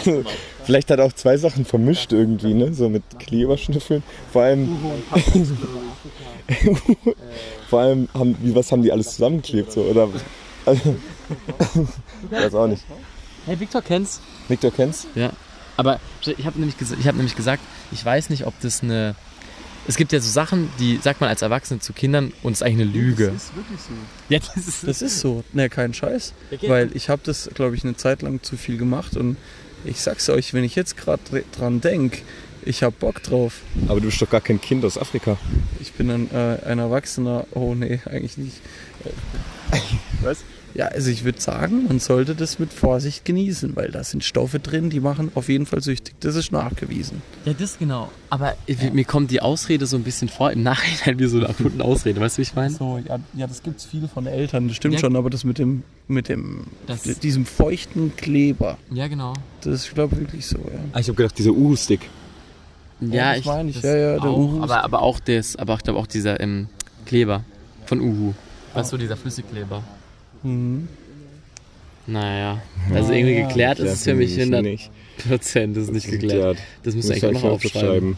vielleicht 0.64 0.90
hat 0.90 0.98
er 0.98 1.04
auch 1.04 1.12
zwei 1.12 1.36
Sachen 1.36 1.64
vermischt 1.64 2.12
irgendwie, 2.12 2.54
ne? 2.54 2.74
So 2.74 2.88
mit 2.88 3.04
Kleberschnüffeln. 3.20 4.02
Vor 4.32 4.42
allem. 4.42 4.76
vor 7.70 7.80
allem, 7.80 8.08
haben, 8.12 8.36
wie, 8.42 8.54
was 8.54 8.72
haben 8.72 8.82
die 8.82 8.90
alles 8.90 9.12
zusammengeklebt? 9.14 9.70
So, 9.70 9.82
oder? 9.82 10.08
Also, 10.64 10.96
weiß 12.30 12.54
auch 12.54 12.66
nicht. 12.66 12.84
Hey, 13.46 13.58
Victor 13.58 13.82
kennt's? 13.82 14.20
Victor 14.48 14.70
kennst? 14.70 15.06
Ja. 15.14 15.32
Aber 15.76 16.00
ich 16.22 16.46
habe 16.46 16.58
nämlich, 16.58 16.76
ich 16.80 17.06
hab 17.06 17.16
nämlich 17.16 17.36
gesagt, 17.36 17.62
ich 17.92 18.04
weiß 18.04 18.30
nicht, 18.30 18.46
ob 18.46 18.58
das 18.60 18.82
eine. 18.82 19.14
Es 19.88 19.96
gibt 19.96 20.10
ja 20.12 20.18
so 20.18 20.28
Sachen, 20.28 20.68
die 20.80 20.96
sagt 20.96 21.20
man 21.20 21.30
als 21.30 21.42
Erwachsene 21.42 21.78
zu 21.78 21.92
Kindern 21.92 22.32
und 22.42 22.54
es 22.54 22.60
ist 22.60 22.62
eigentlich 22.66 22.88
eine 22.88 22.92
Lüge. 22.92 23.26
Das 23.28 23.44
ist 23.44 23.56
wirklich 23.56 23.80
so. 23.80 23.92
Ja, 24.28 24.40
das 24.40 24.68
ist, 24.68 24.88
Das 24.88 25.02
ist 25.02 25.20
so. 25.20 25.44
Ne, 25.52 25.68
kein 25.68 25.94
Scheiß. 25.94 26.32
Okay. 26.50 26.68
Weil 26.68 26.90
ich 26.94 27.08
habe 27.08 27.22
das, 27.24 27.48
glaube 27.54 27.76
ich, 27.76 27.84
eine 27.84 27.96
Zeit 27.96 28.22
lang 28.22 28.42
zu 28.42 28.56
viel 28.56 28.78
gemacht 28.78 29.16
und 29.16 29.36
ich 29.84 30.00
sag's 30.00 30.28
euch, 30.28 30.54
wenn 30.54 30.64
ich 30.64 30.74
jetzt 30.74 30.96
gerade 30.96 31.22
dran 31.52 31.80
denke, 31.80 32.22
ich 32.64 32.82
habe 32.82 32.96
Bock 32.98 33.22
drauf. 33.22 33.60
Aber 33.86 34.00
du 34.00 34.06
bist 34.06 34.20
doch 34.20 34.28
gar 34.28 34.40
kein 34.40 34.60
Kind 34.60 34.84
aus 34.84 34.98
Afrika. 34.98 35.36
Ich 35.78 35.92
bin 35.92 36.10
ein, 36.10 36.30
äh, 36.34 36.58
ein 36.66 36.80
Erwachsener. 36.80 37.46
Oh 37.52 37.74
nee, 37.76 38.00
eigentlich 38.06 38.36
nicht. 38.38 38.56
Was? 40.22 40.38
Ja, 40.76 40.88
also 40.88 41.10
ich 41.10 41.24
würde 41.24 41.40
sagen, 41.40 41.86
man 41.88 42.00
sollte 42.00 42.34
das 42.34 42.58
mit 42.58 42.70
Vorsicht 42.70 43.24
genießen, 43.24 43.74
weil 43.76 43.90
da 43.90 44.04
sind 44.04 44.22
Stoffe 44.24 44.58
drin, 44.58 44.90
die 44.90 45.00
machen 45.00 45.32
auf 45.34 45.48
jeden 45.48 45.64
Fall 45.64 45.80
süchtig. 45.80 46.14
Das 46.20 46.34
ist 46.36 46.52
nachgewiesen. 46.52 47.22
Ja, 47.46 47.54
das 47.54 47.78
genau. 47.78 48.10
Aber 48.28 48.54
ich- 48.66 48.92
mir 48.92 49.04
kommt 49.06 49.30
die 49.30 49.40
Ausrede 49.40 49.86
so 49.86 49.96
ein 49.96 50.02
bisschen 50.02 50.28
vor, 50.28 50.50
im 50.52 50.62
Nachhinein 50.62 51.18
wie 51.18 51.26
so 51.28 51.38
eine 51.38 51.46
erfundene 51.46 51.82
Ausrede. 51.82 52.20
Weißt 52.20 52.36
du, 52.36 52.40
wie 52.40 52.42
ich 52.42 52.54
meine? 52.54 52.74
So, 52.74 53.00
ja, 53.08 53.18
ja 53.32 53.46
das 53.46 53.62
gibt's 53.62 53.86
viel 53.86 54.06
von 54.06 54.26
Eltern, 54.26 54.68
das 54.68 54.76
stimmt 54.76 54.94
Ja. 54.94 55.00
schon, 55.00 55.16
aber 55.16 55.30
das 55.30 55.44
mit 55.44 55.56
dem, 55.56 55.82
mit 56.08 56.28
dem, 56.28 56.64
Das- 56.86 57.04
diesem 57.20 57.46
feuchten 57.46 58.14
Kleber, 58.16 58.76
Ja, 58.90 59.08
genau. 59.08 59.32
das 59.62 59.86
ist, 59.86 59.94
glaube 59.94 60.14
ich, 60.16 60.20
wirklich 60.20 60.46
so, 60.46 60.58
ja. 60.58 60.78
Ah, 60.92 61.00
ich 61.00 61.08
habe 61.08 61.16
gedacht, 61.16 61.38
dieser 61.38 61.52
Uhu-Stick. 61.52 62.00
Ja, 63.00 63.30
das 63.30 63.40
ich 63.40 63.46
meine 63.46 63.70
ich. 63.70 63.80
Ja, 63.82 63.96
ja, 63.96 64.12
der 64.18 64.24
auch, 64.24 64.36
Uhu- 64.38 64.62
aber, 64.62 64.84
aber 64.84 65.00
auch 65.02 65.20
das, 65.20 65.56
aber 65.56 65.74
ich 65.76 65.82
glaube 65.84 65.98
auch 65.98 66.06
dieser 66.06 66.38
ähm, 66.40 66.68
Kleber 67.06 67.44
von 67.86 68.00
Uhu. 68.00 68.34
Weißt 68.74 68.92
du, 68.92 68.98
dieser 68.98 69.16
Flüssigkleber. 69.16 69.82
Mhm. 70.46 70.88
Naja, 72.06 72.62
also 72.94 73.12
irgendwie 73.12 73.42
geklärt 73.42 73.80
ist 73.80 73.90
es 73.90 74.04
für 74.04 74.14
mich 74.14 74.38
100 74.38 74.62
nicht. 74.62 74.90
Prozent, 75.26 75.76
das 75.76 75.84
ist 75.84 75.92
nicht 75.92 76.08
geklärt. 76.08 76.58
Das 76.84 76.94
müsst 76.94 77.08
ihr 77.08 77.16
eigentlich 77.16 77.36
auch 77.36 77.42
noch 77.42 77.50
aufschreiben. 77.50 78.16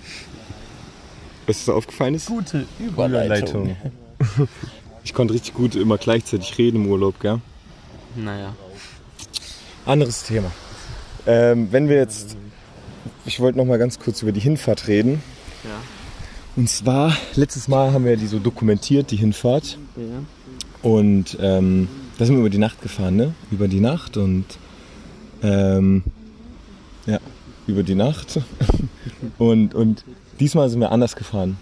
Was 1.47 1.65
dir 1.65 1.73
aufgefallen 1.73 2.15
ist? 2.15 2.27
Gute 2.27 2.67
Überleitung. 2.79 3.77
Ich 5.05 5.15
konnte 5.15 5.33
richtig 5.33 5.55
gut 5.55 5.75
immer 5.75 5.97
gleichzeitig 5.97 6.59
reden 6.59 6.85
im 6.85 6.91
Urlaub, 6.91 7.19
gell? 7.19 7.41
Naja. 8.15 8.55
Anderes 9.87 10.25
Thema. 10.25 10.51
Ähm, 11.27 11.69
wenn 11.71 11.89
wir 11.89 11.97
jetzt, 11.97 12.37
ich 13.25 13.41
wollte 13.41 13.57
noch 13.57 13.65
mal 13.65 13.79
ganz 13.79 13.99
kurz 13.99 14.21
über 14.21 14.33
die 14.33 14.41
Hinfahrt 14.41 14.87
reden. 14.87 15.23
Ja. 15.65 15.71
Und 16.57 16.69
zwar, 16.69 17.17
letztes 17.37 17.69
Mal 17.69 17.93
haben 17.93 18.05
wir 18.05 18.19
die 18.19 18.27
so 18.27 18.39
dokumentiert, 18.39 19.11
die 19.13 19.17
Hinfahrt. 19.17 19.79
Und 20.83 21.39
ähm, 21.41 21.89
da 22.19 22.25
sind 22.27 22.35
wir 22.35 22.41
über 22.41 22.51
die 22.51 22.59
Nacht 22.59 22.83
gefahren, 22.83 23.17
ne? 23.17 23.35
Über 23.51 23.69
die 23.69 23.81
Nacht 23.81 24.17
und 24.17 24.45
ähm, 25.43 26.03
ja, 27.07 27.19
über 27.67 27.83
die 27.83 27.95
Nacht. 27.95 28.41
und, 29.39 29.75
und 29.75 30.05
diesmal 30.41 30.69
sind 30.69 30.81
wir 30.81 30.93
anders 30.93 31.17
gefahren. 31.17 31.57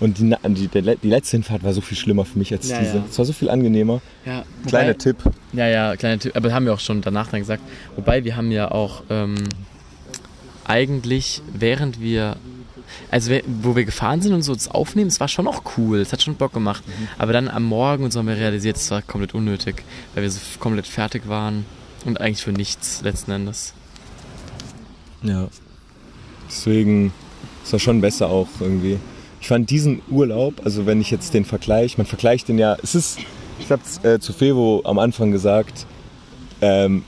Und 0.00 0.18
die, 0.18 0.34
die, 0.48 0.68
die 0.68 1.08
letzte 1.08 1.36
Hinfahrt 1.36 1.62
war 1.62 1.74
so 1.74 1.82
viel 1.82 1.96
schlimmer 1.96 2.24
für 2.24 2.38
mich 2.38 2.52
als 2.52 2.68
Ja, 2.68 2.78
diese. 2.80 2.96
ja. 2.96 3.04
Es 3.08 3.18
war 3.18 3.24
so 3.26 3.34
viel 3.34 3.50
angenehmer. 3.50 4.00
Ja, 4.24 4.44
Kleiner 4.66 4.96
Tipp. 4.96 5.18
Ja, 5.52 5.68
ja, 5.68 5.94
kleiner 5.96 6.18
Tipp. 6.18 6.34
Aber 6.34 6.52
haben 6.54 6.64
wir 6.64 6.72
auch 6.72 6.80
schon 6.80 7.02
danach 7.02 7.28
dann 7.28 7.40
gesagt. 7.40 7.62
Wobei 7.96 8.24
wir 8.24 8.34
haben 8.34 8.50
ja 8.50 8.70
auch 8.70 9.02
ähm, 9.10 9.36
eigentlich, 10.64 11.42
während 11.52 12.00
wir, 12.00 12.36
also 13.10 13.32
wo 13.62 13.76
wir 13.76 13.84
gefahren 13.84 14.20
sind 14.20 14.32
und 14.32 14.42
so 14.42 14.54
das 14.54 14.68
Aufnehmen, 14.68 15.08
es 15.08 15.20
war 15.20 15.28
schon 15.28 15.46
auch 15.46 15.62
cool. 15.76 16.00
Es 16.00 16.12
hat 16.12 16.22
schon 16.22 16.36
Bock 16.36 16.52
gemacht. 16.52 16.82
Aber 17.18 17.32
dann 17.32 17.48
am 17.48 17.64
Morgen 17.64 18.04
und 18.04 18.12
so 18.12 18.18
haben 18.18 18.28
wir 18.28 18.36
realisiert, 18.36 18.76
es 18.76 18.90
war 18.90 19.02
komplett 19.02 19.34
unnötig, 19.34 19.82
weil 20.14 20.22
wir 20.22 20.30
so 20.30 20.40
komplett 20.58 20.86
fertig 20.86 21.28
waren 21.28 21.64
und 22.04 22.20
eigentlich 22.20 22.42
für 22.42 22.52
nichts 22.52 23.02
letzten 23.02 23.30
Endes. 23.32 23.74
Ja. 25.22 25.48
Deswegen 26.48 27.12
ist 27.62 27.72
das 27.72 27.82
schon 27.82 28.00
besser 28.00 28.28
auch 28.28 28.48
irgendwie. 28.58 28.98
Ich 29.40 29.48
fand 29.48 29.70
diesen 29.70 30.02
Urlaub, 30.10 30.60
also 30.64 30.86
wenn 30.86 31.00
ich 31.00 31.10
jetzt 31.10 31.32
den 31.34 31.44
Vergleich, 31.44 31.96
man 31.96 32.06
vergleicht 32.06 32.48
den 32.48 32.58
ja, 32.58 32.76
es 32.82 32.94
ist, 32.94 33.18
ich 33.58 33.70
habe 33.70 33.82
äh, 34.02 34.18
zu 34.18 34.32
Fevo 34.32 34.82
am 34.84 34.98
Anfang 34.98 35.30
gesagt, 35.30 35.86
ähm, 36.60 37.04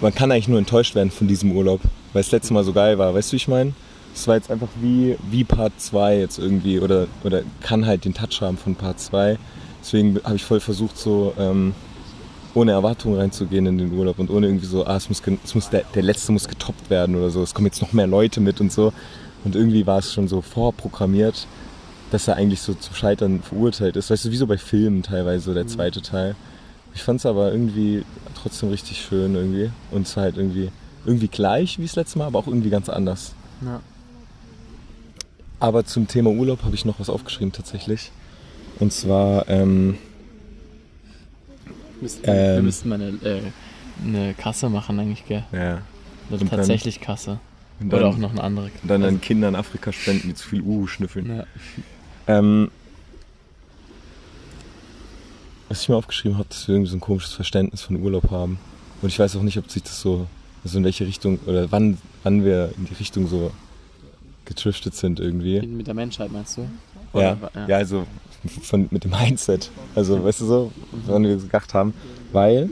man 0.00 0.14
kann 0.14 0.30
eigentlich 0.30 0.48
nur 0.48 0.58
enttäuscht 0.58 0.94
werden 0.94 1.10
von 1.10 1.28
diesem 1.28 1.52
Urlaub, 1.52 1.80
weil 2.12 2.20
es 2.20 2.30
letztes 2.30 2.50
Mal 2.50 2.64
so 2.64 2.72
geil 2.72 2.98
war. 2.98 3.14
Weißt 3.14 3.30
du, 3.30 3.32
wie 3.32 3.36
ich 3.36 3.48
meine? 3.48 3.72
Es 4.20 4.28
war 4.28 4.34
jetzt 4.34 4.50
einfach 4.50 4.68
wie, 4.82 5.16
wie 5.30 5.44
Part 5.44 5.72
2 5.78 6.18
jetzt 6.18 6.38
irgendwie 6.38 6.78
oder, 6.78 7.06
oder 7.24 7.40
kann 7.62 7.86
halt 7.86 8.04
den 8.04 8.12
Touch 8.12 8.42
haben 8.42 8.58
von 8.58 8.74
Part 8.74 9.00
2. 9.00 9.38
Deswegen 9.80 10.20
habe 10.24 10.36
ich 10.36 10.44
voll 10.44 10.60
versucht, 10.60 10.98
so 10.98 11.32
ähm, 11.38 11.74
ohne 12.52 12.72
Erwartungen 12.72 13.18
reinzugehen 13.18 13.64
in 13.64 13.78
den 13.78 13.94
Urlaub 13.94 14.18
und 14.18 14.28
ohne 14.28 14.46
irgendwie 14.46 14.66
so, 14.66 14.84
ah, 14.84 14.96
es 14.96 15.08
muss, 15.08 15.22
es 15.42 15.54
muss 15.54 15.70
der, 15.70 15.84
der 15.94 16.02
letzte 16.02 16.32
muss 16.32 16.48
getoppt 16.48 16.90
werden 16.90 17.16
oder 17.16 17.30
so. 17.30 17.42
Es 17.42 17.54
kommen 17.54 17.68
jetzt 17.68 17.80
noch 17.80 17.94
mehr 17.94 18.06
Leute 18.06 18.42
mit 18.42 18.60
und 18.60 18.70
so. 18.70 18.92
Und 19.42 19.56
irgendwie 19.56 19.86
war 19.86 20.00
es 20.00 20.12
schon 20.12 20.28
so 20.28 20.42
vorprogrammiert, 20.42 21.46
dass 22.10 22.28
er 22.28 22.36
eigentlich 22.36 22.60
so 22.60 22.74
zum 22.74 22.94
Scheitern 22.94 23.40
verurteilt 23.40 23.96
ist. 23.96 24.10
Weißt 24.10 24.26
du, 24.26 24.30
wie 24.30 24.36
so 24.36 24.46
bei 24.46 24.58
Filmen 24.58 25.02
teilweise, 25.02 25.46
so 25.46 25.54
der 25.54 25.66
zweite 25.66 26.02
Teil. 26.02 26.36
Ich 26.94 27.02
fand 27.02 27.20
es 27.20 27.26
aber 27.26 27.52
irgendwie 27.52 28.04
trotzdem 28.34 28.68
richtig 28.68 29.00
schön 29.00 29.34
irgendwie. 29.34 29.70
Und 29.90 30.06
es 30.06 30.14
war 30.14 30.24
halt 30.24 30.36
irgendwie, 30.36 30.68
irgendwie 31.06 31.28
gleich 31.28 31.78
wie 31.78 31.86
das 31.86 31.96
letzte 31.96 32.18
Mal, 32.18 32.26
aber 32.26 32.38
auch 32.38 32.48
irgendwie 32.48 32.68
ganz 32.68 32.90
anders. 32.90 33.32
Ja. 33.62 33.80
Aber 35.60 35.84
zum 35.84 36.08
Thema 36.08 36.30
Urlaub 36.30 36.62
habe 36.64 36.74
ich 36.74 36.84
noch 36.84 36.98
was 36.98 37.10
aufgeschrieben 37.10 37.52
tatsächlich. 37.52 38.10
Und 38.78 38.92
zwar, 38.92 39.48
ähm, 39.48 39.98
Müssten, 42.00 42.22
Ähm. 42.30 42.54
wir 42.56 42.62
müssten 42.62 42.88
mal 42.88 42.94
eine, 42.94 43.08
äh, 43.22 43.40
eine 44.02 44.32
Kasse 44.34 44.70
machen 44.70 44.98
eigentlich, 44.98 45.26
gell? 45.26 45.44
ja. 45.52 45.58
Eine 45.60 45.82
Und 46.30 46.40
dann- 46.40 46.48
tatsächlich 46.48 47.00
Kasse. 47.02 47.40
Oder 47.86 47.98
dann- 48.00 48.04
auch 48.14 48.16
noch 48.16 48.30
eine 48.30 48.42
andere. 48.42 48.70
Und 48.82 48.88
dann 48.88 49.02
an 49.04 49.20
Kinder 49.20 49.48
in 49.48 49.54
Afrika 49.54 49.92
spenden, 49.92 50.28
die 50.28 50.34
zu 50.34 50.48
viel 50.48 50.62
Uhu 50.62 50.86
schnüffeln. 50.86 51.36
Ja. 51.36 51.44
Ähm, 52.26 52.70
was 55.68 55.82
ich 55.82 55.88
mir 55.90 55.96
aufgeschrieben 55.96 56.38
habe, 56.38 56.48
dass 56.48 56.66
wir 56.68 56.74
irgendwie 56.74 56.90
so 56.90 56.96
ein 56.96 57.00
komisches 57.00 57.32
Verständnis 57.34 57.82
von 57.82 57.96
Urlaub 58.02 58.30
haben. 58.30 58.58
Und 59.02 59.08
ich 59.08 59.18
weiß 59.18 59.36
auch 59.36 59.42
nicht, 59.42 59.58
ob 59.58 59.70
sich 59.70 59.82
das 59.82 60.00
so, 60.00 60.26
also 60.64 60.78
in 60.78 60.84
welche 60.84 61.06
Richtung, 61.06 61.38
oder 61.46 61.70
wann, 61.70 61.98
wann 62.22 62.44
wir 62.44 62.72
in 62.78 62.86
die 62.86 62.94
Richtung 62.94 63.28
so 63.28 63.50
getriftet 64.50 64.94
sind 64.94 65.18
irgendwie. 65.20 65.60
Mit 65.66 65.86
der 65.86 65.94
Menschheit 65.94 66.30
meinst 66.30 66.58
du? 66.58 66.62
Ja, 67.18 67.36
Oder- 67.54 67.68
ja, 67.68 67.76
also 67.76 68.04
von, 68.62 68.88
mit 68.90 69.04
dem 69.04 69.12
Mindset. 69.12 69.70
Also, 69.94 70.22
weißt 70.22 70.40
du 70.42 70.44
so, 70.46 70.72
woran 71.06 71.22
wir 71.22 71.36
gedacht 71.36 71.72
haben. 71.72 71.94
Weil, 72.32 72.68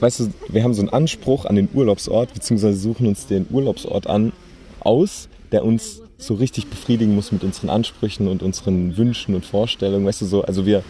weißt 0.00 0.20
du, 0.20 0.28
wir 0.48 0.62
haben 0.64 0.74
so 0.74 0.82
einen 0.82 0.90
Anspruch 0.90 1.46
an 1.46 1.56
den 1.56 1.68
Urlaubsort, 1.72 2.34
beziehungsweise 2.34 2.78
suchen 2.78 3.06
uns 3.06 3.26
den 3.26 3.46
Urlaubsort 3.50 4.06
an, 4.06 4.32
aus, 4.80 5.28
der 5.52 5.64
uns 5.64 6.00
so 6.18 6.34
richtig 6.34 6.68
befriedigen 6.68 7.14
muss 7.14 7.32
mit 7.32 7.44
unseren 7.44 7.70
Ansprüchen 7.70 8.28
und 8.28 8.42
unseren 8.42 8.96
Wünschen 8.96 9.34
und 9.34 9.44
Vorstellungen. 9.44 10.04
Weißt 10.06 10.20
du 10.20 10.26
so, 10.26 10.42
also 10.42 10.66
wir, 10.66 10.82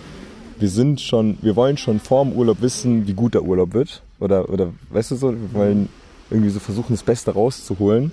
wir 0.58 0.68
sind 0.68 1.00
schon, 1.00 1.38
wir 1.42 1.56
wollen 1.56 1.76
schon 1.76 2.00
vor 2.00 2.24
dem 2.24 2.32
Urlaub 2.34 2.60
wissen, 2.60 3.06
wie 3.06 3.14
gut 3.14 3.34
der 3.34 3.42
Urlaub 3.42 3.72
wird. 3.74 4.02
Oder, 4.20 4.48
oder 4.50 4.72
weißt 4.90 5.10
du 5.10 5.16
so, 5.16 5.32
wir 5.32 5.52
wollen 5.54 5.88
irgendwie 6.30 6.50
so 6.50 6.60
versuchen, 6.60 6.92
das 6.92 7.02
Beste 7.02 7.32
rauszuholen, 7.32 8.12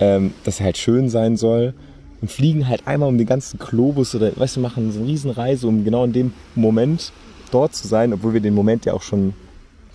ähm, 0.00 0.32
dass 0.44 0.60
er 0.60 0.66
halt 0.66 0.78
schön 0.78 1.08
sein 1.08 1.36
soll 1.36 1.74
und 2.20 2.30
fliegen 2.30 2.66
halt 2.68 2.86
einmal 2.86 3.08
um 3.08 3.18
den 3.18 3.26
ganzen 3.26 3.58
Globus 3.58 4.14
oder, 4.14 4.36
weißt 4.36 4.56
du, 4.56 4.60
machen 4.60 4.92
so 4.92 5.00
eine 5.00 5.08
Riesenreise, 5.08 5.66
um 5.66 5.84
genau 5.84 6.04
in 6.04 6.12
dem 6.12 6.32
Moment 6.54 7.12
dort 7.50 7.74
zu 7.74 7.86
sein, 7.86 8.12
obwohl 8.12 8.32
wir 8.32 8.40
den 8.40 8.54
Moment 8.54 8.84
ja 8.84 8.94
auch 8.94 9.02
schon, 9.02 9.34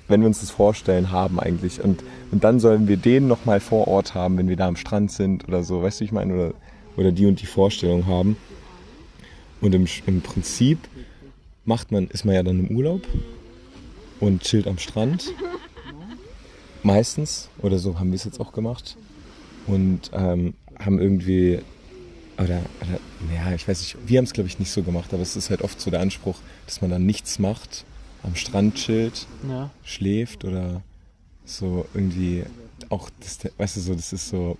wenn 0.07 0.21
wir 0.21 0.27
uns 0.27 0.39
das 0.39 0.51
vorstellen, 0.51 1.11
haben 1.11 1.39
eigentlich. 1.39 1.83
Und, 1.83 2.03
und 2.31 2.43
dann 2.43 2.59
sollen 2.59 2.87
wir 2.87 2.97
den 2.97 3.27
nochmal 3.27 3.59
vor 3.59 3.87
Ort 3.87 4.13
haben, 4.13 4.37
wenn 4.37 4.47
wir 4.47 4.55
da 4.55 4.67
am 4.67 4.75
Strand 4.75 5.11
sind 5.11 5.47
oder 5.47 5.63
so, 5.63 5.81
weißt 5.81 5.99
du, 5.99 6.05
ich 6.05 6.11
meine, 6.11 6.33
oder, 6.33 6.53
oder 6.97 7.11
die 7.11 7.25
und 7.25 7.41
die 7.41 7.47
Vorstellung 7.47 8.05
haben. 8.05 8.37
Und 9.61 9.73
im, 9.73 9.87
im 10.05 10.21
Prinzip 10.21 10.79
macht 11.63 11.91
man, 11.91 12.07
ist 12.07 12.25
man 12.25 12.35
ja 12.35 12.43
dann 12.43 12.67
im 12.67 12.75
Urlaub 12.75 13.01
und 14.19 14.43
chillt 14.43 14.67
am 14.67 14.77
Strand. 14.77 15.33
Meistens, 16.83 17.49
oder 17.61 17.79
so 17.79 17.97
haben 17.97 18.11
wir 18.11 18.15
es 18.15 18.25
jetzt 18.25 18.39
auch 18.39 18.51
gemacht. 18.51 18.95
Und 19.67 20.11
ähm, 20.13 20.53
haben 20.79 20.99
irgendwie, 20.99 21.59
oder, 22.37 22.59
oder, 22.81 22.99
ja, 23.33 23.53
ich 23.55 23.67
weiß 23.67 23.79
nicht, 23.79 23.97
wir 24.07 24.17
haben 24.17 24.25
es 24.25 24.33
glaube 24.33 24.47
ich 24.47 24.59
nicht 24.59 24.71
so 24.71 24.83
gemacht, 24.83 25.13
aber 25.13 25.23
es 25.23 25.35
ist 25.35 25.49
halt 25.49 25.61
oft 25.61 25.79
so 25.79 25.89
der 25.89 26.01
Anspruch, 26.01 26.35
dass 26.65 26.81
man 26.81 26.91
dann 26.91 27.05
nichts 27.05 27.39
macht, 27.39 27.85
am 28.23 28.35
Strand 28.35 28.75
chillt, 28.75 29.25
Ja. 29.49 29.69
schläft 29.83 30.45
oder 30.45 30.81
so 31.45 31.85
irgendwie 31.93 32.43
auch, 32.89 33.09
das, 33.19 33.39
weißt 33.57 33.77
du, 33.77 33.81
so, 33.81 33.95
das 33.95 34.13
ist 34.13 34.29
so, 34.29 34.57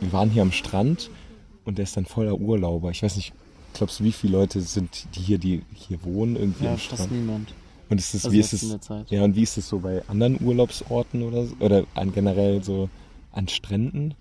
wir 0.00 0.12
waren 0.12 0.30
hier 0.30 0.42
am 0.42 0.52
Strand 0.52 1.10
und 1.64 1.78
der 1.78 1.82
ist 1.84 1.96
dann 1.96 2.04
voller 2.06 2.38
Urlauber. 2.38 2.90
Ich 2.90 3.02
weiß 3.02 3.16
nicht, 3.16 3.32
glaubst 3.74 4.00
du, 4.00 4.04
wie 4.04 4.12
viele 4.12 4.34
Leute 4.38 4.60
sind, 4.60 5.06
die 5.16 5.20
hier, 5.20 5.38
die 5.38 5.62
hier 5.74 6.02
wohnen, 6.04 6.36
irgendwie 6.36 6.64
Ja, 6.64 6.72
am 6.72 6.78
fast 6.78 6.94
Strand? 6.94 7.12
niemand. 7.12 7.52
Und 7.90 7.98
ist 7.98 8.14
das, 8.14 8.24
Also 8.24 8.34
wie 8.36 8.40
ist 8.40 8.52
es, 8.54 8.78
ja, 9.10 9.22
und 9.24 9.36
wie 9.36 9.42
ist 9.42 9.58
es 9.58 9.68
so 9.68 9.78
bei 9.78 10.02
anderen 10.08 10.40
Urlaubsorten 10.42 11.22
oder 11.22 11.46
oder 11.60 11.84
generell 12.14 12.62
so 12.64 12.88
an 13.34 13.48
Stränden? 13.48 14.14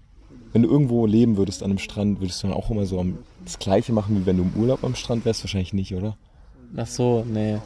Wenn 0.52 0.64
du 0.64 0.70
irgendwo 0.70 1.06
leben 1.06 1.38
würdest 1.38 1.64
an 1.64 1.72
einem 1.72 1.80
Strand, 1.80 2.20
würdest 2.20 2.44
du 2.44 2.48
dann 2.48 2.56
auch 2.56 2.70
immer 2.70 2.86
so 2.86 3.00
am, 3.00 3.18
das 3.44 3.60
Gleiche 3.60 3.92
machen, 3.92 4.22
wie 4.22 4.26
wenn 4.26 4.38
du 4.38 4.44
im 4.44 4.54
Urlaub 4.56 4.84
am 4.84 4.96
Strand 4.96 5.26
wärst? 5.26 5.44
Wahrscheinlich 5.44 5.74
nicht, 5.74 5.96
oder? 5.96 6.16
Ach 6.78 6.88
so, 6.88 7.26
nee. 7.28 7.58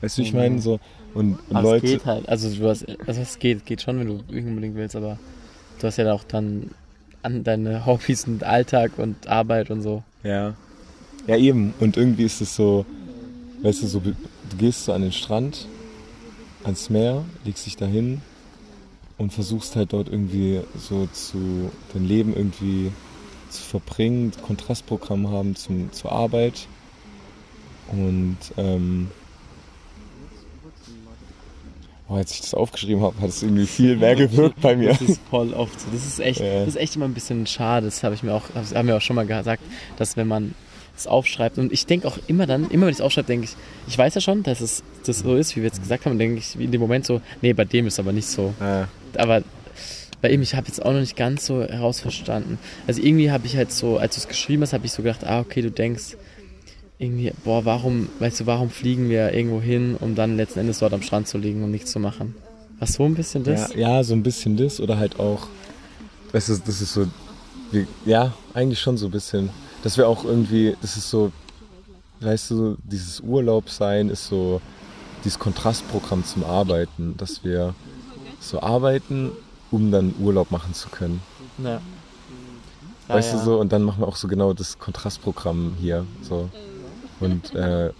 Weißt 0.00 0.18
du, 0.18 0.22
ich 0.22 0.32
meine? 0.32 0.60
So, 0.60 0.80
und, 1.14 1.38
und 1.48 1.56
Aber 1.56 1.72
Leute. 1.72 1.86
es 1.86 1.92
geht 1.92 2.06
halt. 2.06 2.28
Also 2.28 2.54
du 2.54 2.68
hast, 2.68 2.86
also 3.06 3.20
es 3.20 3.38
geht, 3.38 3.66
geht 3.66 3.82
schon, 3.82 3.98
wenn 3.98 4.06
du 4.06 4.14
unbedingt 4.28 4.74
willst, 4.74 4.96
aber 4.96 5.18
du 5.78 5.86
hast 5.86 5.96
ja 5.96 6.12
auch 6.12 6.24
dann 6.24 6.70
an 7.22 7.44
deine 7.44 7.86
Hobbys 7.86 8.26
und 8.26 8.42
Alltag 8.42 8.92
und 8.98 9.26
Arbeit 9.26 9.70
und 9.70 9.82
so. 9.82 10.02
Ja. 10.22 10.54
Ja, 11.26 11.36
eben. 11.36 11.74
Und 11.80 11.96
irgendwie 11.96 12.24
ist 12.24 12.40
es 12.40 12.54
so, 12.54 12.84
weißt 13.62 13.82
du, 13.82 13.86
so, 13.86 14.00
du 14.00 14.14
gehst 14.58 14.84
so 14.84 14.92
an 14.92 15.02
den 15.02 15.12
Strand, 15.12 15.66
ans 16.64 16.90
Meer, 16.90 17.24
legst 17.44 17.66
dich 17.66 17.76
dahin 17.76 18.20
und 19.18 19.32
versuchst 19.32 19.76
halt 19.76 19.92
dort 19.92 20.08
irgendwie 20.08 20.60
so 20.76 21.06
zu, 21.12 21.70
dein 21.92 22.06
Leben 22.06 22.34
irgendwie 22.34 22.90
zu 23.50 23.62
verbringen, 23.62 24.32
Kontrastprogramm 24.42 25.30
haben 25.30 25.54
zum, 25.56 25.92
zur 25.92 26.12
Arbeit. 26.12 26.66
Und, 27.92 28.38
ähm, 28.56 29.10
oh, 32.08 32.14
als 32.14 32.32
ich 32.32 32.40
das 32.40 32.54
aufgeschrieben 32.54 33.02
habe, 33.02 33.20
hat 33.20 33.28
es 33.28 33.42
irgendwie 33.42 33.66
viel 33.66 33.96
mehr 33.96 34.16
gewirkt 34.16 34.60
bei 34.60 34.74
mir. 34.74 34.88
Das 34.88 35.02
ist 35.02 35.20
voll 35.30 35.52
oft 35.52 35.78
so. 35.80 35.86
Das 35.92 36.04
ist 36.04 36.18
echt, 36.18 36.40
das 36.40 36.68
ist 36.68 36.76
echt 36.76 36.96
immer 36.96 37.04
ein 37.04 37.14
bisschen 37.14 37.46
schade. 37.46 37.86
Das 37.86 38.02
habe 38.02 38.14
ich 38.14 38.22
mir 38.22 38.32
auch, 38.34 38.44
haben 38.54 38.88
wir 38.88 38.96
auch 38.96 39.02
schon 39.02 39.16
mal 39.16 39.26
gesagt, 39.26 39.62
dass 39.96 40.16
wenn 40.16 40.26
man 40.26 40.54
es 40.96 41.06
aufschreibt 41.06 41.58
und 41.58 41.72
ich 41.72 41.86
denke 41.86 42.06
auch 42.06 42.18
immer 42.26 42.46
dann, 42.46 42.70
immer 42.70 42.86
wenn 42.86 42.92
ich 42.92 42.98
es 42.98 43.00
aufschreibe, 43.00 43.26
denke 43.26 43.46
ich, 43.46 43.56
ich 43.88 43.98
weiß 43.98 44.14
ja 44.14 44.20
schon, 44.20 44.42
dass 44.42 44.60
es 44.60 44.82
das 45.04 45.20
so 45.20 45.34
ist, 45.36 45.56
wie 45.56 45.60
wir 45.60 45.66
jetzt 45.66 45.80
gesagt 45.80 46.06
haben, 46.06 46.18
denke 46.18 46.38
ich 46.38 46.58
in 46.58 46.70
dem 46.70 46.80
Moment 46.80 47.04
so, 47.04 47.20
nee, 47.42 47.52
bei 47.52 47.64
dem 47.64 47.86
ist 47.86 47.98
aber 47.98 48.12
nicht 48.12 48.28
so. 48.28 48.54
Ja. 48.60 48.88
aber 49.16 49.42
bei 50.24 50.30
ihm, 50.30 50.40
ich 50.40 50.54
habe 50.54 50.66
jetzt 50.68 50.82
auch 50.82 50.92
noch 50.92 51.00
nicht 51.00 51.16
ganz 51.16 51.44
so 51.44 51.62
herausverstanden. 51.62 52.58
Also 52.86 53.02
irgendwie 53.02 53.30
habe 53.30 53.46
ich 53.46 53.58
halt 53.58 53.70
so, 53.70 53.98
als 53.98 54.14
du 54.14 54.20
es 54.20 54.28
geschrieben 54.28 54.62
hast, 54.62 54.72
habe 54.72 54.86
ich 54.86 54.92
so 54.92 55.02
gedacht, 55.02 55.22
ah, 55.22 55.40
okay, 55.40 55.60
du 55.60 55.70
denkst 55.70 56.16
irgendwie, 56.98 57.30
boah, 57.44 57.66
warum, 57.66 58.08
weißt 58.20 58.40
du, 58.40 58.46
warum 58.46 58.70
fliegen 58.70 59.10
wir 59.10 59.34
irgendwo 59.34 59.60
hin, 59.60 59.96
um 60.00 60.14
dann 60.14 60.38
letzten 60.38 60.60
Endes 60.60 60.78
dort 60.78 60.94
am 60.94 61.02
Strand 61.02 61.28
zu 61.28 61.36
liegen 61.36 61.62
und 61.62 61.72
nichts 61.72 61.92
zu 61.92 61.98
machen? 61.98 62.34
Was 62.78 62.94
so 62.94 63.04
ein 63.04 63.14
bisschen 63.14 63.44
das? 63.44 63.74
Ja, 63.74 63.96
ja, 63.96 64.02
so 64.02 64.14
ein 64.14 64.22
bisschen 64.22 64.56
das 64.56 64.80
oder 64.80 64.96
halt 64.96 65.20
auch, 65.20 65.46
weißt 66.32 66.48
du, 66.48 66.56
das 66.64 66.80
ist 66.80 66.94
so, 66.94 67.06
wie, 67.70 67.86
ja, 68.06 68.32
eigentlich 68.54 68.80
schon 68.80 68.96
so 68.96 69.06
ein 69.08 69.12
bisschen. 69.12 69.50
Dass 69.84 69.98
wir 69.98 70.08
auch 70.08 70.24
irgendwie, 70.24 70.74
das 70.80 70.96
ist 70.96 71.10
so, 71.10 71.30
weißt 72.20 72.50
du, 72.52 72.78
dieses 72.82 73.20
Urlaubsein 73.20 74.08
ist 74.08 74.26
so 74.26 74.62
dieses 75.24 75.38
Kontrastprogramm 75.38 76.24
zum 76.24 76.42
Arbeiten, 76.42 77.14
dass 77.18 77.44
wir 77.44 77.74
so 78.40 78.62
arbeiten, 78.62 79.30
um 79.70 79.90
dann 79.90 80.14
Urlaub 80.18 80.50
machen 80.50 80.72
zu 80.72 80.88
können. 80.88 81.20
Ja. 81.62 81.82
Ja, 83.08 83.14
weißt 83.14 83.32
ja. 83.32 83.38
du 83.38 83.44
so, 83.44 83.60
und 83.60 83.72
dann 83.72 83.82
machen 83.82 84.00
wir 84.00 84.08
auch 84.08 84.16
so 84.16 84.26
genau 84.26 84.54
das 84.54 84.78
Kontrastprogramm 84.78 85.74
hier. 85.78 86.06
So. 86.22 86.48
Und 87.20 87.54
äh, 87.54 87.90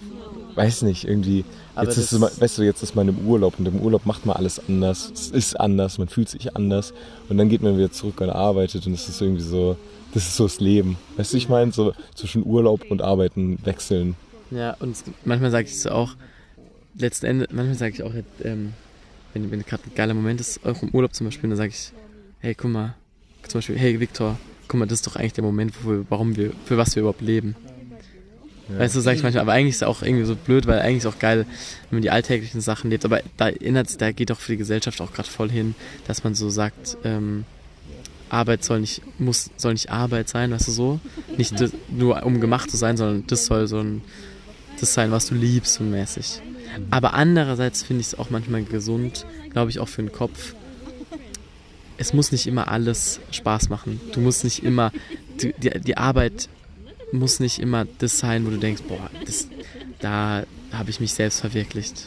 weiß 0.55 0.82
nicht, 0.82 1.05
irgendwie, 1.05 1.45
Aber 1.74 1.87
jetzt 1.87 1.99
ist 1.99 2.18
weißt 2.18 2.57
du, 2.57 2.62
jetzt 2.62 2.82
ist 2.82 2.95
man 2.95 3.09
im 3.09 3.26
Urlaub 3.26 3.59
und 3.59 3.68
im 3.68 3.80
Urlaub 3.80 4.07
macht 4.07 4.24
man 4.24 4.37
alles 4.37 4.59
anders. 4.66 5.11
Es 5.12 5.30
ist 5.30 5.61
anders, 5.61 5.99
man 5.99 6.09
fühlt 6.09 6.30
sich 6.30 6.57
anders 6.57 6.95
und 7.28 7.37
dann 7.37 7.51
geht 7.51 7.62
man 7.62 7.76
wieder 7.76 7.93
zurück 7.93 8.22
und 8.22 8.30
arbeitet 8.30 8.87
und 8.87 8.95
es 8.95 9.07
ist 9.07 9.20
irgendwie 9.20 9.43
so, 9.43 9.76
das 10.15 10.29
ist 10.29 10.37
so 10.37 10.45
das 10.45 10.61
Leben. 10.61 10.97
Weißt 11.17 11.33
du, 11.33 11.37
ich 11.37 11.49
meine, 11.49 11.73
so 11.73 11.93
zwischen 12.15 12.47
Urlaub 12.47 12.85
und 12.89 13.03
Arbeiten 13.03 13.59
wechseln. 13.65 14.15
Ja, 14.51 14.77
und 14.79 14.93
es, 14.93 15.05
manchmal 15.25 15.51
sage 15.51 15.67
ich 15.67 15.75
es 15.75 15.87
auch, 15.87 16.15
letzten 16.97 17.27
Endes, 17.27 17.49
manchmal 17.51 17.75
sage 17.75 17.95
ich 17.95 18.03
auch, 18.03 18.12
ähm, 18.45 18.73
wenn, 19.33 19.51
wenn 19.51 19.65
gerade 19.65 19.83
ein 19.85 19.95
geiler 19.95 20.15
Moment 20.15 20.41
ist, 20.41 20.65
auch 20.65 20.81
im 20.83 20.91
Urlaub 20.91 21.15
zum 21.15 21.27
Beispiel, 21.27 21.51
dann 21.51 21.57
sage 21.57 21.71
ich, 21.71 21.93
hey, 22.39 22.55
guck 22.55 22.71
mal, 22.71 22.95
zum 23.49 23.59
Beispiel, 23.59 23.77
hey, 23.77 23.99
Viktor, 23.99 24.39
guck 24.69 24.79
mal, 24.79 24.87
das 24.87 25.01
ist 25.01 25.07
doch 25.07 25.17
eigentlich 25.17 25.33
der 25.33 25.45
Moment, 25.45 25.75
wir, 25.85 26.07
warum 26.09 26.37
wir, 26.37 26.53
für 26.65 26.77
was 26.79 26.95
wir 26.95 27.01
überhaupt 27.01 27.21
leben. 27.21 27.57
Ja. 28.69 28.79
Weißt 28.79 28.95
du, 28.95 29.01
sag 29.01 29.17
ich 29.17 29.23
manchmal, 29.23 29.43
aber 29.43 29.53
eigentlich 29.53 29.75
ist 29.75 29.83
es 29.83 29.89
auch 29.89 30.03
irgendwie 30.03 30.25
so 30.25 30.37
blöd, 30.37 30.67
weil 30.67 30.79
eigentlich 30.79 30.99
ist 30.99 31.07
auch 31.07 31.19
geil, 31.19 31.45
wenn 31.91 31.97
man 31.97 32.03
die 32.03 32.11
alltäglichen 32.11 32.61
Sachen 32.61 32.89
lebt, 32.89 33.05
aber 33.05 33.21
da 33.37 33.49
erinnert 33.49 34.01
da 34.01 34.12
geht 34.12 34.31
auch 34.31 34.39
für 34.39 34.53
die 34.53 34.59
Gesellschaft 34.59 35.01
auch 35.01 35.12
gerade 35.12 35.29
voll 35.29 35.51
hin, 35.51 35.75
dass 36.07 36.25
man 36.25 36.35
so 36.35 36.49
sagt, 36.49 36.97
ähm, 37.05 37.45
Arbeit 38.29 38.64
soll 38.64 38.81
nicht, 38.81 39.03
muss, 39.18 39.51
soll 39.57 39.72
nicht 39.72 39.91
Arbeit 39.91 40.29
sein, 40.29 40.51
weißt 40.51 40.68
du 40.68 40.72
so? 40.72 41.01
Nicht 41.37 41.55
nur 41.91 42.25
um 42.25 42.41
gemacht 42.41 42.70
zu 42.70 42.77
sein, 42.77 42.97
sondern 42.97 43.27
das 43.27 43.47
soll 43.47 43.66
so 43.66 43.79
ein, 43.79 44.03
das 44.81 44.95
sein, 44.95 45.11
was 45.11 45.27
du 45.27 45.35
liebst, 45.35 45.75
so 45.75 45.85
mäßig. 45.85 46.41
Aber 46.91 47.14
andererseits 47.14 47.83
finde 47.83 48.01
ich 48.01 48.09
es 48.09 48.18
auch 48.18 48.31
manchmal 48.31 48.64
gesund, 48.64 49.27
glaube 49.51 49.70
ich, 49.70 49.79
auch 49.79 49.89
für 49.89 50.03
den 50.03 50.12
Kopf. 50.12 50.55
Es 51.97 52.12
muss 52.12 52.33
nicht 52.33 52.47
immer 52.47 52.68
alles 52.68 53.20
Spaß 53.31 53.68
machen. 53.68 54.01
Du 54.12 54.20
musst 54.20 54.43
nicht 54.43 54.64
immer, 54.64 54.91
die, 55.41 55.55
die, 55.59 55.70
die 55.81 55.97
Arbeit 55.97 56.49
muss 57.12 57.39
nicht 57.39 57.61
immer 57.61 57.87
das 57.99 58.18
sein, 58.18 58.45
wo 58.45 58.51
du 58.51 58.57
denkst, 58.57 58.83
boah, 58.89 59.11
das, 59.25 59.49
da 60.01 60.45
habe 60.72 60.91
ich 60.91 60.99
mich 60.99 61.14
selbst 61.14 61.41
verwirklicht. 61.41 62.07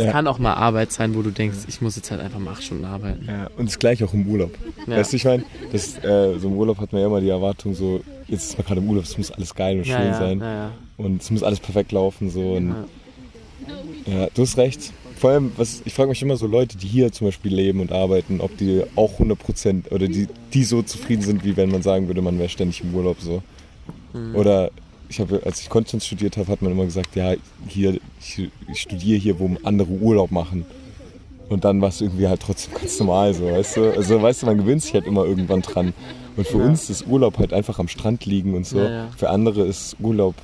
Es 0.00 0.06
Ja. 0.06 0.12
kann 0.12 0.26
auch 0.26 0.38
mal 0.38 0.54
Arbeit 0.54 0.92
sein, 0.92 1.14
wo 1.14 1.20
du 1.22 1.30
denkst, 1.30 1.58
ich 1.68 1.80
muss 1.82 1.96
jetzt 1.96 2.10
halt 2.10 2.20
einfach 2.20 2.38
mal 2.38 2.52
acht 2.52 2.62
Stunden 2.62 2.84
arbeiten. 2.86 3.26
Ja, 3.28 3.48
und 3.58 3.66
das 3.68 3.78
gleiche 3.78 4.04
auch 4.06 4.14
im 4.14 4.26
Urlaub. 4.26 4.50
Ja. 4.86 4.96
Weißt 4.96 5.12
du, 5.12 5.16
ich 5.16 5.24
meine, 5.24 5.42
äh, 5.72 6.38
so 6.38 6.48
im 6.48 6.56
Urlaub 6.56 6.78
hat 6.78 6.92
man 6.92 7.02
ja 7.02 7.06
immer 7.08 7.20
die 7.20 7.28
Erwartung, 7.28 7.74
so, 7.74 8.00
jetzt 8.26 8.50
ist 8.50 8.58
man 8.58 8.66
gerade 8.66 8.80
im 8.80 8.88
Urlaub, 8.88 9.04
es 9.04 9.18
muss 9.18 9.30
alles 9.30 9.54
geil 9.54 9.78
und 9.78 9.84
schön 9.86 9.94
ja, 9.94 10.18
sein. 10.18 10.42
Und 10.96 11.20
es 11.22 11.30
muss 11.30 11.42
alles 11.42 11.60
perfekt 11.60 11.92
laufen. 11.92 12.30
So. 12.30 12.52
Und, 12.54 12.74
Ja. 14.06 14.20
ja. 14.20 14.28
du 14.32 14.42
hast 14.42 14.56
recht. 14.56 14.92
Vor 15.16 15.30
allem, 15.32 15.52
was, 15.58 15.82
ich 15.84 15.92
frage 15.92 16.08
mich 16.08 16.22
immer 16.22 16.36
so 16.38 16.46
Leute, 16.46 16.78
die 16.78 16.86
hier 16.86 17.12
zum 17.12 17.26
Beispiel 17.26 17.54
leben 17.54 17.80
und 17.80 17.92
arbeiten, 17.92 18.40
ob 18.40 18.56
die 18.56 18.82
auch 18.96 19.18
100% 19.20 19.90
oder 19.90 20.08
die, 20.08 20.28
die 20.54 20.64
so 20.64 20.80
zufrieden 20.80 21.20
sind, 21.22 21.44
wie 21.44 21.58
wenn 21.58 21.70
man 21.70 21.82
sagen 21.82 22.06
würde, 22.06 22.22
man 22.22 22.38
wäre 22.38 22.48
ständig 22.48 22.82
im 22.82 22.94
Urlaub 22.94 23.18
so. 23.20 23.42
Mhm. 24.14 24.34
Oder 24.34 24.70
ich 25.10 25.20
habe, 25.20 25.42
als 25.44 25.60
ich 25.60 25.68
Konstanz 25.68 26.06
studiert 26.06 26.36
habe, 26.36 26.50
hat 26.50 26.62
man 26.62 26.72
immer 26.72 26.84
gesagt, 26.84 27.16
ja, 27.16 27.34
hier, 27.68 27.98
ich, 28.20 28.48
ich 28.72 28.80
studiere 28.80 29.18
hier, 29.18 29.38
wo 29.40 29.50
andere 29.64 29.90
Urlaub 29.90 30.30
machen. 30.30 30.64
Und 31.48 31.64
dann 31.64 31.80
war 31.80 31.88
es 31.88 32.00
irgendwie 32.00 32.28
halt 32.28 32.40
trotzdem 32.40 32.74
ganz 32.80 32.98
normal 33.00 33.34
so, 33.34 33.50
weißt 33.50 33.76
du? 33.76 33.92
Also 33.96 34.22
weißt 34.22 34.42
du, 34.42 34.46
man 34.46 34.58
gewöhnt 34.58 34.82
sich 34.82 34.94
halt 34.94 35.06
immer 35.06 35.24
irgendwann 35.24 35.62
dran. 35.62 35.92
Und 36.36 36.46
für 36.46 36.58
Ja. 36.58 36.64
uns 36.64 36.88
ist 36.88 37.06
Urlaub 37.08 37.38
halt 37.38 37.52
einfach 37.52 37.78
am 37.80 37.88
Strand 37.88 38.24
liegen 38.24 38.54
und 38.54 38.66
so. 38.66 38.78
Ja, 38.78 38.88
ja. 38.90 39.08
Für 39.16 39.30
andere 39.30 39.62
ist 39.66 39.96
Urlaub 40.00 40.36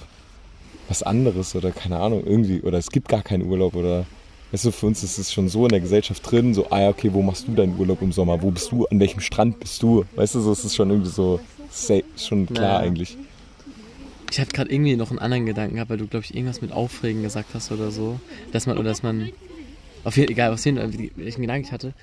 was 0.88 1.02
anderes 1.02 1.54
oder 1.54 1.70
keine 1.70 1.98
Ahnung, 1.98 2.24
irgendwie. 2.26 2.60
Oder 2.62 2.78
es 2.78 2.88
gibt 2.90 3.08
gar 3.08 3.22
keinen 3.22 3.48
Urlaub 3.48 3.76
oder 3.76 4.04
weißt 4.50 4.64
du, 4.64 4.70
für 4.72 4.86
uns 4.86 5.02
ist 5.04 5.18
es 5.18 5.32
schon 5.32 5.48
so 5.48 5.64
in 5.64 5.70
der 5.70 5.80
Gesellschaft 5.80 6.28
drin, 6.28 6.54
so, 6.54 6.68
ah 6.70 6.80
ja, 6.80 6.88
okay, 6.88 7.10
wo 7.12 7.22
machst 7.22 7.46
du 7.46 7.52
deinen 7.52 7.78
Urlaub 7.78 8.02
im 8.02 8.12
Sommer? 8.12 8.42
Wo 8.42 8.50
bist 8.50 8.70
du? 8.72 8.86
An 8.86 8.98
welchem 8.98 9.20
Strand 9.20 9.60
bist 9.60 9.82
du? 9.82 10.04
Weißt 10.16 10.34
du, 10.34 10.40
so 10.40 10.52
es 10.52 10.64
ist 10.64 10.74
schon 10.74 10.90
irgendwie 10.90 11.10
so 11.10 11.40
schon 12.16 12.46
klar 12.46 12.80
eigentlich. 12.80 13.16
Ich 14.36 14.40
hatte 14.42 14.52
gerade 14.52 14.70
irgendwie 14.70 14.96
noch 14.96 15.08
einen 15.08 15.18
anderen 15.18 15.46
Gedanken 15.46 15.76
gehabt, 15.76 15.88
weil 15.88 15.96
du, 15.96 16.06
glaube 16.06 16.26
ich, 16.26 16.34
irgendwas 16.34 16.60
mit 16.60 16.70
Aufregen 16.70 17.22
gesagt 17.22 17.54
hast 17.54 17.72
oder 17.72 17.90
so. 17.90 18.20
Dass 18.52 18.66
man, 18.66 18.76
oder 18.76 18.90
dass 18.90 19.02
man, 19.02 19.32
auf 20.04 20.18
jeden, 20.18 20.30
egal, 20.30 20.52
auf 20.52 20.62
jeden 20.62 20.76
welchen 21.16 21.40
Gedanken 21.40 21.64
ich 21.64 21.72
hatte. 21.72 21.94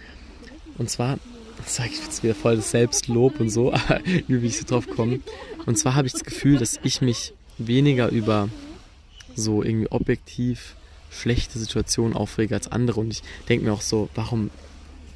Und 0.80 0.90
zwar, 0.90 1.20
das 1.60 1.76
sage 1.76 1.92
ich 1.94 2.00
jetzt 2.04 2.24
wieder 2.24 2.34
voll 2.34 2.56
das 2.56 2.72
Selbstlob 2.72 3.40
und 3.40 3.52
so, 3.52 3.72
aber 3.74 4.00
wie 4.28 4.48
ich 4.48 4.58
so 4.58 4.66
drauf 4.66 4.88
komme. 4.90 5.20
Und 5.68 5.78
zwar 5.78 5.94
habe 5.94 6.08
ich 6.08 6.14
das 6.14 6.24
Gefühl, 6.24 6.58
dass 6.58 6.80
ich 6.82 7.02
mich 7.02 7.34
weniger 7.60 8.10
über 8.10 8.50
so 9.36 9.62
irgendwie 9.62 9.92
objektiv 9.92 10.76
schlechte 11.12 11.60
Situationen 11.60 12.16
aufrege 12.16 12.56
als 12.56 12.68
andere. 12.72 13.00
Und 13.00 13.12
ich 13.12 13.22
denke 13.48 13.66
mir 13.66 13.74
auch 13.74 13.82
so, 13.82 14.10
warum 14.16 14.50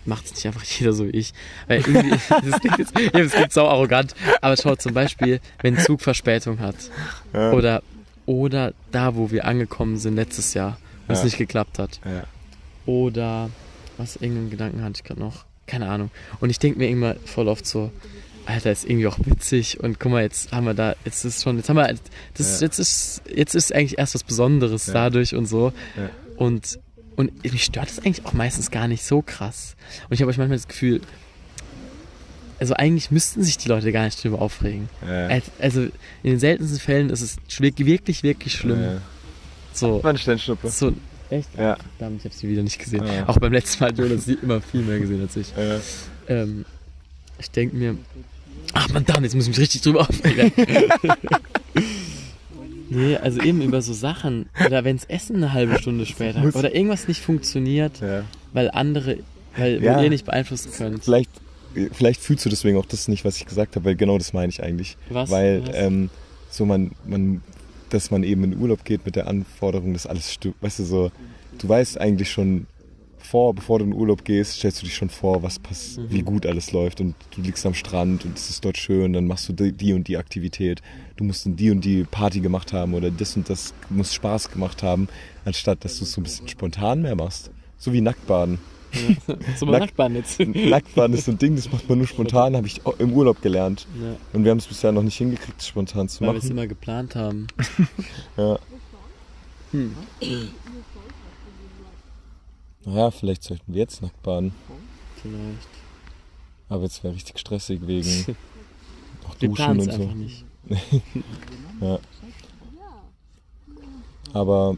macht 0.08 0.26
es 0.26 0.34
nicht 0.36 0.48
einfach 0.48 0.64
jeder 0.64 0.94
so 0.94 1.06
wie 1.06 1.12
ich? 1.12 1.34
Weil 1.68 1.80
irgendwie, 1.82 2.10
das 2.50 2.60
klingt 2.62 2.78
jetzt, 2.80 2.94
das 3.14 3.32
klingt 3.32 3.54
sau 3.54 3.68
arrogant, 3.68 4.16
aber 4.42 4.58
schau 4.58 4.76
zum 4.76 4.94
Beispiel, 4.94 5.40
wenn 5.62 5.78
ein 5.78 5.84
Zug 5.84 6.02
Verspätung 6.02 6.60
hat 6.60 6.76
Ja. 7.34 7.52
oder, 7.52 7.84
oder 8.26 8.74
da, 8.92 9.16
wo 9.16 9.32
wir 9.32 9.46
angekommen 9.46 9.98
sind 9.98 10.16
letztes 10.16 10.54
Jahr 10.54 10.78
und 11.08 11.14
es 11.14 11.20
Ja. 11.20 11.26
nicht 11.26 11.38
geklappt 11.38 11.78
hat. 11.80 12.00
Ja. 12.06 12.24
Oder 12.86 13.50
was, 13.98 14.16
irgendeinen 14.16 14.50
Gedanken 14.50 14.84
hatte 14.84 14.94
ich 14.98 15.04
gerade 15.04 15.20
noch. 15.20 15.46
Keine 15.66 15.90
Ahnung. 15.90 16.12
Und 16.40 16.50
ich 16.50 16.60
denke 16.60 16.80
mir 16.80 16.88
immer 16.90 17.16
voll 17.26 17.48
oft 17.48 17.66
so, 17.66 17.92
Alter, 18.46 18.72
ist 18.72 18.86
irgendwie 18.86 19.08
auch 19.08 19.18
witzig 19.26 19.82
und 19.82 20.00
guck 20.00 20.12
mal, 20.14 20.24
jetzt 20.24 20.54
haben 20.54 20.66
wir 20.66 20.74
da, 20.74 20.96
jetzt 21.04 21.26
ist 21.26 21.44
schon, 21.44 21.58
jetzt 21.58 21.68
haben 21.68 21.76
wir, 21.76 21.94
das, 22.36 22.62
Ja. 22.62 22.68
jetzt 22.68 22.80
ist, 22.80 23.22
jetzt 23.34 23.56
ist 23.56 23.74
eigentlich 23.74 23.98
erst 23.98 24.16
was 24.16 24.24
Besonderes 24.24 24.86
dadurch 24.86 25.36
und 25.36 25.48
so. 25.48 25.74
Und, 26.38 26.80
und 27.18 27.44
mich 27.44 27.64
stört 27.66 27.90
das 27.90 28.00
eigentlich 28.00 28.26
auch 28.26 28.32
meistens 28.34 28.72
gar 28.72 28.88
nicht 28.88 29.04
so 29.04 29.22
krass. 29.22 29.76
Und 30.10 30.14
ich 30.14 30.22
habe 30.22 30.30
euch 30.32 30.38
manchmal 30.38 30.58
das 30.58 30.68
Gefühl, 30.70 31.02
also 32.60 32.74
eigentlich 32.76 33.12
müssten 33.12 33.44
sich 33.44 33.58
die 33.58 33.68
Leute 33.68 33.92
gar 33.92 34.06
nicht 34.06 34.24
drüber 34.24 34.42
aufregen. 34.42 34.88
Ja. 35.06 35.28
Al- 35.28 35.42
Also 35.60 35.82
in 35.82 35.92
den 36.24 36.40
seltensten 36.40 36.80
Fällen 36.80 37.10
ist 37.10 37.22
es 37.22 37.36
wirklich, 37.60 38.24
wirklich 38.24 38.54
schlimm. 38.54 38.82
Ja. 38.82 39.02
So, 39.74 40.02
War 40.04 40.12
eine 40.12 40.18
Sternschnuppe. 40.20 40.70
so, 40.70 40.94
echt? 41.30 41.50
Ja. 41.58 41.78
Verdammt, 41.98 42.20
ich 42.22 42.26
habe 42.26 42.34
sie 42.36 42.48
wieder 42.50 42.64
nicht 42.64 42.80
gesehen. 42.80 43.06
Ja. 43.06 43.28
Auch 43.28 43.38
beim 43.38 43.52
letzten 43.54 43.84
Mal 43.84 43.90
hat 43.92 43.98
Jonas 44.00 44.26
sie 44.26 44.38
immer 44.42 44.62
viel 44.62 44.82
mehr 44.82 45.00
gesehen 45.00 45.22
als 45.22 45.36
ich. 45.36 45.54
Ja. 45.56 45.80
Ähm, 46.36 46.66
ich 47.40 47.52
denke 47.52 47.76
mir, 47.76 47.96
ach 48.74 48.90
man, 48.90 49.06
dann, 49.06 49.24
jetzt 49.24 49.36
muss 49.36 49.44
ich 49.44 49.50
mich 49.50 49.60
richtig 49.60 49.82
drüber 49.82 50.02
aufregen. 50.02 50.52
nee, 52.90 53.16
also 53.18 53.42
eben 53.42 53.62
über 53.62 53.82
so 53.82 53.94
Sachen, 53.94 54.50
oder 54.66 54.84
wenns 54.84 55.06
Essen 55.06 55.38
eine 55.38 55.54
halbe 55.54 55.78
Stunde 55.80 56.06
später, 56.06 56.44
oder 56.56 56.74
irgendwas 56.76 57.08
nicht 57.08 57.22
funktioniert, 57.22 58.00
Ja. 58.02 58.24
weil 58.54 58.70
andere, 58.72 59.18
weil 59.56 59.84
Ja. 59.84 60.02
ihr 60.02 60.10
nicht 60.10 60.26
beeinflussen 60.26 60.72
könnt. 60.72 61.04
Vielleicht, 61.04 61.30
vielleicht 61.94 62.22
fühlst 62.22 62.46
du 62.46 62.50
deswegen 62.50 62.78
auch 62.78 62.86
das 62.86 63.08
nicht, 63.08 63.26
was 63.26 63.38
ich 63.38 63.46
gesagt 63.46 63.76
habe, 63.76 63.86
weil 63.86 63.96
genau 63.96 64.18
das 64.18 64.34
meine 64.34 64.50
ich 64.50 64.64
eigentlich. 64.64 64.98
Was? 65.10 65.30
Weil 65.30 65.64
Was? 65.68 65.76
ähm, 65.76 66.10
so 66.50 66.66
man, 66.66 66.92
man, 67.06 67.42
dass 67.90 68.12
man 68.12 68.24
eben 68.24 68.44
in 68.44 68.58
Urlaub 68.58 68.84
geht 68.84 69.06
mit 69.06 69.16
der 69.16 69.28
Anforderung, 69.28 69.94
dass 69.94 70.06
alles 70.08 70.34
stimmt. 70.34 70.56
Weißt 70.62 70.80
du, 70.80 70.84
so, 70.84 71.12
du 71.58 71.70
weißt 71.70 72.00
eigentlich 72.00 72.32
schon 72.32 72.68
vor, 73.28 73.54
bevor 73.54 73.80
du 73.80 73.86
in 73.86 73.94
Urlaub 73.94 74.24
gehst, 74.26 74.54
stellst 74.54 74.82
du 74.82 74.86
dich 74.86 74.96
schon 74.96 75.10
vor, 75.10 75.44
was 75.44 75.60
pass 75.60 75.98
Mhm. 75.98 76.06
wie 76.10 76.22
gut 76.22 76.46
alles 76.46 76.72
läuft 76.72 77.02
und 77.02 77.16
du 77.36 77.42
liegst 77.42 77.66
am 77.66 77.74
Strand 77.74 78.26
und 78.26 78.38
es 78.38 78.50
ist 78.50 78.64
dort 78.66 78.78
schön, 78.78 79.14
dann 79.14 79.28
machst 79.28 79.48
du 79.50 79.54
die, 79.54 79.72
die 79.72 79.94
und 79.94 80.08
die 80.08 80.18
Aktivität. 80.18 80.82
Du 81.18 81.24
musst 81.24 81.46
die 81.48 81.72
und 81.72 81.82
die 81.86 82.04
Party 82.10 82.40
gemacht 82.40 82.74
haben 82.74 82.94
oder 82.94 83.12
das 83.12 83.36
und 83.36 83.50
das 83.50 83.74
muss 83.90 84.14
Spaß 84.14 84.52
gemacht 84.52 84.82
haben, 84.84 85.08
anstatt 85.46 85.84
dass 85.84 85.98
du 86.00 86.04
es 86.06 86.12
so 86.14 86.22
ein 86.22 86.24
bisschen 86.24 86.48
spontan 86.48 87.02
mehr 87.02 87.16
machst. 87.16 87.52
So 87.78 87.94
wie 87.94 88.02
Nacktbaden. 88.02 88.60
so 89.58 89.66
mal 89.66 89.74
Nack- 89.74 89.82
Nacktbahn 89.82 90.16
jetzt. 90.16 90.40
Nacktbaden 90.40 91.16
ist 91.18 91.26
so 91.26 91.32
ein 91.32 91.38
Ding, 91.38 91.56
das 91.58 91.70
macht 91.72 91.88
man 91.90 91.98
nur 91.98 92.08
spontan, 92.08 92.56
habe 92.56 92.66
ich 92.68 92.82
im 93.00 93.12
Urlaub 93.14 93.42
gelernt. 93.42 93.86
Ja, 94.02 94.16
Und 94.34 94.44
wir 94.46 94.52
haben 94.52 94.60
es 94.60 94.66
bisher 94.66 94.92
noch 94.94 95.04
nicht 95.04 95.18
hingekriegt, 95.18 95.62
spontan 95.62 96.08
zu 96.08 96.22
weil 96.22 96.30
wir 96.32 96.38
es 96.38 96.44
machen. 96.46 96.52
immer 96.52 96.68
geplant 96.68 97.16
haben. 97.16 97.48
Ja. 98.38 98.58
Hm. 99.72 99.94
Naja, 102.88 103.12
vielleicht 103.12 103.44
sollten 103.44 103.74
wir 103.74 103.82
jetzt 103.82 104.02
nackt 104.02 104.24
baden. 104.24 104.54
Vielleicht. 105.22 105.68
Aber 106.70 106.84
jetzt 106.84 107.04
wäre 107.04 107.14
richtig 107.14 107.38
stressig 107.38 107.82
wegen 107.86 108.08
noch 109.24 109.36
Duschen 109.36 109.80
und 109.80 109.82
so. 109.82 109.92
einfach 109.92 110.14
nicht. 110.16 110.46
Aber 114.34 114.78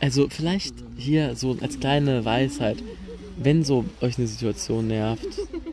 Also 0.00 0.28
vielleicht 0.28 0.74
hier 0.96 1.34
so 1.36 1.56
als 1.60 1.78
kleine 1.80 2.24
Weisheit, 2.24 2.78
wenn 3.36 3.64
so 3.64 3.84
euch 4.00 4.18
eine 4.18 4.26
Situation 4.26 4.88
nervt 4.88 5.26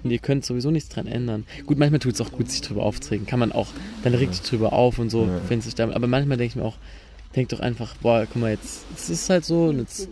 und 0.04 0.12
ihr 0.12 0.20
könnt 0.20 0.46
sowieso 0.46 0.70
nichts 0.72 0.90
dran 0.90 1.08
ändern. 1.08 1.46
Gut, 1.66 1.78
manchmal 1.80 2.00
tut 2.00 2.14
es 2.14 2.22
auch 2.22 2.32
gut, 2.32 2.50
sich 2.52 2.62
drüber 2.62 2.84
aufzuregen. 2.84 3.26
Kann 3.26 3.40
man 3.40 3.52
auch, 3.52 3.68
dann 4.04 4.14
regt 4.14 4.34
sich 4.36 4.44
drüber 4.44 4.74
auf 4.74 5.00
und 5.00 5.10
so, 5.10 5.24
Ja. 5.26 5.42
wenn 5.48 5.60
es 5.60 5.66
sich 5.66 5.76
damit. 5.76 5.96
Aber 5.96 6.08
manchmal 6.08 6.38
denke 6.38 6.52
ich 6.52 6.56
mir 6.56 6.66
auch, 6.66 6.78
denkt 7.36 7.54
doch 7.54 7.60
einfach, 7.60 7.96
boah, 7.98 8.26
guck 8.26 8.42
mal, 8.42 8.52
jetzt, 8.52 8.86
es 8.96 9.10
ist 9.10 9.30
halt 9.30 9.46
so 9.46 9.66
und 9.66 9.80
jetzt 9.80 10.10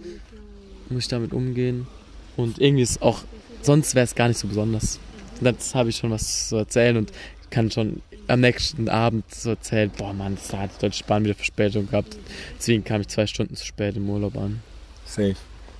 muss 0.90 1.04
ich 1.04 1.08
damit 1.08 1.34
umgehen. 1.34 1.88
Und 2.36 2.60
irgendwie 2.60 2.84
ist 2.84 3.02
auch, 3.02 3.20
sonst 3.62 3.96
wäre 3.96 4.04
es 4.04 4.16
gar 4.16 4.28
nicht 4.28 4.40
so 4.40 4.48
besonders. 4.48 5.00
Und 5.40 5.48
jetzt 5.48 5.76
habe 5.76 5.90
ich 5.90 5.98
schon 5.98 6.12
was 6.12 6.50
zu 6.50 6.58
erzählen 6.58 6.98
und 6.98 7.12
kann 7.50 7.72
schon 7.72 8.02
am 8.28 8.40
nächsten 8.40 8.90
Abend 8.90 9.34
so 9.34 9.52
erzählen, 9.52 9.92
boah 9.96 10.14
Mann, 10.14 10.38
da 10.50 10.60
hat 10.60 10.72
die 10.78 10.82
Deutsche 10.82 11.04
Bahn 11.06 11.24
wieder 11.24 11.36
Verspätung 11.36 11.90
gehabt. 11.90 12.18
Deswegen 12.58 12.84
kam 12.84 13.02
ich 13.02 13.10
zwei 13.10 13.28
Stunden 13.28 13.56
zu 13.56 13.66
spät 13.66 13.96
im 13.96 14.10
Urlaub 14.10 14.38
an. 14.38 14.62
safe. 15.06 15.36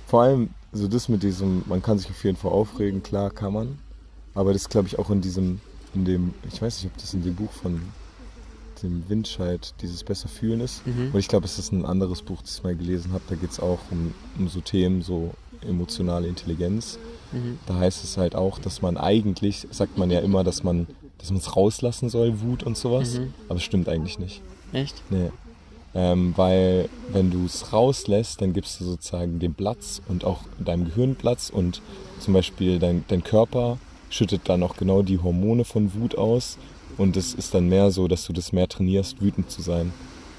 Vor 0.06 0.22
allem 0.22 0.50
so 0.72 0.86
das 0.86 1.08
mit 1.08 1.22
diesem, 1.22 1.62
man 1.66 1.82
kann 1.82 1.98
sich 1.98 2.10
auf 2.10 2.22
jeden 2.24 2.36
Fall 2.36 2.52
aufregen, 2.52 3.02
klar 3.02 3.30
kann 3.30 3.52
man. 3.52 3.78
Aber 4.34 4.52
das 4.52 4.68
glaube 4.68 4.88
ich 4.88 4.98
auch 4.98 5.10
in 5.10 5.20
diesem, 5.20 5.60
in 5.94 6.04
dem, 6.04 6.34
ich 6.52 6.60
weiß 6.60 6.82
nicht, 6.82 6.92
ob 6.92 6.98
das 6.98 7.14
in 7.14 7.22
dem 7.22 7.34
Buch 7.34 7.52
von 7.52 7.80
dem 8.84 9.08
Windscheid 9.08 9.74
dieses 9.80 10.04
Besser 10.04 10.28
fühlen 10.28 10.60
ist. 10.60 10.86
Mhm. 10.86 11.10
Und 11.12 11.18
ich 11.18 11.28
glaube, 11.28 11.46
es 11.46 11.58
ist 11.58 11.72
ein 11.72 11.84
anderes 11.84 12.22
Buch, 12.22 12.42
das 12.42 12.58
ich 12.58 12.62
mal 12.62 12.76
gelesen 12.76 13.12
habe. 13.12 13.24
Da 13.28 13.34
geht 13.34 13.50
es 13.50 13.60
auch 13.60 13.80
um, 13.90 14.14
um 14.38 14.48
so 14.48 14.60
Themen, 14.60 15.02
so 15.02 15.32
emotionale 15.66 16.28
Intelligenz. 16.28 16.98
Mhm. 17.32 17.58
Da 17.66 17.76
heißt 17.76 18.04
es 18.04 18.16
halt 18.16 18.34
auch, 18.34 18.58
dass 18.58 18.82
man 18.82 18.96
eigentlich, 18.96 19.66
sagt 19.70 19.98
man 19.98 20.10
ja 20.10 20.20
immer, 20.20 20.44
dass 20.44 20.62
man 20.62 20.86
dass 21.24 21.30
man 21.30 21.40
es 21.40 21.56
rauslassen 21.56 22.10
soll, 22.10 22.42
Wut 22.42 22.62
und 22.64 22.76
sowas. 22.76 23.18
Mhm. 23.18 23.32
Aber 23.48 23.56
es 23.56 23.62
stimmt 23.62 23.88
eigentlich 23.88 24.18
nicht. 24.18 24.42
Echt? 24.74 25.02
Nee. 25.08 25.30
Ähm, 25.94 26.34
weil 26.36 26.90
wenn 27.12 27.30
du 27.30 27.46
es 27.46 27.72
rauslässt, 27.72 28.42
dann 28.42 28.52
gibst 28.52 28.78
du 28.78 28.84
sozusagen 28.84 29.38
dem 29.38 29.54
Platz 29.54 30.02
und 30.06 30.24
auch 30.24 30.40
deinem 30.58 30.84
Gehirn 30.84 31.14
Platz 31.14 31.48
und 31.48 31.80
zum 32.20 32.34
Beispiel 32.34 32.78
dein, 32.78 33.04
dein 33.08 33.24
Körper 33.24 33.78
schüttet 34.10 34.42
dann 34.44 34.62
auch 34.62 34.76
genau 34.76 35.00
die 35.00 35.18
Hormone 35.18 35.64
von 35.64 35.94
Wut 35.94 36.18
aus 36.18 36.58
und 36.98 37.16
es 37.16 37.34
ist 37.34 37.54
dann 37.54 37.68
mehr 37.68 37.90
so, 37.90 38.08
dass 38.08 38.26
du 38.26 38.32
das 38.32 38.52
mehr 38.52 38.68
trainierst, 38.68 39.20
wütend 39.20 39.50
zu 39.50 39.62
sein. 39.62 39.92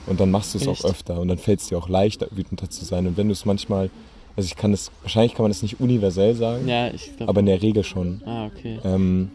Und 0.08 0.20
dann 0.20 0.30
machst 0.32 0.54
du 0.54 0.60
es 0.60 0.68
auch 0.68 0.84
öfter 0.86 1.20
und 1.20 1.28
dann 1.30 1.38
fällt 1.40 1.62
es 1.62 1.68
dir 1.68 1.78
auch 1.78 1.90
leichter, 1.90 2.28
wütender 2.32 2.70
zu 2.70 2.86
sein. 2.86 3.08
Und 3.08 3.18
wenn 3.18 3.28
du 3.28 3.34
es 3.34 3.46
manchmal, 3.46 3.90
also 4.36 4.46
ich 4.46 4.56
kann 4.56 4.72
es, 4.72 4.92
wahrscheinlich 5.02 5.34
kann 5.34 5.44
man 5.44 5.52
das 5.52 5.64
nicht 5.64 5.80
universell 5.80 6.36
sagen, 6.36 6.68
Ja, 6.68 6.88
ich 6.94 7.16
glaube. 7.18 7.30
aber 7.30 7.40
in 7.40 7.48
der 7.48 7.62
Regel 7.62 7.84
schon. 7.84 8.22
Ah, 8.26 8.46
okay. 8.46 8.80
Ähm, 8.84 9.30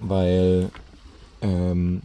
weil, 0.00 0.70
ähm, 1.42 2.02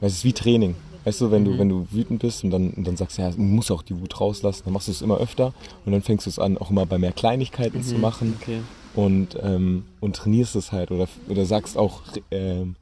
es 0.00 0.14
ist 0.14 0.24
wie 0.24 0.32
Training. 0.32 0.76
Weißt 1.04 1.20
du, 1.20 1.30
wenn 1.32 1.44
du, 1.44 1.52
Mhm. 1.52 1.58
wenn 1.58 1.68
du 1.68 1.86
wütend 1.90 2.20
bist 2.20 2.44
und 2.44 2.50
dann, 2.50 2.70
und 2.70 2.86
dann 2.86 2.96
sagst, 2.96 3.18
ja, 3.18 3.30
du 3.30 3.40
musst 3.40 3.70
auch 3.72 3.82
die 3.82 3.98
Wut 4.00 4.20
rauslassen, 4.20 4.62
dann 4.64 4.72
machst 4.72 4.86
du 4.88 4.92
es 4.92 5.02
immer 5.02 5.18
öfter 5.18 5.52
und 5.84 5.92
dann 5.92 6.02
fängst 6.02 6.26
du 6.26 6.30
es 6.30 6.38
an, 6.38 6.56
auch 6.58 6.70
immer 6.70 6.86
bei 6.86 6.98
mehr 6.98 7.12
Kleinigkeiten 7.12 7.82
zu 7.82 7.96
Mhm, 7.96 8.00
machen 8.00 8.34
Okay. 8.40 8.62
und, 8.94 9.36
ähm, 9.42 9.84
und 10.00 10.14
trainierst 10.16 10.54
es 10.54 10.70
halt 10.70 10.92
oder, 10.92 11.08
oder 11.28 11.44
sagst 11.44 11.76
auch, 11.76 12.02
ähm, 12.30 12.76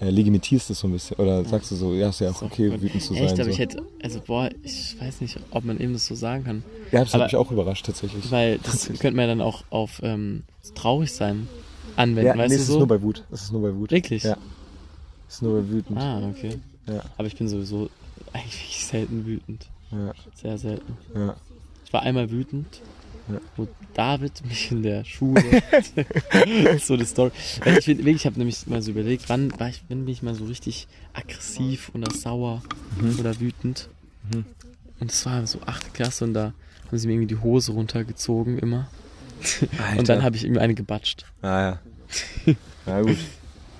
äh, 0.00 0.10
legitimierst 0.10 0.70
es 0.70 0.80
so 0.80 0.88
ein 0.88 0.92
bisschen 0.92 1.16
oder 1.16 1.44
sagst 1.44 1.70
du 1.70 1.74
so, 1.76 1.94
ja, 1.94 2.08
ist 2.10 2.20
ja 2.20 2.30
auch 2.30 2.42
okay, 2.42 2.70
wütend 2.80 3.02
zu 3.02 3.14
Echt, 3.14 3.30
sein. 3.30 3.34
aber 3.40 3.44
so. 3.44 3.50
ich 3.50 3.58
hätte, 3.58 3.82
also 4.02 4.20
boah, 4.20 4.50
ich 4.62 4.96
weiß 5.00 5.20
nicht, 5.22 5.38
ob 5.50 5.64
man 5.64 5.80
eben 5.80 5.92
das 5.94 6.06
so 6.06 6.14
sagen 6.14 6.44
kann. 6.44 6.62
ja, 6.92 7.00
das 7.00 7.08
hat 7.08 7.14
aber- 7.16 7.24
mich 7.24 7.36
auch 7.36 7.50
überrascht 7.50 7.86
tatsächlich. 7.86 8.30
Weil 8.30 8.58
das 8.62 8.86
könnte 8.88 9.12
man 9.12 9.20
ja 9.20 9.26
dann 9.28 9.40
auch 9.40 9.64
auf 9.70 10.00
ähm, 10.02 10.42
traurig 10.74 11.12
sein 11.12 11.48
anwenden, 11.96 12.26
ja, 12.26 12.36
weißt 12.36 12.50
nee, 12.50 12.56
du 12.56 12.60
es 12.62 12.66
so? 12.66 12.74
ist 12.74 12.78
nur 12.78 12.88
bei 12.88 13.00
Wut. 13.00 13.24
Es 13.30 13.42
ist 13.44 13.52
nur 13.52 13.62
bei 13.62 13.74
Wut. 13.74 13.90
Wirklich? 13.90 14.22
Ja. 14.24 14.36
Es 15.28 15.36
ist 15.36 15.42
nur 15.42 15.60
bei 15.62 15.68
wütend. 15.68 15.98
Ah, 15.98 16.20
okay. 16.28 16.58
Ja. 16.86 17.02
Aber 17.16 17.26
ich 17.26 17.36
bin 17.36 17.48
sowieso 17.48 17.88
eigentlich 18.32 18.84
selten 18.86 19.24
wütend. 19.26 19.66
Ja, 19.90 20.12
Sehr 20.34 20.58
selten. 20.58 20.96
ja. 21.14 21.34
Ich 21.86 21.92
war 21.92 22.02
einmal 22.02 22.30
wütend. 22.30 22.66
Wo 23.56 23.66
David 23.94 24.44
mich 24.48 24.70
in 24.70 24.82
der 24.82 25.04
Schule. 25.04 25.42
so 26.82 26.94
eine 26.94 27.04
Story. 27.06 27.30
Ich, 27.78 27.86
wirklich, 27.86 28.16
ich 28.16 28.26
habe 28.26 28.38
nämlich 28.38 28.66
mal 28.66 28.82
so 28.82 28.90
überlegt, 28.92 29.28
wann 29.28 29.58
war 29.58 29.68
ich, 29.68 29.82
wann 29.88 30.04
bin 30.04 30.12
ich 30.12 30.22
mal 30.22 30.34
so 30.34 30.44
richtig 30.44 30.86
aggressiv 31.12 31.90
oder 31.94 32.12
sauer 32.14 32.62
Mhm. 33.00 33.18
oder 33.20 33.38
wütend. 33.40 33.88
Mhm. 34.32 34.44
Und 35.00 35.10
es 35.10 35.24
war 35.26 35.46
so 35.46 35.58
achte 35.66 35.90
Klasse 35.90 36.24
und 36.24 36.34
da 36.34 36.52
haben 36.86 36.98
sie 36.98 37.06
mir 37.06 37.14
irgendwie 37.14 37.34
die 37.34 37.40
Hose 37.42 37.72
runtergezogen 37.72 38.58
immer. 38.58 38.88
Alter. 39.78 39.98
Und 39.98 40.08
dann 40.08 40.22
habe 40.22 40.36
ich 40.36 40.44
irgendwie 40.44 40.60
eine 40.60 40.74
gebatscht. 40.74 41.26
Ah 41.42 41.60
ja. 41.60 41.80
Ja 42.86 43.00
gut. 43.02 43.16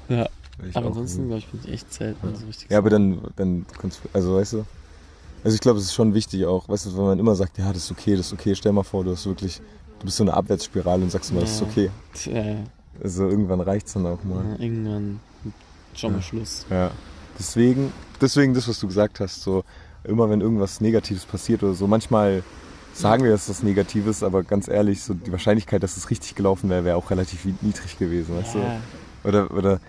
Ja. 0.09 0.29
Aber 0.75 0.87
ansonsten, 0.89 1.27
glaube 1.29 1.39
ich, 1.39 1.47
bin 1.47 1.61
ich 1.65 1.71
echt 1.73 1.93
selten 1.93 2.35
so 2.35 2.47
richtig 2.47 2.71
Ja, 2.71 2.79
aber 2.79 2.91
dann, 2.91 3.21
dann 3.37 3.65
kannst 3.79 4.01
du, 4.03 4.09
also 4.13 4.35
weißt 4.37 4.53
du, 4.55 4.65
also 5.47 5.55
ich 5.55 5.61
glaube, 5.61 5.79
es 5.79 5.85
ist 5.85 5.95
schon 5.95 6.13
wichtig 6.13 6.45
auch, 6.45 6.69
weißt 6.69 6.87
du, 6.87 6.97
wenn 6.97 7.05
man 7.05 7.19
immer 7.21 7.37
sagt, 7.37 7.57
ja, 7.57 7.69
das 7.73 7.85
ist 7.85 7.93
okay, 7.93 8.17
das 8.17 8.27
ist 8.27 8.33
okay, 8.33 8.53
stell 8.57 8.73
mal 8.73 8.83
vor, 8.83 9.05
du 9.05 9.13
hast 9.13 9.25
wirklich, 9.27 9.61
du 10.01 10.05
bist 10.07 10.17
so 10.17 10.25
eine 10.25 10.35
Abwärtsspirale 10.35 11.05
und 11.05 11.11
sagst 11.11 11.31
immer, 11.31 11.43
das 11.43 11.53
ist 11.53 11.61
Ja. 11.61 11.67
okay. 11.69 11.91
Ja, 12.25 12.57
Also 13.01 13.29
irgendwann 13.29 13.61
reicht's 13.61 13.93
dann 13.93 14.07
auch 14.07 14.25
mal. 14.25 14.45
ja, 14.45 14.59
irgendwann 14.65 15.21
schon 15.95 16.11
mal 16.11 16.19
Ja. 16.19 16.23
Schluss. 16.23 16.67
Ja. 16.69 16.91
Deswegen, 17.39 17.93
deswegen 18.21 18.55
das, 18.55 18.67
was 18.67 18.81
du 18.81 18.89
gesagt 18.89 19.21
hast, 19.21 19.41
so 19.43 19.63
immer 20.03 20.29
wenn 20.29 20.41
irgendwas 20.41 20.81
Negatives 20.81 21.25
passiert 21.25 21.63
oder 21.63 21.75
so, 21.75 21.87
manchmal 21.87 22.43
sagen 22.93 23.23
wir, 23.23 23.31
dass 23.31 23.47
das 23.47 23.63
Negatives, 23.63 24.25
aber 24.25 24.43
ganz 24.43 24.67
ehrlich, 24.67 25.01
so 25.01 25.15
die 25.15 25.31
Wahrscheinlichkeit, 25.31 25.81
dass 25.81 25.97
es 25.97 26.11
richtig 26.11 26.35
gelaufen 26.35 26.71
wäre, 26.71 26.85
wäre 26.85 26.97
auch 26.97 27.09
relativ 27.13 27.45
niedrig 27.61 27.97
gewesen, 28.01 28.35
weißt 28.37 28.57
Ja, 28.57 28.81
du? 29.23 29.29
Oder, 29.29 29.51
oder 29.53 29.81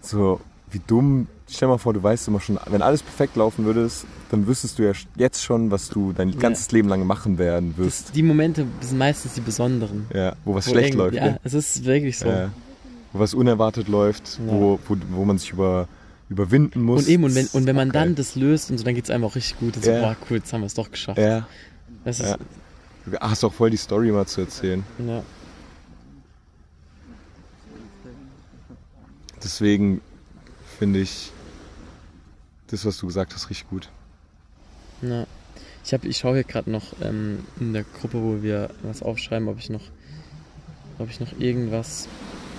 so, 0.00 0.40
wie 0.72 0.80
dumm, 0.84 1.28
stell 1.48 1.68
mal 1.68 1.78
vor, 1.78 1.92
du 1.92 2.02
weißt 2.02 2.28
immer 2.28 2.40
schon, 2.40 2.58
wenn 2.66 2.82
alles 2.82 3.02
perfekt 3.02 3.36
laufen 3.36 3.64
würde, 3.64 3.88
dann 4.30 4.46
wüsstest 4.46 4.78
du 4.78 4.82
ja 4.84 4.92
jetzt 5.16 5.42
schon, 5.42 5.70
was 5.70 5.88
du 5.88 6.12
dein 6.12 6.30
Ja. 6.30 6.38
ganzes 6.38 6.70
Leben 6.72 6.88
lang 6.88 7.06
machen 7.06 7.38
werden 7.38 7.76
wirst. 7.76 8.06
das, 8.06 8.12
die 8.12 8.22
Momente 8.22 8.66
sind 8.80 8.98
meistens 8.98 9.34
die 9.34 9.40
besonderen. 9.40 10.06
Ja, 10.12 10.34
wo 10.44 10.54
was 10.54 10.66
Wo 10.66 10.70
schlecht 10.72 10.94
läuft. 10.94 11.14
Ja, 11.16 11.24
gell? 11.28 11.40
es 11.44 11.54
ist 11.54 11.84
wirklich 11.84 12.18
so. 12.18 12.28
Ja. 12.28 12.50
Wo 13.12 13.20
was 13.20 13.34
unerwartet 13.34 13.88
läuft, 13.88 14.38
Ja. 14.44 14.52
wo, 14.52 14.80
wo, 14.88 14.96
wo 15.10 15.24
man 15.24 15.38
sich 15.38 15.52
über, 15.52 15.86
überwinden 16.28 16.82
muss. 16.82 17.02
Und 17.04 17.08
eben, 17.08 17.24
und 17.24 17.34
wenn, 17.34 17.46
und 17.48 17.66
wenn 17.66 17.76
man 17.76 17.90
Okay. 17.90 17.98
dann 17.98 18.14
das 18.14 18.34
löst 18.34 18.70
und 18.70 18.78
so, 18.78 18.84
dann 18.84 18.94
geht 18.94 19.04
es 19.04 19.10
einem 19.10 19.24
auch 19.24 19.34
richtig 19.36 19.58
gut. 19.60 19.76
Und 19.76 19.84
so, 19.84 19.90
Ja. 19.90 20.00
boah, 20.00 20.16
cool, 20.30 20.38
jetzt 20.38 20.52
haben 20.52 20.62
wir 20.62 20.66
es 20.66 20.74
doch 20.74 20.90
geschafft. 20.90 21.18
Ja, 21.18 21.46
Das 22.04 22.18
ist, 22.20 22.26
Ja. 22.30 22.36
du 23.06 23.16
hast 23.18 23.44
auch 23.44 23.52
voll 23.52 23.70
die 23.70 23.76
Story 23.76 24.10
mal 24.10 24.26
zu 24.26 24.40
erzählen. 24.40 24.82
ja. 25.06 25.22
deswegen 29.42 30.00
finde 30.78 31.00
ich 31.00 31.30
das, 32.74 32.84
was 32.86 32.98
du 32.98 33.06
gesagt 33.06 33.34
hast, 33.34 33.50
richtig 33.50 33.68
gut. 33.70 33.88
Ja. 35.02 35.26
Ich, 35.84 35.92
hab, 35.92 36.04
ich 36.04 36.16
schaue 36.16 36.34
hier 36.34 36.44
gerade 36.44 36.70
noch 36.70 36.94
ähm, 37.02 37.40
in 37.60 37.72
der 37.74 37.84
Gruppe, 37.84 38.22
wo 38.22 38.42
wir 38.42 38.70
was 38.82 39.02
aufschreiben, 39.02 39.48
ob 39.48 39.58
ich 39.58 39.68
noch, 39.70 39.82
ob 40.98 41.10
ich 41.10 41.20
noch 41.20 41.38
irgendwas 41.38 42.08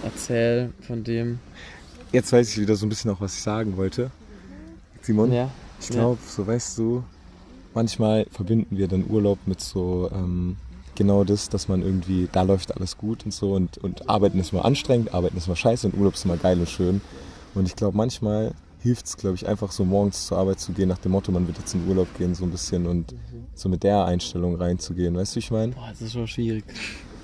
erzähle 0.04 0.72
von 0.82 1.04
dem. 1.04 1.40
Jetzt 2.12 2.32
weiß 2.32 2.50
ich 2.52 2.60
wieder 2.62 2.76
so 2.76 2.86
ein 2.86 2.90
bisschen 2.90 3.10
auch, 3.12 3.22
was 3.22 3.34
ich 3.36 3.42
sagen 3.42 3.78
wollte. 3.78 4.12
Simon, 5.02 5.32
Ja. 5.32 5.50
ich 5.82 5.90
glaube, 5.90 6.20
so 6.28 6.46
weißt 6.46 6.78
du, 6.78 7.04
manchmal 7.74 8.26
verbinden 8.32 8.78
wir 8.78 8.88
dann 8.88 9.06
Urlaub 9.10 9.40
mit 9.48 9.60
so 9.60 10.10
ähm, 10.14 10.56
genau 10.96 11.24
das, 11.24 11.50
dass 11.50 11.68
man 11.68 11.82
irgendwie, 11.82 12.30
da 12.32 12.44
läuft 12.44 12.76
alles 12.76 12.98
gut 12.98 13.26
und 13.26 13.34
so 13.34 13.54
und, 13.54 13.78
und 13.80 14.08
Arbeiten 14.08 14.40
ist 14.40 14.54
mal 14.54 14.62
anstrengend, 14.62 15.14
Arbeiten 15.14 15.38
ist 15.38 15.48
mal 15.48 15.56
scheiße 15.56 15.88
und 15.88 15.98
Urlaub 15.98 16.14
ist 16.14 16.26
mal 16.26 16.38
geil 16.38 16.60
und 16.60 16.70
schön. 16.70 17.02
Und 17.56 17.68
ich 17.68 17.76
glaube, 17.76 17.98
manchmal 17.98 18.54
hilft 18.86 19.08
es, 19.08 19.18
glaube 19.18 19.36
ich, 19.36 19.48
einfach 19.48 19.72
so 19.72 19.84
morgens 19.84 20.28
zur 20.28 20.38
Arbeit 20.38 20.60
zu 20.60 20.72
gehen, 20.72 20.88
nach 20.88 21.00
dem 21.00 21.12
Motto, 21.14 21.32
man 21.32 21.48
wird 21.48 21.58
jetzt 21.58 21.74
in 21.74 21.88
Urlaub 21.88 22.08
gehen, 22.20 22.36
so 22.36 22.44
ein 22.44 22.52
bisschen 22.52 22.86
und 22.86 23.16
so 23.56 23.68
mit 23.68 23.82
der 23.82 24.06
Einstellung 24.06 24.56
reinzugehen. 24.56 25.16
Weißt 25.16 25.34
du, 25.34 25.36
wie 25.38 25.40
ich 25.40 25.50
meine? 25.50 25.72
Boah, 25.72 25.90
das 25.90 26.02
ist 26.04 26.14
schon 26.14 26.28
schwierig. 26.28 26.64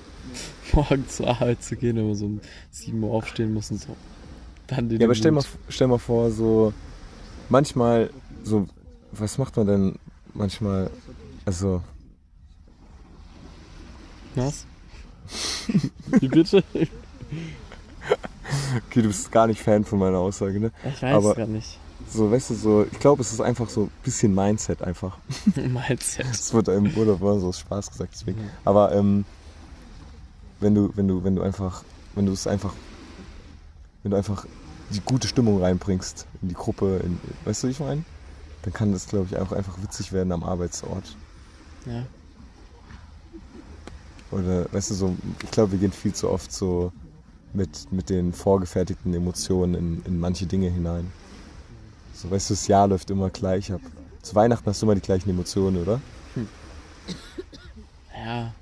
Morgen 0.72 1.08
zur 1.08 1.28
Arbeit 1.28 1.62
zu 1.62 1.76
gehen, 1.76 1.96
wenn 1.96 2.06
man 2.06 2.16
so 2.16 2.26
um 2.26 2.40
7 2.72 3.00
Uhr 3.00 3.12
aufstehen 3.12 3.54
muss 3.54 3.70
und 3.70 3.80
so. 3.80 3.96
Dann 4.66 4.88
den 4.88 5.00
Ja, 5.00 5.06
aber 5.06 5.14
stell 5.14 5.30
mal, 5.30 5.44
stell 5.68 5.86
mal 5.86 5.98
vor, 5.98 6.32
so 6.32 6.72
manchmal, 7.48 8.10
so, 8.42 8.66
was 9.12 9.38
macht 9.38 9.56
man 9.56 9.66
denn 9.68 9.98
manchmal, 10.34 10.90
also, 11.44 11.80
Was? 14.34 14.66
Wie 16.20 16.28
bitte? 16.28 16.64
Okay, 18.88 19.02
du 19.02 19.08
bist 19.08 19.30
gar 19.32 19.46
nicht 19.46 19.60
Fan 19.60 19.84
von 19.84 19.98
meiner 19.98 20.18
Aussage, 20.18 20.60
ne? 20.60 20.72
Ich 20.84 21.02
weiß 21.02 21.24
es 21.24 21.34
gerade 21.34 21.52
nicht. 21.52 21.78
So, 22.10 22.30
weißt 22.30 22.50
du, 22.50 22.54
so, 22.54 22.86
ich 22.90 22.98
glaube, 22.98 23.22
es 23.22 23.32
ist 23.32 23.40
einfach 23.40 23.68
so 23.68 23.84
ein 23.84 23.90
bisschen 24.02 24.34
Mindset 24.34 24.82
einfach. 24.82 25.16
Mindset. 25.54 26.26
Das 26.28 26.52
wird 26.52 26.68
im 26.68 26.94
Urlaub 26.96 27.20
immer 27.20 27.38
so 27.38 27.48
aus 27.48 27.60
Spaß 27.60 27.90
gesagt, 27.90 28.10
deswegen. 28.14 28.42
Mhm. 28.42 28.50
Aber 28.64 28.92
ähm, 28.92 29.24
wenn 30.60 30.74
du, 30.74 30.90
wenn 30.94 31.08
du, 31.08 31.24
wenn 31.24 31.36
du 31.36 31.42
einfach, 31.42 31.82
wenn 32.14 32.26
du 32.26 32.32
es 32.32 32.46
einfach, 32.46 32.74
wenn 34.02 34.10
du 34.10 34.16
einfach 34.16 34.46
die 34.90 35.00
gute 35.00 35.26
Stimmung 35.28 35.62
reinbringst 35.62 36.26
in 36.42 36.48
die 36.48 36.54
Gruppe, 36.54 37.00
in, 37.04 37.18
weißt 37.44 37.62
du, 37.62 37.68
wie 37.68 37.72
ich 37.72 37.80
meine? 37.80 38.04
Dann 38.62 38.72
kann 38.72 38.92
das, 38.92 39.08
glaube 39.08 39.26
ich, 39.30 39.36
auch 39.38 39.52
einfach 39.52 39.80
witzig 39.82 40.12
werden 40.12 40.32
am 40.32 40.44
Arbeitsort. 40.44 41.16
Ja. 41.86 42.04
Oder, 44.30 44.72
weißt 44.72 44.90
du, 44.90 44.94
so, 44.94 45.16
ich 45.42 45.50
glaube, 45.50 45.72
wir 45.72 45.78
gehen 45.78 45.92
viel 45.92 46.14
zu 46.14 46.30
oft 46.30 46.52
so 46.52 46.92
mit, 47.54 47.92
mit 47.92 48.10
den 48.10 48.32
vorgefertigten 48.32 49.12
Emotionen 49.14 49.74
in, 49.74 50.02
in 50.06 50.20
manche 50.20 50.46
Dinge 50.46 50.70
hinein. 50.70 51.10
So, 52.14 52.30
weißt 52.30 52.50
du, 52.50 52.54
das 52.54 52.66
Jahr 52.68 52.88
läuft 52.88 53.10
immer 53.10 53.30
gleich 53.30 53.72
ab. 53.72 53.80
Zu 54.22 54.34
Weihnachten 54.34 54.66
hast 54.66 54.80
du 54.80 54.86
immer 54.86 54.94
die 54.94 55.00
gleichen 55.00 55.30
Emotionen, 55.30 55.82
oder? 55.82 56.00
Ja, 58.14 58.54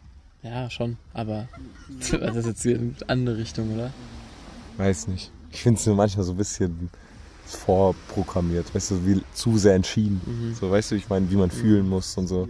ja, 0.43 0.71
schon. 0.71 0.97
Aber 1.13 1.49
das 2.11 2.37
ist 2.37 2.47
jetzt 2.47 2.63
hier 2.63 2.77
in 2.77 2.97
eine 3.01 3.09
andere 3.09 3.37
Richtung, 3.39 3.75
oder? 3.75 3.93
Weiß 4.77 5.09
nicht. 5.09 5.31
Ich 5.53 5.63
finde 5.63 5.81
es 5.81 5.87
nur 5.87 5.97
manchmal 5.97 6.25
so 6.25 6.33
ein 6.33 6.39
bisschen 6.39 6.91
vorprogrammiert, 7.45 8.73
weißt 8.75 8.93
du, 8.93 9.07
wie 9.07 9.23
zu 9.35 9.59
sehr 9.59 9.75
entschieden. 9.75 10.21
Mhm. 10.25 10.55
So, 10.55 10.71
weißt 10.71 10.93
du, 10.93 10.95
ich 10.95 11.09
meine, 11.09 11.31
wie 11.31 11.37
man 11.37 11.51
fühlen 11.51 11.89
muss 11.89 12.17
und 12.17 12.29
so. 12.29 12.49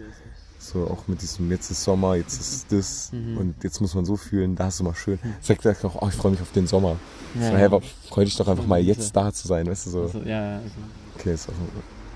So 0.62 0.84
auch 0.88 1.08
mit 1.08 1.22
diesem, 1.22 1.50
jetzt 1.50 1.70
ist 1.70 1.82
Sommer, 1.82 2.16
jetzt 2.16 2.38
ist 2.38 2.66
das 2.70 3.10
Mhm. 3.12 3.38
und 3.38 3.64
jetzt 3.64 3.80
muss 3.80 3.94
man 3.94 4.04
so 4.04 4.16
fühlen, 4.16 4.56
da 4.56 4.68
ist 4.68 4.74
es 4.74 4.80
immer 4.80 4.94
schön. 4.94 5.18
Sagt 5.40 5.64
er 5.64 5.74
auch, 5.84 6.02
oh, 6.02 6.08
ich 6.08 6.14
freue 6.14 6.32
mich 6.32 6.40
auf 6.42 6.52
den 6.52 6.66
Sommer. 6.66 6.96
Ja, 7.34 7.48
so, 7.50 7.56
hey, 7.56 7.64
aber 7.64 7.80
freu 8.10 8.24
dich 8.26 8.36
doch 8.36 8.46
einfach 8.46 8.66
mal 8.66 8.78
jetzt 8.80 9.16
da 9.16 9.32
zu 9.32 9.48
sein, 9.48 9.66
weißt 9.66 9.86
du 9.86 9.90
so. 9.90 10.02
Also, 10.02 10.18
ja, 10.20 10.26
ja, 10.26 10.56
also, 10.58 10.70
Okay, 11.18 11.32
ist 11.32 11.48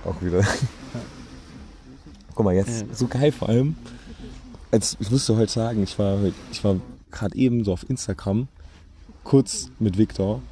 auch, 0.04 0.10
auch 0.10 0.22
wieder. 0.22 0.42
Guck 2.34 2.44
mal, 2.44 2.54
jetzt 2.54 2.82
Ja. 2.82 2.86
so 2.94 3.06
geil 3.06 3.32
vor 3.32 3.48
allem. 3.48 3.76
Als, 4.70 4.96
ich 5.00 5.10
musste 5.10 5.36
heute 5.36 5.50
sagen, 5.52 5.82
ich 5.82 5.98
war, 5.98 6.18
ich 6.52 6.62
war 6.64 6.76
gerade 7.10 7.36
eben 7.36 7.64
so 7.64 7.72
auf 7.72 7.88
Instagram, 7.88 8.48
kurz 9.22 9.70
mit 9.78 9.96
Victor, 9.96 10.42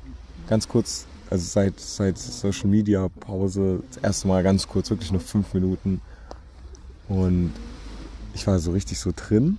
ganz 0.49 0.67
kurz, 0.67 1.07
also 1.29 1.45
seit, 1.45 1.79
seit 1.79 2.17
Social 2.19 2.69
Media 2.69 3.09
Pause, 3.21 3.83
das 3.93 4.03
erste 4.03 4.29
Mal 4.29 4.43
ganz 4.43 4.67
kurz, 4.67 4.89
wirklich 4.91 5.11
nur 5.13 5.21
fünf 5.21 5.53
Minuten. 5.55 6.01
Und 7.09 7.53
ich 8.35 8.47
war 8.47 8.59
so 8.59 8.73
richtig 8.73 8.99
so 8.99 9.13
drin. 9.15 9.59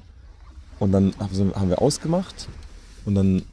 Und 0.80 0.91
dann 0.91 1.13
haben 1.19 1.69
wir 1.69 1.82
ausgemacht. 1.82 2.47
Und 3.05 3.15
dann 3.15 3.43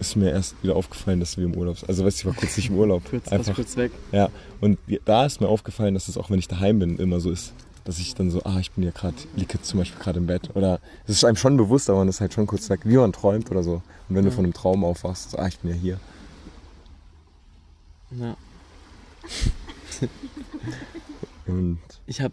ist 0.00 0.16
mir 0.16 0.30
erst 0.30 0.54
wieder 0.62 0.76
aufgefallen, 0.76 1.20
dass 1.20 1.36
wir 1.36 1.44
im 1.44 1.54
Urlaub 1.56 1.78
sind. 1.78 1.88
Also 1.88 2.04
weißt 2.04 2.18
du, 2.18 2.20
ich 2.20 2.26
war 2.26 2.40
kurz 2.40 2.56
nicht 2.56 2.70
im 2.70 2.76
Urlaub. 2.76 3.02
kurz, 3.10 3.28
Einfach 3.28 3.54
kurz 3.54 3.76
weg. 3.76 3.92
ja, 4.12 4.28
und 4.60 4.78
da 5.04 5.26
ist 5.26 5.40
mir 5.40 5.48
aufgefallen, 5.48 5.94
dass 5.94 6.08
es 6.08 6.16
auch, 6.16 6.30
wenn 6.30 6.38
ich 6.38 6.48
daheim 6.48 6.78
bin, 6.78 6.98
immer 6.98 7.20
so 7.20 7.30
ist. 7.30 7.52
Dass 7.84 7.98
ich 7.98 8.14
dann 8.14 8.30
so, 8.30 8.42
ah, 8.44 8.58
ich 8.60 8.70
bin 8.72 8.84
ja 8.84 8.90
gerade, 8.90 9.16
liege 9.34 9.54
jetzt 9.54 9.66
zum 9.68 9.78
Beispiel 9.78 9.98
gerade 10.00 10.18
im 10.18 10.26
Bett. 10.26 10.50
Oder 10.54 10.78
es 11.06 11.16
ist 11.16 11.24
einem 11.24 11.36
schon 11.36 11.56
bewusst, 11.56 11.88
aber 11.88 12.00
man 12.00 12.08
ist 12.08 12.20
halt 12.20 12.34
schon 12.34 12.46
kurz 12.46 12.66
sagt, 12.66 12.86
wie 12.86 12.96
man 12.96 13.12
träumt 13.12 13.50
oder 13.50 13.62
so. 13.62 13.82
Und 14.08 14.16
wenn 14.16 14.24
du 14.24 14.30
von 14.30 14.44
einem 14.44 14.52
Traum 14.52 14.84
aufwachst, 14.84 15.30
so, 15.30 15.38
ah, 15.38 15.48
ich 15.48 15.58
bin 15.58 15.70
ja 15.70 15.76
hier. 15.76 16.00
Ja. 18.10 18.36
Und 21.46 21.78
Ich 22.06 22.20
hab. 22.20 22.32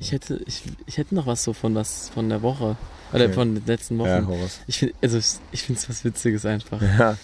Ich 0.00 0.12
hätte, 0.12 0.40
ich, 0.46 0.62
ich 0.86 0.96
hätte 0.98 1.14
noch 1.14 1.26
was 1.26 1.42
so 1.44 1.52
von 1.52 1.74
was 1.74 2.08
von 2.10 2.28
der 2.28 2.42
Woche. 2.42 2.76
Oder 3.12 3.24
Okay. 3.24 3.32
von 3.32 3.54
den 3.54 3.64
letzten 3.66 3.98
Wochen. 3.98 4.08
ja. 4.08 4.28
Ich 4.66 4.78
finde, 4.78 4.94
also 5.02 5.18
ich, 5.50 5.62
finde 5.62 5.80
es 5.80 5.88
was 5.88 6.04
Witziges 6.04 6.44
einfach. 6.46 6.80
Ja, 6.82 7.16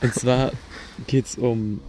Und 0.00 0.14
zwar 0.14 0.52
geht's 1.06 1.36
um 1.36 1.80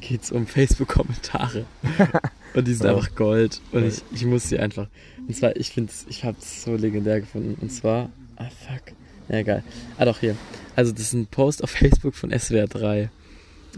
geht's 0.00 0.30
um 0.30 0.46
Facebook-Kommentare. 0.46 1.64
Und 2.54 2.68
die 2.68 2.74
sind 2.74 2.86
Oh. 2.86 2.96
einfach 2.96 3.14
Gold. 3.14 3.60
Und 3.72 3.86
ich, 3.86 4.02
ich 4.12 4.24
muss 4.26 4.48
sie 4.48 4.58
einfach. 4.58 4.88
Und 5.26 5.34
zwar, 5.34 5.56
ich 5.56 5.70
finde 5.70 5.90
ich 6.08 6.22
habe 6.24 6.36
es 6.40 6.62
so 6.64 6.74
legendär 6.76 7.20
gefunden. 7.20 7.56
Und 7.60 7.70
zwar, 7.72 8.10
ah 8.36 8.44
fuck. 8.50 8.94
Ja, 9.28 9.38
egal. 9.38 9.64
Ah 9.98 10.04
doch, 10.04 10.20
hier. 10.20 10.36
Also 10.76 10.92
das 10.92 11.00
ist 11.02 11.12
ein 11.14 11.26
Post 11.26 11.64
auf 11.64 11.70
Facebook 11.70 12.14
von 12.14 12.30
SWR 12.38 12.66
3. 12.68 13.08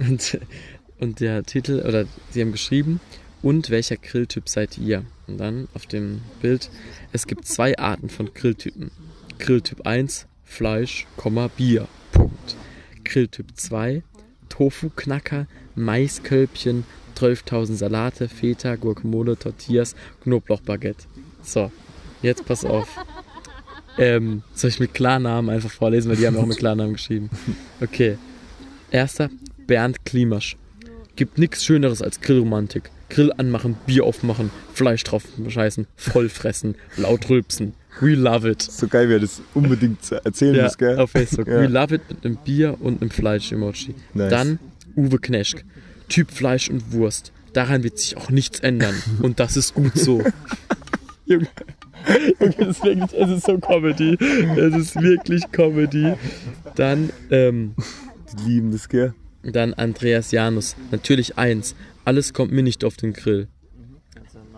Und, 0.01 0.39
und 0.99 1.20
der 1.20 1.45
Titel, 1.45 1.82
oder 1.86 2.05
sie 2.30 2.41
haben 2.43 2.53
geschrieben, 2.53 3.01
und 3.43 3.70
welcher 3.70 3.97
Grilltyp 3.97 4.49
seid 4.49 4.76
ihr? 4.76 5.05
Und 5.29 5.39
dann 5.39 5.68
auf 5.74 5.87
dem 5.87 6.22
Bild, 6.41 6.70
es 7.12 7.26
gibt 7.26 7.47
zwei 7.47 7.79
Arten 7.79 8.09
von 8.09 8.33
Grilltypen. 8.33 8.91
Grilltyp 9.39 9.87
1, 9.87 10.26
Fleisch, 10.45 11.07
Bier. 11.57 11.87
Punkt. 12.12 12.57
Grilltyp 13.05 13.47
2, 13.55 14.03
Tofu-Knacker, 14.49 15.47
Maiskölbchen, 15.74 16.85
12.000 17.16 17.74
Salate, 17.74 18.29
Feta, 18.29 18.76
Guacamole, 18.76 19.39
Tortillas, 19.39 19.95
Knoblauchbaguette. 20.22 21.05
So, 21.43 21.70
jetzt 22.22 22.47
pass 22.47 22.64
auf. 22.64 22.89
Ähm, 23.99 24.43
soll 24.55 24.70
ich 24.70 24.81
mit 24.81 24.95
Klarnamen 24.95 25.51
einfach 25.51 25.70
vorlesen, 25.70 26.09
weil 26.09 26.16
die 26.16 26.26
haben 26.26 26.37
auch 26.37 26.47
mit 26.47 26.59
Klarnamen 26.59 26.95
geschrieben. 26.95 27.31
Okay. 27.81 28.16
Erster, 28.91 29.29
Bernd 29.66 30.05
Klimasch. 30.05 30.57
Gibt 31.16 31.37
nichts 31.37 31.64
Schöneres 31.64 32.01
als 32.01 32.20
Grillromantik. 32.20 32.91
Grill 33.09 33.32
anmachen, 33.36 33.76
Bier 33.86 34.04
aufmachen, 34.04 34.50
Fleisch 34.74 35.02
drauf 35.04 35.24
scheißen, 35.48 35.86
voll 35.96 36.28
fressen, 36.28 36.74
laut 36.96 37.28
rülpsen. 37.30 37.74
We 38.00 38.14
love 38.14 38.48
it. 38.48 38.62
so 38.62 38.86
geil, 38.86 39.09
wie 39.09 39.14
er 39.14 39.20
das 39.20 39.42
unbedingt 39.54 40.04
zu 40.04 40.24
erzählen 40.24 40.54
Ja, 40.54 40.64
muss, 40.64 40.78
gell? 40.78 40.98
auf 40.98 41.11
Facebook. 41.11 41.48
Ja. 41.48 41.61
We 41.61 41.66
love 41.66 41.94
it 41.96 42.02
mit 42.09 42.24
einem 42.24 42.36
Bier 42.44 42.76
und 42.80 43.00
einem 43.00 43.11
Fleisch-Emoji. 43.11 43.94
Nice. 44.14 44.30
Dann 44.30 44.59
Uwe 44.96 45.18
Kneschk. 45.18 45.64
Typ 46.09 46.30
Fleisch 46.30 46.70
und 46.70 46.92
Wurst. 46.92 47.32
Daran 47.54 47.82
wird 47.82 47.98
sich 47.98 48.16
auch 48.16 48.30
nichts 48.30 48.61
ändern. 48.61 48.94
Und 49.20 49.40
das 49.40 49.56
ist 49.56 49.74
gut 49.74 49.96
so. 49.98 50.22
Junge. 51.26 51.48
Junge, 52.40 52.54
es 52.59 52.68
ist 52.68 52.84
wirklich, 52.84 53.12
es 53.20 53.30
ist 53.30 53.46
so 53.46 53.59
Comedy. 53.59 54.16
Es 54.56 54.74
ist 54.76 54.96
wirklich 55.02 55.50
Comedy. 55.50 56.12
Dann, 56.76 57.11
ähm, 57.30 57.74
Die 58.44 58.50
lieben 58.50 58.70
das, 58.70 58.88
gell? 58.88 59.12
dann 59.42 59.74
Andreas 59.74 60.30
Janus. 60.30 60.76
Natürlich 60.90 61.36
eins. 61.38 61.74
Alles 62.09 62.32
kommt 62.32 62.52
mir 62.52 62.62
nicht 62.62 62.84
auf 62.86 62.96
den 62.96 63.12
Grill. 63.12 63.48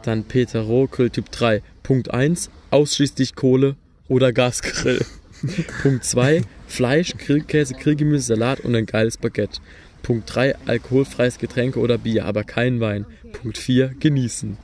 Dann 0.04 0.22
Peter 0.22 0.60
Roh, 0.60 0.86
Grilltyp 0.86 1.32
3. 1.32 1.62
Punkt 1.82 2.08
1. 2.14 2.48
Ausschließlich 2.70 3.34
Kohle 3.34 3.74
oder 4.06 4.32
Gasgrill. 4.32 5.04
Punkt 5.82 6.04
2. 6.04 6.42
Fleisch, 6.68 7.12
Grillkäse, 7.18 7.74
Grillgemüse, 7.74 8.22
Salat 8.22 8.60
und 8.60 8.76
ein 8.76 8.86
geiles 8.86 9.16
Baguette. 9.16 9.60
Punkt 10.04 10.32
3. 10.32 10.58
Alkoholfreies 10.66 11.38
Getränke 11.38 11.80
oder 11.80 11.98
Bier, 11.98 12.24
aber 12.24 12.44
kein 12.44 12.78
Wein. 12.78 13.04
Punkt 13.32 13.58
4. 13.58 13.96
Genießen. 13.98 14.56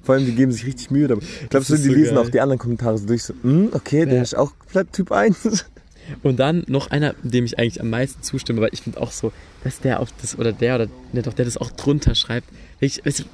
Vor 0.00 0.14
allem, 0.14 0.26
die 0.26 0.32
geben 0.36 0.52
sich 0.52 0.64
richtig 0.66 0.92
Mühe 0.92 1.08
dabei. 1.08 1.26
Glaubst 1.50 1.70
du, 1.70 1.74
die 1.74 1.82
so 1.82 1.92
lesen 1.92 2.14
geil. 2.14 2.24
auch 2.24 2.30
die 2.30 2.40
anderen 2.40 2.60
Kommentare 2.60 2.98
so 2.98 3.06
durch, 3.08 3.24
so, 3.24 3.34
hm, 3.42 3.70
okay, 3.72 4.04
der 4.06 4.14
Ja. 4.18 4.22
ist 4.22 4.36
auch 4.36 4.52
Typ 4.92 5.10
1. 5.10 5.66
Und 6.22 6.38
dann 6.38 6.64
noch 6.66 6.90
einer, 6.90 7.14
dem 7.22 7.44
ich 7.44 7.58
eigentlich 7.58 7.80
am 7.80 7.90
meisten 7.90 8.22
zustimme, 8.22 8.60
weil 8.60 8.70
ich 8.72 8.82
finde 8.82 9.00
auch 9.00 9.10
so, 9.10 9.32
dass 9.62 9.80
der 9.80 10.00
auf 10.00 10.10
das, 10.20 10.38
oder 10.38 10.52
der, 10.52 10.74
oder 10.76 10.88
ne, 11.12 11.22
doch, 11.22 11.32
der 11.32 11.44
das 11.44 11.56
auch 11.56 11.70
drunter 11.70 12.14
schreibt. 12.14 12.48
Du, 12.80 12.88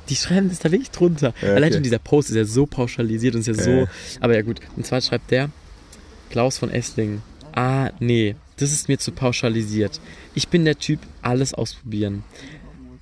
die 0.08 0.16
schreiben 0.16 0.48
das 0.48 0.60
da 0.60 0.70
wirklich 0.70 0.90
drunter. 0.90 1.34
Ja, 1.42 1.48
Allein 1.48 1.64
okay. 1.64 1.74
schon 1.74 1.82
dieser 1.82 1.98
Post 1.98 2.30
ist 2.30 2.36
ja 2.36 2.44
so 2.44 2.66
pauschalisiert 2.66 3.34
und 3.34 3.40
ist 3.40 3.48
ja 3.48 3.54
so, 3.54 3.70
Ja. 3.70 3.86
aber 4.20 4.36
ja 4.36 4.42
gut. 4.42 4.60
Und 4.76 4.86
zwar 4.86 5.00
schreibt 5.00 5.30
der, 5.30 5.50
Klaus 6.30 6.58
von 6.58 6.70
Esslingen, 6.70 7.22
ah, 7.52 7.90
nee, 7.98 8.36
das 8.58 8.72
ist 8.72 8.88
mir 8.88 8.98
zu 8.98 9.10
pauschalisiert. 9.12 10.00
Ich 10.34 10.48
bin 10.48 10.64
der 10.64 10.78
Typ, 10.78 11.00
alles 11.22 11.54
ausprobieren. 11.54 12.22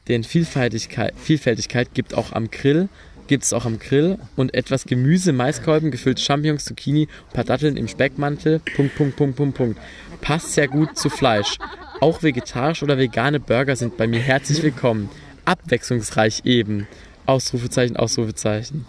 Denn 0.09 0.25
Vielfältigkeit, 0.25 1.13
Vielfältigkeit 1.19 1.93
gibt 1.93 2.15
auch 2.15 2.33
am 2.33 2.51
Grill, 2.51 2.89
gibt 3.29 3.45
es 3.45 3.53
auch 3.53 3.65
am 3.65 3.79
Grill 3.79 4.19
und 4.35 4.55
etwas 4.55 4.85
Gemüse, 4.85 5.33
Maiskolben, 5.33 5.91
gefüllte 5.91 6.23
Champignons, 6.23 6.65
Zucchini, 6.65 7.09
ein 7.29 7.33
paar 7.33 7.45
Datteln 7.45 7.77
im 7.77 7.87
Speckmantel, 7.87 8.61
Punkt, 8.75 8.97
Punkt, 8.97 9.17
Punkt, 9.17 9.37
Punkt, 9.37 9.57
Punkt. 9.57 9.81
Passt 10.21 10.55
sehr 10.55 10.67
gut 10.67 10.99
zu 10.99 11.11
Fleisch. 11.11 11.59
Auch 12.01 12.23
vegetarisch 12.23 12.83
oder 12.83 12.99
vegane 12.99 13.39
Burger 13.39 13.77
sind 13.77 13.97
bei 13.97 14.07
mir 14.07 14.21
herzlich 14.21 14.63
willkommen. 14.63 15.11
Abwechslungsreich 15.45 16.43
eben. 16.45 16.89
Ausrufezeichen, 17.27 17.97
Ausrufezeichen. 17.97 18.87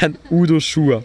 Dann 0.00 0.18
Udo 0.30 0.60
Schur. 0.60 1.04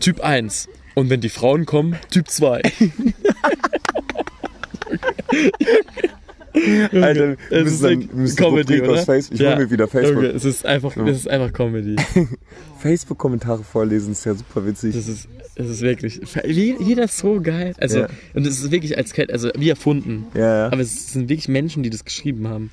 Typ 0.00 0.20
1. 0.20 0.68
Und 0.94 1.10
wenn 1.10 1.20
die 1.20 1.28
Frauen 1.28 1.66
kommen, 1.66 1.96
Typ 2.10 2.28
2. 2.28 2.62
Alter, 6.54 7.36
wir 7.50 7.62
müssen 7.62 7.66
ist 7.74 7.82
dann, 7.82 7.90
like 8.00 8.08
wir 8.10 8.16
müssen 8.16 8.36
Comedy, 8.36 8.78
Rubrik 8.78 8.90
aus? 8.98 9.04
Facebook. 9.04 9.34
Ich 9.34 9.40
Ja. 9.40 9.56
hol 9.56 9.64
mir 9.64 9.70
wieder 9.70 9.88
Facebook. 9.88 10.14
Junge, 10.22 10.28
es 10.28 10.44
ist 10.44 10.64
einfach, 10.64 10.96
es 10.96 11.16
ist 11.18 11.28
einfach 11.28 11.52
Comedy. 11.52 11.96
Facebook-Kommentare 12.78 13.64
vorlesen 13.64 14.12
ist 14.12 14.24
ja 14.24 14.34
super 14.34 14.64
witzig. 14.64 14.94
Das 14.94 15.08
ist, 15.08 15.28
das 15.56 15.68
ist 15.68 15.80
wirklich, 15.82 16.20
jeder 16.46 17.04
ist 17.04 17.18
so 17.18 17.40
geil. 17.40 17.74
Also, 17.78 18.00
Ja. 18.00 18.08
und 18.34 18.46
es 18.46 18.60
ist 18.60 18.70
wirklich 18.70 18.96
als, 18.96 19.12
also 19.30 19.50
wie 19.56 19.68
erfunden. 19.68 20.26
ja, 20.34 20.40
ja. 20.40 20.66
Aber 20.72 20.80
es 20.80 21.12
sind 21.12 21.28
wirklich 21.28 21.48
Menschen, 21.48 21.82
die 21.82 21.90
das 21.90 22.04
geschrieben 22.04 22.46
haben. 22.46 22.70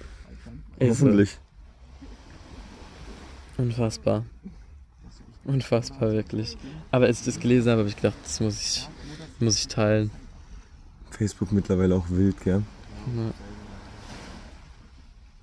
Also, 0.79 0.91
Hoffentlich. 1.05 1.29
Unfassbar. 3.57 4.25
Unfassbar, 5.43 6.11
wirklich. 6.11 6.55
Aber 6.91 7.05
als 7.07 7.19
ich 7.21 7.25
das 7.25 7.39
gelesen 7.39 7.69
habe, 7.71 7.79
habe 7.79 7.89
ich 7.89 7.95
gedacht, 7.95 8.15
das 8.23 8.39
muss 8.39 8.61
ich, 8.61 8.89
muss 9.39 9.57
ich 9.57 9.67
teilen. 9.67 10.11
Facebook 11.09 11.51
mittlerweile 11.51 11.95
auch 11.95 12.05
wild, 12.09 12.39
gell? 12.43 12.61
Na, 13.15 13.31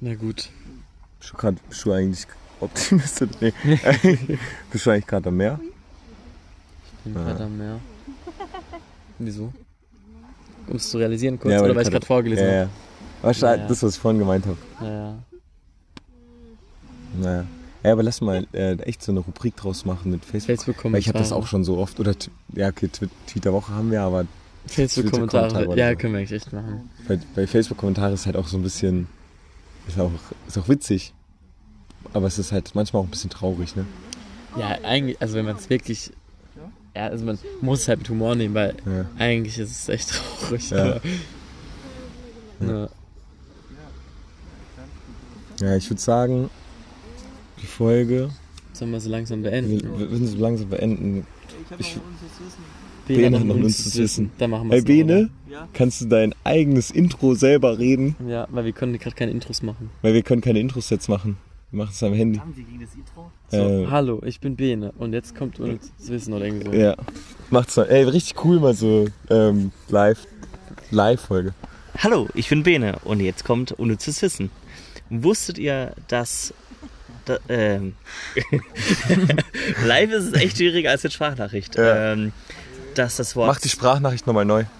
na 0.00 0.14
gut. 0.14 0.48
Bist 1.20 1.32
du, 1.32 1.36
grad, 1.36 1.68
bist 1.68 1.84
du 1.84 1.92
eigentlich 1.92 2.26
Optimist? 2.60 3.22
oder- 3.22 3.30
Nee. 3.40 3.52
bist 4.70 4.86
du 4.86 4.90
eigentlich 4.90 5.06
gerade 5.06 5.28
am 5.28 5.36
Meer? 5.36 5.58
Bin 7.04 7.14
Ja. 7.14 7.24
gerade 7.24 7.44
am 7.44 7.58
Meer. 7.58 7.80
Wieso? 9.18 9.52
Um 10.68 10.76
es 10.76 10.90
zu 10.90 10.98
realisieren 10.98 11.38
kurz, 11.38 11.52
Ja, 11.52 11.58
oder 11.60 11.68
weil 11.70 11.76
weil 11.76 11.82
ich 11.84 11.90
gerade 11.90 12.06
vorgelesen 12.06 12.44
ja, 12.46 12.50
habe? 12.52 12.60
ja. 12.62 12.68
Weißt 13.28 13.42
du, 13.42 13.46
Ja, 13.46 13.54
ja. 13.56 13.66
das, 13.66 13.82
was 13.82 13.94
ich 13.94 14.00
vorhin 14.00 14.18
gemeint 14.20 14.44
habe. 14.46 14.56
Naja. 14.80 15.14
Naja. 17.20 17.44
Ja, 17.84 17.92
aber 17.92 18.02
lass 18.02 18.20
mal 18.20 18.46
äh, 18.52 18.74
echt 18.82 19.02
so 19.02 19.12
eine 19.12 19.20
Rubrik 19.20 19.56
draus 19.56 19.84
machen 19.84 20.10
mit 20.10 20.24
Facebook. 20.24 20.56
Facebook-Kommentare. 20.56 20.92
Weil 20.92 21.00
ich 21.00 21.08
habe 21.08 21.18
das 21.18 21.32
auch 21.32 21.46
schon 21.46 21.64
so 21.64 21.78
oft. 21.78 21.98
Oder 22.00 22.14
ja, 22.54 22.68
okay, 22.68 22.86
Twi- 22.88 23.08
Twitter-Woche 23.28 23.72
haben 23.72 23.90
wir, 23.90 24.02
aber 24.02 24.26
Facebook-Kommentare. 24.66 25.76
Ja, 25.76 25.94
können 25.94 26.12
wir 26.12 26.18
eigentlich 26.20 26.32
echt 26.32 26.52
machen. 26.52 26.90
bei, 27.06 27.18
bei 27.34 27.46
Facebook-Kommentare 27.46 28.12
ist 28.14 28.26
halt 28.26 28.36
auch 28.36 28.46
so 28.48 28.56
ein 28.58 28.62
bisschen. 28.62 29.06
Ist 29.88 29.98
auch, 29.98 30.10
ist 30.46 30.58
auch 30.58 30.68
witzig. 30.68 31.12
Aber 32.12 32.26
es 32.26 32.38
ist 32.38 32.52
halt 32.52 32.74
manchmal 32.74 33.02
auch 33.02 33.06
ein 33.06 33.10
bisschen 33.10 33.30
traurig, 33.30 33.74
ne? 33.76 33.84
Ja, 34.56 34.78
eigentlich, 34.82 35.20
also 35.20 35.34
wenn 35.34 35.44
man 35.44 35.56
es 35.56 35.68
wirklich. 35.68 36.12
Ja, 36.94 37.06
also 37.08 37.24
man 37.24 37.38
muss 37.60 37.80
es 37.82 37.88
halt 37.88 37.98
mit 38.00 38.08
Humor 38.08 38.34
nehmen, 38.34 38.54
weil 38.54 38.74
Ja. 38.86 39.06
eigentlich 39.18 39.58
ist 39.58 39.70
es 39.70 39.88
echt 39.88 40.08
traurig. 40.40 40.70
Ja. 40.70 40.78
Aber, 40.80 41.00
ja. 42.60 42.88
Ja, 45.60 45.76
ich 45.76 45.90
würde 45.90 46.00
sagen, 46.00 46.50
die 47.60 47.66
Folge. 47.66 48.30
Sollen 48.72 48.92
wir 48.92 49.00
so 49.00 49.10
langsam 49.10 49.42
Wir, 49.42 49.50
beenden? 49.50 49.98
wir 49.98 50.06
müssen 50.06 50.28
so 50.28 50.36
langsam 50.38 50.68
beenden. 50.68 51.26
Ich, 51.78 51.96
Bene 53.08 53.38
Bene 53.38 53.38
hat 53.38 53.46
noch 53.46 53.68
zu 53.68 53.98
wissen. 53.98 54.30
Dann 54.38 54.50
machen 54.50 54.68
wir 54.68 54.76
hey 54.76 54.82
Bene, 54.82 55.30
kannst 55.72 56.00
du 56.00 56.06
dein 56.06 56.34
eigenes 56.44 56.90
Intro 56.90 57.34
selber 57.34 57.78
reden? 57.78 58.16
Ja, 58.28 58.46
weil 58.50 58.64
wir 58.64 58.72
können 58.72 58.98
gerade 58.98 59.16
keine 59.16 59.32
Intros 59.32 59.62
machen. 59.62 59.90
Weil 60.02 60.14
wir 60.14 60.22
können 60.22 60.40
keine 60.40 60.60
Intros 60.60 60.90
jetzt 60.90 61.08
machen. 61.08 61.36
Wir 61.70 61.78
machen 61.78 61.90
es 61.92 62.02
am 62.02 62.14
Handy. 62.14 62.40
So, 63.50 63.56
Äh, 63.56 63.86
hallo, 63.90 64.22
ich 64.24 64.40
bin 64.40 64.56
Bene 64.56 64.92
und 64.98 65.12
jetzt 65.12 65.34
kommt 65.34 65.60
uns 65.60 65.92
zu 65.98 66.12
wissen 66.12 66.32
oder 66.32 66.46
irgendwie 66.46 66.66
so. 66.66 66.72
Ja. 66.72 66.96
Macht's 67.50 67.76
mal. 67.76 67.84
Ey, 67.84 68.04
richtig 68.04 68.42
cool 68.44 68.60
mal 68.60 68.74
so 68.74 69.06
ähm, 69.28 69.72
live. 69.88 70.26
Live-Folge. 70.90 71.52
Hallo, 71.98 72.28
ich 72.34 72.48
bin 72.48 72.62
Bene 72.62 72.96
und 73.04 73.20
jetzt 73.20 73.44
kommt 73.44 73.72
Unnützes 73.72 74.22
Wissen. 74.22 74.50
Wusstet 75.10 75.58
ihr, 75.58 75.94
dass. 76.08 76.54
Da, 77.26 77.38
ähm, 77.48 77.94
live 79.86 80.12
ist 80.12 80.24
es 80.24 80.32
echt 80.34 80.56
schwieriger 80.56 80.90
als 80.90 81.02
mit 81.02 81.12
Sprachnachricht. 81.12 81.76
Ja. 81.76 82.12
Ähm, 82.12 82.32
dass 82.98 83.16
das 83.16 83.36
Wort. 83.36 83.48
Mach 83.48 83.60
die 83.60 83.68
Sprachnachricht 83.68 84.26
nochmal 84.26 84.44
neu. 84.44 84.64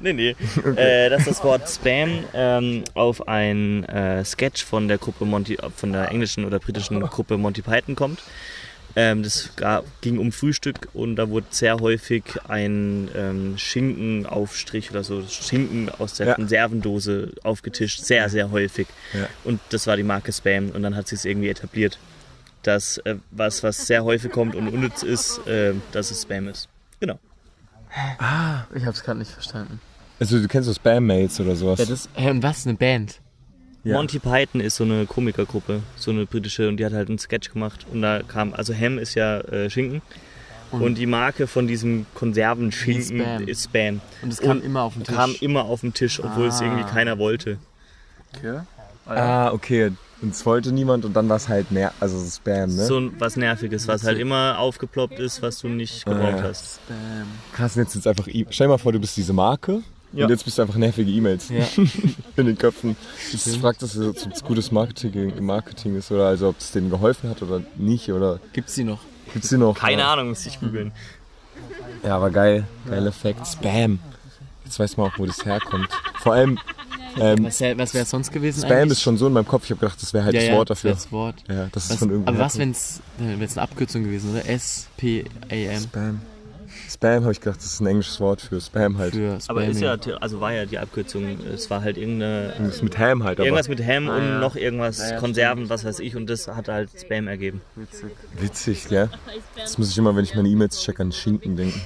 Nee, 0.00 0.12
nee. 0.12 0.36
Äh, 0.76 1.10
dass 1.10 1.24
das 1.24 1.42
Wort 1.42 1.68
Spam 1.68 2.24
ähm, 2.34 2.84
auf 2.94 3.26
ein 3.28 3.84
äh, 3.84 4.24
Sketch 4.24 4.64
von 4.64 4.88
der 4.88 4.98
Gruppe 4.98 5.24
Monty, 5.24 5.58
von 5.76 5.92
der 5.92 6.10
englischen 6.10 6.44
oder 6.44 6.58
britischen 6.58 7.00
Gruppe 7.00 7.36
Monty 7.36 7.62
Python 7.62 7.96
kommt. 7.96 8.22
Ähm, 8.96 9.22
das 9.22 9.50
gab, 9.56 9.84
ging 10.00 10.18
um 10.18 10.32
Frühstück 10.32 10.88
und 10.94 11.16
da 11.16 11.28
wurde 11.28 11.46
sehr 11.50 11.78
häufig 11.78 12.24
ein 12.48 13.08
ähm, 13.14 13.58
Schinkenaufstrich 13.58 14.90
oder 14.90 15.04
so 15.04 15.22
Schinken 15.28 15.90
aus 15.90 16.14
der 16.14 16.28
Ja. 16.28 16.34
Konservendose 16.34 17.32
aufgetischt. 17.42 18.00
Sehr, 18.00 18.28
sehr 18.28 18.50
häufig. 18.50 18.86
Ja. 19.12 19.28
Und 19.44 19.60
das 19.70 19.86
war 19.86 19.96
die 19.96 20.02
Marke 20.02 20.32
Spam 20.32 20.70
und 20.70 20.82
dann 20.82 20.96
hat 20.96 21.08
sich 21.08 21.20
es 21.20 21.24
irgendwie 21.24 21.48
etabliert, 21.48 21.98
dass 22.62 22.98
äh, 22.98 23.16
was, 23.30 23.62
was 23.62 23.86
sehr 23.86 24.04
häufig 24.04 24.32
kommt 24.32 24.54
und 24.54 24.68
unnütz 24.68 25.02
ist, 25.02 25.46
äh, 25.46 25.74
dass 25.92 26.10
es 26.10 26.22
Spam 26.22 26.48
ist. 26.48 26.68
Genau. 27.00 27.18
Ich 28.74 28.84
hab's 28.84 29.02
gerade 29.02 29.18
nicht 29.18 29.30
verstanden. 29.30 29.80
Also 30.20 30.40
du 30.40 30.48
kennst 30.48 30.66
so 30.66 30.74
Spam-Mails 30.74 31.40
oder 31.40 31.54
sowas. 31.56 31.78
Ja, 31.78 31.84
das, 31.86 32.08
hä, 32.14 32.30
und 32.30 32.42
was? 32.42 32.66
Eine 32.66 32.76
Band? 32.76 33.20
Ja. 33.84 33.96
Monty 33.96 34.18
Python 34.18 34.60
ist 34.60 34.76
so 34.76 34.84
eine 34.84 35.06
Komikergruppe, 35.06 35.80
so 35.96 36.10
eine 36.10 36.26
britische, 36.26 36.68
und 36.68 36.76
die 36.78 36.84
hat 36.84 36.92
halt 36.92 37.08
einen 37.08 37.18
Sketch 37.18 37.52
gemacht. 37.52 37.86
Und 37.92 38.02
da 38.02 38.22
kam, 38.26 38.52
also 38.52 38.74
Ham 38.74 38.98
ist 38.98 39.14
ja 39.14 39.38
äh, 39.40 39.70
Schinken. 39.70 40.02
Und- 40.70 40.82
Und, 40.82 40.98
die 40.98 41.06
Marke 41.06 41.46
von 41.46 41.66
diesem 41.66 42.04
Konservenschinken 42.14 43.20
Spam. 43.20 43.48
ist 43.48 43.64
Spam. 43.64 44.00
Und 44.20 44.32
es 44.32 44.40
kam 44.40 44.58
Und 44.58 44.64
immer 44.64 44.82
auf 44.82 44.94
den 44.94 45.04
Tisch. 45.04 45.14
Kam 45.14 45.34
immer 45.40 45.64
auf 45.64 45.80
den 45.80 45.94
Tisch, 45.94 46.20
obwohl 46.22 46.48
es 46.48 46.60
Ah. 46.60 46.64
irgendwie 46.64 46.84
keiner 46.84 47.18
wollte. 47.18 47.58
okay. 48.36 48.60
ah, 49.06 49.50
okay. 49.52 49.92
Und 50.20 50.30
es 50.34 50.44
wollte 50.44 50.72
niemand 50.72 51.04
und 51.04 51.14
dann 51.14 51.28
war 51.28 51.36
es 51.36 51.48
halt 51.48 51.70
mehr, 51.70 51.92
also 52.00 52.18
so 52.18 52.28
Spam, 52.28 52.74
ne? 52.74 52.86
So 52.86 53.10
was 53.20 53.36
Nerviges, 53.36 53.86
was 53.86 54.02
halt 54.04 54.18
immer 54.18 54.58
aufgeploppt 54.58 55.18
ist, 55.20 55.42
was 55.42 55.60
du 55.60 55.68
nicht 55.68 56.04
gebraucht 56.04 56.38
Ah. 56.38 56.42
hast. 56.42 56.80
Spam. 56.84 57.26
Krass, 57.52 57.76
jetzt 57.76 57.92
sind 57.92 58.04
einfach 58.06 58.26
e 58.26 58.44
Stell 58.50 58.66
dir 58.66 58.72
mal 58.72 58.78
vor, 58.78 58.92
du 58.92 58.98
bist 58.98 59.16
diese 59.16 59.32
Marke 59.32 59.82
Ja. 60.12 60.24
und 60.24 60.30
jetzt 60.30 60.44
bist 60.44 60.58
du 60.58 60.62
einfach 60.62 60.74
nervige 60.74 61.08
E-Mails 61.10 61.50
Ja. 61.50 61.64
in 62.36 62.46
den 62.46 62.58
Köpfen. 62.58 62.96
Ich 63.32 63.42
frag 63.60 63.78
das, 63.78 63.96
ob 63.96 64.16
es 64.16 64.42
gutes 64.42 64.72
Marketing, 64.72 65.32
Marketing 65.44 65.94
ist 65.96 66.10
oder 66.10 66.26
also 66.26 66.48
ob 66.48 66.58
es 66.58 66.72
denen 66.72 66.90
geholfen 66.90 67.30
hat 67.30 67.40
oder 67.42 67.62
nicht 67.76 68.10
oder 68.10 68.40
Gibt's 68.52 68.74
die 68.74 68.84
noch? 68.84 69.00
gibt's 69.32 69.50
die 69.50 69.56
noch? 69.58 69.78
Keine 69.78 70.02
ja. 70.02 70.12
Ahnung, 70.14 70.30
muss 70.30 70.44
ich 70.46 70.58
googeln. 70.58 70.90
Ja, 72.02 72.16
aber 72.16 72.30
geil. 72.30 72.64
Geiler 72.88 73.08
Effekt. 73.10 73.46
Spam. 73.46 74.00
Jetzt 74.64 74.78
weiß 74.80 74.96
man 74.96 75.10
auch, 75.10 75.18
wo 75.18 75.26
das 75.26 75.44
herkommt. 75.44 75.88
Vor 76.20 76.32
allem, 76.34 76.58
ähm, 77.20 77.44
Was, 77.44 77.60
wär- 77.60 77.76
wäre 77.78 77.88
es 78.02 78.10
sonst 78.10 78.32
gewesen 78.32 78.60
Spam 78.62 78.72
eigentlich? 78.72 78.92
ist 78.92 79.02
schon 79.02 79.16
so 79.16 79.26
in 79.26 79.32
meinem 79.32 79.46
Kopf. 79.46 79.64
Ich 79.64 79.70
habe 79.70 79.80
gedacht, 79.80 80.00
das 80.02 80.12
wäre 80.14 80.24
halt 80.24 80.34
ja, 80.34 80.40
das 80.40 80.48
ja, 80.48 80.56
Wort 80.56 80.70
dafür. 80.70 80.90
Das 80.92 81.12
Wort. 81.12 81.36
Ja, 81.48 81.68
das 81.72 81.84
ist 81.84 81.90
Was, 81.90 81.98
von 81.98 82.10
irgendwo. 82.10 82.28
aber 82.30 82.38
was, 82.38 82.58
wenn 82.58 82.70
es 82.70 83.00
eine 83.20 83.62
Abkürzung 83.62 84.04
gewesen 84.04 84.34
wäre? 84.34 84.46
S-P-A-M. 84.48 85.80
Spam. 85.82 86.20
Spam 86.90 87.22
habe 87.22 87.32
ich 87.32 87.40
gedacht, 87.40 87.58
das 87.58 87.66
ist 87.66 87.80
ein 87.80 87.86
englisches 87.86 88.18
Wort 88.18 88.40
für 88.40 88.60
Spam 88.60 88.96
halt. 88.98 89.14
Für 89.14 89.38
Aber 89.48 89.64
ist 89.64 89.80
ja, 89.80 89.96
also 90.20 90.40
war 90.40 90.52
ja 90.52 90.64
die 90.64 90.78
Abkürzung, 90.78 91.38
es 91.54 91.68
war 91.68 91.82
halt 91.82 91.98
irgendeine, 91.98 92.54
ist 92.68 92.82
mit 92.82 92.98
Ham 92.98 93.24
halt, 93.24 93.38
aber 93.38 93.46
irgendwas 93.46 93.68
mit 93.68 93.84
Ham 93.86 94.08
Ah, 94.08 94.16
und 94.16 94.24
ja. 94.24 94.38
noch 94.38 94.56
irgendwas, 94.56 94.98
Ja, 94.98 95.10
ja, 95.12 95.18
Konserven, 95.18 95.68
was 95.68 95.84
weiß 95.84 96.00
ich, 96.00 96.16
und 96.16 96.28
das 96.30 96.48
hat 96.48 96.68
halt 96.68 96.88
Spam 96.98 97.28
ergeben. 97.28 97.60
Witzig. 97.76 98.08
witzig, 98.40 98.88
gell? 98.88 99.10
Das 99.56 99.76
muss 99.76 99.90
ich 99.90 99.98
immer, 99.98 100.16
wenn 100.16 100.24
ich 100.24 100.34
meine 100.34 100.48
E-Mails 100.48 100.80
checke, 100.82 101.02
an 101.02 101.12
Schinken 101.12 101.56
denken. 101.56 101.80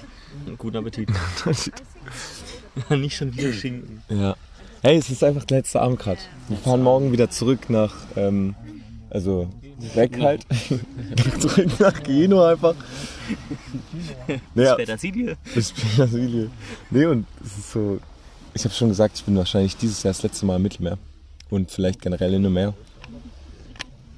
Guten 0.56 0.76
Appetit. 0.76 1.08
Nicht 2.90 3.16
schon 3.16 3.36
wieder 3.36 3.52
Schinken. 3.52 4.02
Ja. 4.08 4.36
Hey, 4.84 4.96
es 4.96 5.08
ist 5.10 5.22
einfach 5.22 5.44
der 5.44 5.58
letzte 5.58 5.80
Abend 5.80 6.00
gerade. 6.00 6.18
Wir 6.48 6.56
fahren 6.56 6.82
morgen 6.82 7.12
wieder 7.12 7.30
zurück 7.30 7.70
nach, 7.70 7.94
ähm, 8.16 8.56
also 9.10 9.48
weg 9.94 10.18
halt. 10.20 10.44
zurück 11.38 11.78
nach 11.78 12.02
Genua 12.02 12.50
einfach. 12.50 12.74
Naja, 14.56 14.74
Petersilie. 14.74 15.36
bis 15.54 15.70
Petersilie. 15.70 16.50
Nee, 16.90 17.04
und 17.06 17.26
es 17.44 17.58
ist 17.58 17.70
so, 17.70 18.00
ich 18.54 18.64
habe 18.64 18.74
schon 18.74 18.88
gesagt, 18.88 19.18
ich 19.18 19.24
bin 19.24 19.36
wahrscheinlich 19.36 19.76
dieses 19.76 20.02
Jahr 20.02 20.14
das 20.14 20.24
letzte 20.24 20.46
Mal 20.46 20.56
im 20.56 20.62
Mittelmeer. 20.62 20.98
Und 21.48 21.70
vielleicht 21.70 22.02
generell 22.02 22.34
in 22.34 22.42
dem 22.42 22.52
Meer. 22.52 22.74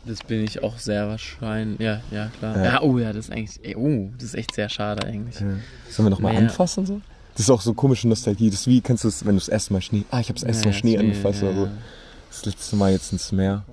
Das 0.06 0.22
bin 0.22 0.44
ich 0.44 0.62
auch 0.62 0.78
sehr 0.78 1.08
wahrscheinlich. 1.08 1.78
Ja, 1.78 2.00
ja, 2.10 2.30
klar. 2.38 2.56
Ja. 2.56 2.64
Ja, 2.64 2.82
oh 2.82 2.98
ja, 2.98 3.12
das 3.12 3.26
ist 3.26 3.32
eigentlich. 3.32 3.60
Ey, 3.62 3.76
oh, 3.76 4.10
das 4.16 4.28
ist 4.28 4.34
echt 4.34 4.54
sehr 4.54 4.70
schade 4.70 5.06
eigentlich. 5.06 5.36
Sollen 5.36 6.06
wir 6.06 6.10
nochmal 6.10 6.34
anfassen 6.36 6.86
so? 6.86 7.02
Das 7.34 7.40
ist 7.42 7.50
auch 7.50 7.60
so 7.60 7.74
komische 7.74 8.08
Nostalgie. 8.08 8.48
Das 8.50 8.60
ist 8.60 8.66
wie, 8.68 8.80
kennst 8.80 9.04
du 9.04 9.08
es, 9.08 9.24
wenn 9.24 9.32
du 9.34 9.40
das 9.40 9.48
erste 9.48 9.72
Mal 9.72 9.82
Schnee, 9.82 10.04
ah, 10.10 10.20
ich 10.20 10.28
habe 10.28 10.34
das 10.38 10.44
erste 10.44 10.68
Mal 10.68 10.72
Ja, 10.74 10.78
Schnee 10.78 10.92
Schnee, 10.96 10.98
angefasst 10.98 11.42
ja, 11.42 11.48
oder 11.48 11.56
so. 11.58 11.64
ja. 11.66 11.72
Das 12.30 12.46
letzte 12.46 12.76
Mal 12.76 12.92
jetzt 12.92 13.12
ins 13.12 13.32
Meer. 13.32 13.64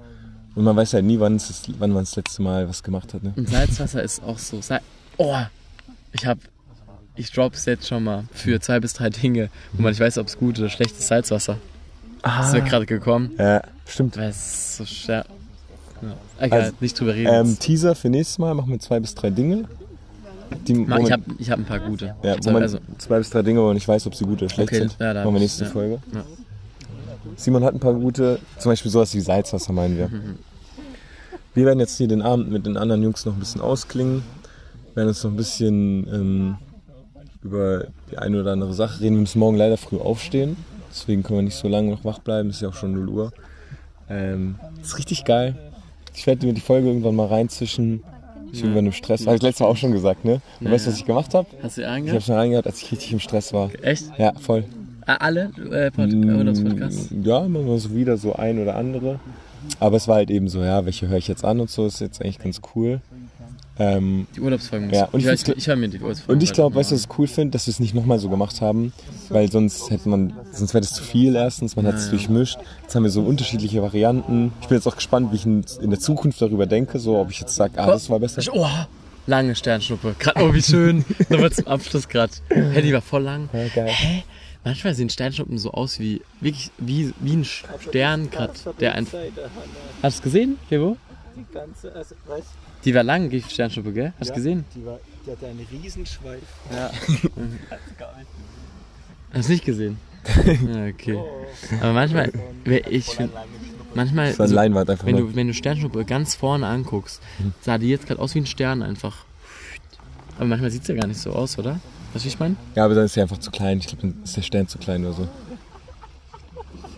Und 0.56 0.64
man 0.64 0.76
weiß 0.76 0.94
halt 0.96 1.06
nie, 1.06 1.20
wann, 1.20 1.36
es 1.36 1.50
ist, 1.50 1.70
wann 1.80 1.92
man 1.92 2.04
das 2.04 2.16
letzte 2.16 2.42
Mal 2.42 2.68
was 2.68 2.84
gemacht 2.84 3.14
hat, 3.14 3.24
ne? 3.24 3.34
Und 3.36 3.50
Salzwasser 3.50 4.04
ist 4.04 4.22
auch 4.24 4.38
so. 4.38 4.62
Sal 4.62 4.82
oh, 5.18 5.36
ich 6.12 6.26
hab. 6.26 6.40
ich 7.16 7.32
drop's 7.32 7.66
jetzt 7.66 7.88
schon 7.88 8.04
mal 8.04 8.26
für 8.34 8.60
zwei 8.60 8.80
bis 8.80 8.94
drei 8.94 9.10
Dinge, 9.10 9.50
wo 9.74 9.82
man 9.84 9.92
nicht 9.92 10.02
weiß, 10.02 10.18
ob 10.18 10.28
es 10.28 10.38
gut 10.38 10.60
oder 10.60 10.70
schlecht 10.70 10.98
ist. 10.98 11.08
Salzwasser. 11.08 11.58
Das 12.24 12.48
ist 12.48 12.54
mir 12.54 12.62
gerade 12.64 12.86
gekommen. 12.86 13.32
Ja, 13.38 13.62
stimmt. 13.88 14.18
Weil 14.18 14.30
es 14.30 14.78
so 14.78 14.86
schwer. 14.86 15.26
Ja. 16.02 16.16
Egal, 16.46 16.62
Also, 16.62 16.74
nicht 16.80 17.00
drüber 17.00 17.14
reden. 17.16 17.34
Ähm, 17.34 17.60
Teaser 17.60 17.96
für 17.96 18.10
nächstes 18.10 18.38
Mal 18.38 18.54
machen 18.54 18.72
wir 18.72 18.80
zwei 18.80 19.00
bis 19.00 19.16
drei 19.16 19.30
Dinge. 19.30 19.66
Die, 20.68 20.74
Ma- 20.74 20.98
wo 20.98 21.04
ich 21.06 21.12
habe 21.12 21.24
ich 21.38 21.50
hab 21.50 21.60
ein 21.60 21.66
paar 21.66 21.80
gute. 21.80 22.16
ja, 22.24 22.36
man 22.52 22.62
also, 22.64 22.78
zwei 22.98 23.18
bis 23.18 23.30
drei 23.30 23.42
Dinge, 23.42 23.62
wo 23.62 23.66
man 23.68 23.76
nicht 23.76 23.88
weiß, 23.88 24.06
ob 24.08 24.16
sie 24.16 24.26
gut 24.26 24.42
oder 24.42 24.50
schlecht 24.50 24.70
Okay, 24.70 24.80
sind. 24.80 24.98
ja, 25.00 25.14
machen 25.14 25.26
wir 25.28 25.36
ich- 25.36 25.42
nächste 25.42 25.64
ja. 25.66 25.70
Folge. 25.70 26.00
Ja. 26.14 26.24
Simon 27.36 27.64
hat 27.64 27.74
ein 27.74 27.80
paar 27.80 27.94
gute, 27.94 28.40
zum 28.58 28.72
Beispiel 28.72 28.92
sowas 28.92 29.14
wie 29.14 29.20
Salzwasser 29.22 29.72
meinen 29.74 29.98
wir. 29.98 30.08
Mhm. 30.08 30.38
Wir 31.54 31.66
werden 31.66 31.80
jetzt 31.80 31.98
hier 31.98 32.08
den 32.08 32.22
Abend 32.22 32.50
mit 32.50 32.66
den 32.66 32.78
anderen 32.78 33.04
Jungs 33.04 33.26
noch 33.26 33.34
ein 33.34 33.40
bisschen 33.40 33.60
ausklingen, 33.60 34.24
werden 34.96 35.10
uns 35.10 35.22
noch 35.22 35.32
ein 35.32 35.36
bisschen 35.36 36.08
ähm, 36.08 36.58
über 37.44 37.88
die 38.10 38.18
eine 38.18 38.40
oder 38.40 38.54
andere 38.54 38.74
Sache 38.74 39.02
reden. 39.02 39.16
Wir 39.16 39.22
müssen 39.22 39.40
morgen 39.40 39.58
leider 39.58 39.76
früh 39.76 39.98
aufstehen, 39.98 40.56
deswegen 40.90 41.24
können 41.24 41.40
wir 41.40 41.44
nicht 41.44 41.58
so 41.58 41.68
lange 41.68 41.92
noch 41.92 42.06
wach 42.06 42.20
bleiben, 42.20 42.50
ist 42.52 42.62
ja 42.62 42.70
auch 42.70 42.74
schon 42.74 42.94
0 42.94 43.10
Uhr. 43.10 43.34
Ähm, 44.10 44.56
ist 44.82 44.98
richtig 44.98 45.26
geil. 45.26 45.56
Ich 46.16 46.26
werde 46.26 46.46
mir 46.46 46.54
die 46.54 46.62
Folge 46.62 46.88
irgendwann 46.88 47.16
mal 47.16 47.28
reinzwischen. 47.28 48.02
Ich 48.54 48.60
bin 48.62 48.70
irgendwann 48.72 48.86
im 48.88 48.92
Stress. 48.92 49.26
Habe 49.26 49.36
ich 49.38 49.42
letztes 49.42 49.62
Mal 49.62 49.68
auch 49.68 49.78
schon 49.78 49.92
gesagt, 49.92 50.26
ne? 50.26 50.42
Und 50.60 50.68
Ja, 50.68 50.72
weißt 50.74 50.86
du, 50.88 50.92
was 50.92 50.98
ich 50.98 51.06
gemacht 51.06 51.34
habe? 51.34 51.48
Hast 51.64 51.78
du 51.78 51.82
Ich 51.82 51.88
habe 51.88 51.94
reingehört? 51.96 52.24
schon 52.24 52.36
reingehört, 52.36 52.68
als 52.68 52.82
ich 52.82 52.92
richtig 52.92 53.14
im 53.14 53.20
Stress 53.20 53.54
war. 53.54 53.70
Echt? 53.82 54.06
Ja, 54.18 54.34
voll. 54.40 54.66
Alle 55.06 55.52
äh, 55.72 55.90
Pod 55.92 56.14
Urlaubspodcasts? 56.14 57.12
Mm, 57.12 57.24
Ja, 57.24 57.46
immer 57.46 57.62
mal 57.62 57.78
so 57.80 57.94
wieder 57.96 58.18
so 58.18 58.34
ein 58.34 58.62
oder 58.62 58.76
andere. 58.76 59.20
Aber 59.80 59.98
es 59.98 60.08
war 60.08 60.16
halt 60.16 60.30
eben 60.32 60.48
so, 60.48 60.62
ja, 60.64 60.86
welche 60.86 61.08
höre 61.08 61.18
ich 61.18 61.28
jetzt 61.28 61.44
an 61.46 61.60
und 61.60 61.70
so, 61.70 61.86
ist 61.86 62.00
jetzt 62.02 62.22
eigentlich 62.22 62.40
ganz 62.40 62.62
cool. 62.76 63.02
Ähm, 63.82 64.28
Die 64.36 64.42
Urlaubsfolgen. 64.42 64.90
muss- 64.90 64.98
Ja, 64.98 65.06
und 65.12 65.20
ich, 65.22 65.26
ich 65.26 65.42
find's- 65.42 65.58
ich 65.58 65.68
höre 65.68 65.76
mir 65.76 65.88
die 65.90 66.00
Urlaubsfolgen. 66.00 66.34
und 66.36 66.44
ich 66.44 66.54
glaube, 66.54 66.76
halt 66.76 66.82
weißt 66.82 66.92
du, 66.92 66.96
was 66.96 67.02
ich 67.04 67.18
cool 67.18 67.28
finde, 67.28 67.52
dass 67.52 67.68
wir 67.68 67.72
es 67.72 67.80
nicht 67.80 67.94
nochmal 67.96 68.20
so 68.20 68.30
gemacht 68.30 68.62
haben, 68.62 68.94
weil 69.30 69.52
sonst 69.52 69.90
hätte 69.90 70.10
man, 70.10 70.34
sonst 70.52 70.74
wäre 70.74 70.82
das 70.82 70.94
zu 70.94 71.04
viel 71.04 71.36
erstens, 71.36 71.76
man 71.76 71.88
hat 71.88 71.96
es 71.96 72.02
Ja, 72.02 72.06
ja. 72.08 72.12
durchmischt. 72.18 72.58
Jetzt 72.84 72.96
haben 72.96 73.04
wir 73.04 73.10
so 73.12 73.22
unterschiedliche 73.22 73.82
Varianten. 73.82 74.54
Ich 74.62 74.68
bin 74.68 74.78
jetzt 74.78 74.88
auch 74.88 74.96
gespannt, 74.96 75.32
wie 75.32 75.36
ich 75.38 75.46
in, 75.46 75.64
in 75.82 75.90
der 75.90 76.00
Zukunft 76.00 76.42
darüber 76.42 76.66
denke, 76.66 77.00
so 77.00 77.18
ob 77.18 77.32
ich 77.32 77.40
jetzt 77.40 77.56
sage, 77.56 77.74
ah, 77.78 77.88
das 77.88 78.10
war 78.10 78.20
besser. 78.20 78.42
Oh, 78.54 78.68
lange 79.28 79.56
Sternschnuppe. 79.56 80.16
Grad, 80.20 80.40
oh, 80.42 80.54
wie 80.54 80.62
schön. 80.62 81.06
Nochmal 81.30 81.52
zum 81.52 81.68
Abschluss 81.68 82.08
gerade. 82.08 82.34
Hä, 82.50 82.82
die 82.82 82.94
war 82.94 83.02
voll 83.02 83.24
lang. 83.24 83.50
Ja, 83.54 83.68
geil. 83.74 83.88
Hä? 83.90 84.24
Manchmal 84.64 84.94
sehen 84.94 85.10
Sternschnuppen 85.10 85.58
so 85.58 85.72
aus 85.72 86.00
wie, 86.00 86.22
wirklich, 86.40 86.70
wie, 86.78 87.14
wie 87.20 87.34
ein 87.38 87.46
Stern 87.46 88.30
grad, 88.30 88.52
der 88.80 88.94
einfach... 88.94 89.18
Hast 90.04 90.18
du 90.18 90.20
es 90.20 90.22
gesehen, 90.22 90.58
Febo? 90.70 90.98
Die 91.36 91.46
ganze, 91.54 91.94
also, 91.94 92.16
weißt 92.28 92.48
Die 92.84 92.94
war 92.96 93.04
lang, 93.04 93.30
die 93.30 93.42
Sternschnuppe, 93.42 93.94
gell? 93.94 94.14
Hast 94.20 94.30
du 94.30 94.34
Ja. 94.34 94.36
gesehen? 94.36 94.66
die, 94.76 94.86
war, 94.86 95.00
die 95.26 95.32
hatte 95.32 95.48
einen 95.48 95.66
Riesenschweif. 95.72 96.42
Ja. 96.72 96.92
Hast 99.34 99.48
du 99.48 99.54
nicht 99.54 99.66
gesehen? 99.66 99.98
Ja, 100.46 100.86
okay. 100.88 101.20
Aber 101.80 101.94
manchmal, 101.94 102.32
ich 102.90 103.06
find, 103.06 103.32
manchmal, 103.96 104.34
so, 104.34 104.44
Leinwand 104.44 104.88
einfach 104.90 105.06
wenn 105.06 105.18
du, 105.18 105.34
wenn 105.36 105.48
du 105.48 105.54
Sternschnuppe 105.54 106.06
ganz 106.06 106.36
vorne 106.36 106.68
anguckst, 106.68 107.22
sah 107.62 107.78
die 107.80 107.90
jetzt 107.90 108.06
gerade 108.06 108.22
aus 108.22 108.36
wie 108.36 108.40
ein 108.40 108.46
Stern 108.46 108.84
einfach. 108.84 109.26
Aber 110.36 110.46
manchmal 110.46 110.70
sieht 110.70 110.84
es 110.84 110.88
ja 110.90 110.96
gar 110.96 111.08
nicht 111.08 111.20
so 111.20 111.32
aus, 111.32 111.58
oder? 111.58 111.80
Weißt 112.14 112.24
du, 112.26 112.30
wie 112.30 112.34
ich 112.34 112.40
meine? 112.40 112.56
Ja, 112.76 112.86
aber 112.86 112.94
dann 112.94 113.06
ist 113.06 113.14
sie 113.14 113.22
einfach 113.22 113.40
zu 113.40 113.50
klein. 113.52 113.80
Ich 113.80 113.88
glaube, 113.88 114.02
dann 114.04 114.16
ist 114.24 114.38
der 114.38 114.42
Stern 114.44 114.68
zu 114.68 114.78
klein 114.78 115.04
oder 115.06 115.14
so. 115.14 115.28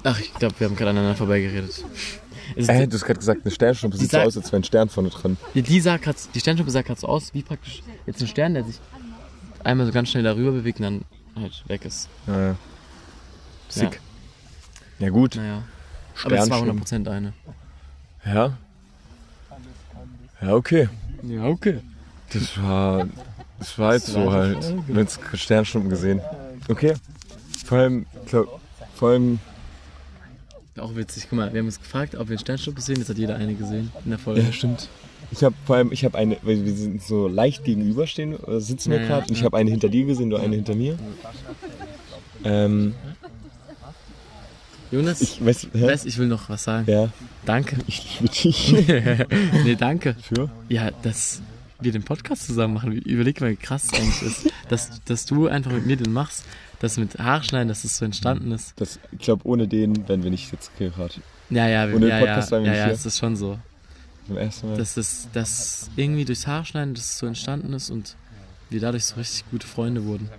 Ach, 0.03 0.19
ich 0.19 0.33
glaube, 0.33 0.55
wir 0.59 0.67
haben 0.67 0.75
gerade 0.75 0.89
aneinander 0.89 1.15
vorbeigeredet. 1.15 1.85
Es 2.55 2.63
ist, 2.63 2.69
Äh, 2.69 2.87
du 2.87 2.95
hast 2.95 3.05
gerade 3.05 3.19
gesagt, 3.19 3.41
eine 3.43 3.51
Sternschnuppe 3.51 3.97
sieht 3.97 4.11
so 4.11 4.17
aus, 4.19 4.37
als 4.37 4.51
wäre 4.51 4.61
ein 4.61 4.63
Stern 4.63 4.89
vorne 4.89 5.09
drin. 5.09 5.37
die, 5.53 5.61
die, 5.61 5.79
sah 5.79 5.97
grad, 5.97 6.15
die 6.33 6.39
Sternschnuppe 6.39 6.71
sah 6.71 6.81
gerade 6.81 6.99
so 6.99 7.07
aus, 7.07 7.33
wie 7.33 7.41
praktisch 7.43 7.81
jetzt 8.05 8.21
ein 8.21 8.27
Stern, 8.27 8.53
der 8.53 8.63
sich 8.63 8.79
einmal 9.63 9.85
so 9.85 9.91
ganz 9.91 10.09
schnell 10.09 10.23
darüber 10.23 10.51
bewegt 10.51 10.79
und 10.79 10.83
dann 10.83 11.05
halt 11.35 11.63
weg 11.67 11.85
ist. 11.85 12.09
Ja, 12.27 12.47
ja. 12.49 12.55
Sick. 13.69 13.99
Ja, 14.99 15.09
gut. 15.09 15.35
Naja. 15.35 15.63
Aber 16.23 16.35
es 16.35 16.49
war 16.49 16.57
Sternschnuppen. 16.59 17.05
100% 17.05 17.09
eine. 17.11 17.33
Ja. 18.25 18.57
Ja, 20.41 20.53
okay. 20.53 20.89
Ja, 21.23 21.45
okay. 21.45 21.79
Das 22.33 22.61
war, 22.61 23.07
das 23.59 23.79
war 23.79 23.93
jetzt 23.93 24.07
so 24.07 24.31
halt. 24.31 24.61
Wir 24.61 24.95
haben 24.95 24.97
jetzt 24.97 25.19
Sternschnuppen 25.33 25.89
gesehen. 25.89 26.21
Okay. 26.67 26.93
Vor 27.65 27.77
allem, 27.77 28.05
glaub, 28.25 28.59
vor 28.95 29.09
allem, 29.09 29.39
Auch 30.77 30.95
witzig, 30.95 31.27
guck 31.29 31.37
mal, 31.37 31.53
wir 31.53 31.59
haben 31.59 31.67
uns 31.67 31.79
gefragt, 31.79 32.15
ob 32.15 32.27
wir 32.27 32.33
einen 32.33 32.39
Sternschnuppe 32.39 32.81
sehen, 32.81 32.97
jetzt 32.97 33.09
hat 33.09 33.17
jeder 33.17 33.35
eine 33.35 33.53
gesehen 33.53 33.91
in 34.03 34.09
der 34.09 34.19
Folge. 34.19 34.41
ja, 34.41 34.51
stimmt. 34.51 34.89
Ich 35.31 35.43
habe 35.43 35.55
vor 35.65 35.75
allem, 35.75 35.91
ich 35.91 36.03
habe 36.03 36.17
eine, 36.17 36.37
weil 36.41 36.65
wir 36.65 36.73
sind 36.73 37.01
so 37.01 37.27
leicht 37.27 37.63
gegenüberstehen, 37.63 38.37
äh, 38.47 38.59
sitzen 38.59 38.91
wir 38.91 38.97
Ja, 38.97 39.03
ja, 39.03 39.09
gerade, 39.09 39.27
und 39.27 39.31
ich 39.31 39.39
ja. 39.39 39.45
habe 39.45 39.57
eine 39.57 39.69
hinter 39.69 39.89
dir 39.89 40.05
gesehen, 40.05 40.29
du 40.29 40.37
eine 40.37 40.55
hinter 40.55 40.75
mir. 40.75 40.97
Ähm, 42.43 42.93
Jonas, 44.91 45.21
ich, 45.21 45.43
weiß, 45.43 45.69
weiß, 45.73 46.05
ich 46.05 46.17
will 46.17 46.27
noch 46.27 46.49
was 46.49 46.63
sagen. 46.63 46.89
Ja, 46.89 47.09
Danke. 47.45 47.77
ich 47.87 48.19
liebe 48.19 48.31
dich. 48.31 48.71
nee, 49.63 49.75
danke. 49.75 50.15
Für? 50.21 50.51
Ja, 50.69 50.91
dass 51.01 51.41
wir 51.79 51.91
den 51.91 52.03
Podcast 52.03 52.45
zusammen 52.45 52.75
machen. 52.75 52.91
Überleg 52.91 53.41
mal, 53.41 53.49
wie 53.49 53.55
krass 53.55 53.85
es 53.85 53.93
eigentlich 53.93 54.21
ist, 54.21 54.53
dass, 54.69 55.03
dass 55.05 55.25
du 55.25 55.47
einfach 55.47 55.71
mit 55.71 55.85
mir 55.85 55.97
den 55.97 56.13
machst, 56.13 56.45
das 56.83 56.97
mit 56.97 57.17
Haarschneiden, 57.17 57.69
dass 57.69 57.85
es 57.85 57.97
so 57.97 58.03
entstanden 58.03 58.51
ist. 58.51 58.73
Das, 58.75 58.99
ich 59.13 59.19
glaube, 59.19 59.47
ohne 59.47 59.67
den 59.69 60.07
wären 60.07 60.21
wir 60.23 60.31
nicht 60.31 60.51
jetzt 60.51 60.69
gerade. 60.77 61.13
Ja, 61.49 61.67
ja, 61.67 61.87
wir, 61.87 61.95
Ohne 61.95 62.07
den 62.07 62.09
ja, 62.09 62.19
ja, 62.19 62.25
Podcast 62.25 62.51
ja, 62.51 62.59
ja, 62.59 62.73
hier. 62.73 62.87
es 62.93 63.05
ist 63.05 63.17
schon 63.17 63.37
so. 63.37 63.57
Beim 64.27 64.37
ersten 64.37 64.67
Mal. 64.67 64.77
Dass 64.77 64.97
es 64.97 65.29
dass 65.31 65.89
irgendwie 65.95 66.25
durchs 66.25 66.45
Haarschneiden 66.45 66.93
das 66.93 67.17
so 67.17 67.25
entstanden 67.25 67.71
ist 67.73 67.89
und 67.89 68.17
wir 68.69 68.81
dadurch 68.81 69.05
so 69.05 69.15
richtig 69.15 69.49
gute 69.49 69.65
Freunde 69.65 70.03
wurden. 70.03 70.29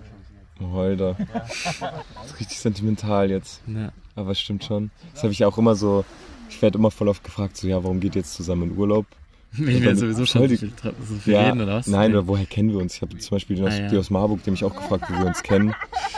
Oh, 0.59 0.77
Alter. 0.77 1.17
Das 1.33 2.31
ist 2.31 2.39
richtig 2.39 2.59
sentimental 2.59 3.31
jetzt. 3.31 3.61
Ja. 3.67 3.91
Aber 4.15 4.31
es 4.31 4.39
stimmt 4.39 4.63
schon. 4.63 4.91
Das 5.13 5.23
habe 5.23 5.33
ich 5.33 5.43
auch 5.45 5.57
immer 5.57 5.75
so. 5.75 6.05
Ich 6.49 6.61
werde 6.61 6.77
immer 6.77 6.91
voll 6.91 7.07
oft 7.07 7.23
gefragt, 7.23 7.57
so, 7.57 7.67
ja, 7.67 7.83
warum 7.83 7.99
geht 7.99 8.15
ihr 8.15 8.21
jetzt 8.21 8.35
zusammen 8.35 8.69
in 8.69 8.77
Urlaub? 8.77 9.07
Wenn 9.65 9.81
wir 9.83 9.95
sowieso 9.95 10.25
schon 10.25 10.41
so 10.43 10.47
viel, 10.57 10.71
so 11.07 11.15
viel 11.15 11.35
reden, 11.35 11.61
oder 11.61 11.75
was? 11.75 11.87
Nein, 11.87 12.11
oder 12.11 12.27
woher 12.27 12.45
kennen 12.45 12.69
wir 12.71 12.79
uns? 12.79 12.95
Ich 12.95 13.01
habe 13.01 13.17
zum 13.17 13.35
Beispiel 13.35 13.55
den 13.57 13.67
aus, 13.67 13.73
Ah, 13.73 13.81
ja. 13.81 13.87
die 13.89 13.97
aus 13.97 14.09
Marburg, 14.09 14.43
die 14.43 14.51
mich 14.51 14.63
auch 14.63 14.75
gefragt, 14.75 15.05
wo 15.09 15.17
wir 15.19 15.25
uns 15.27 15.41
kennen. 15.43 15.73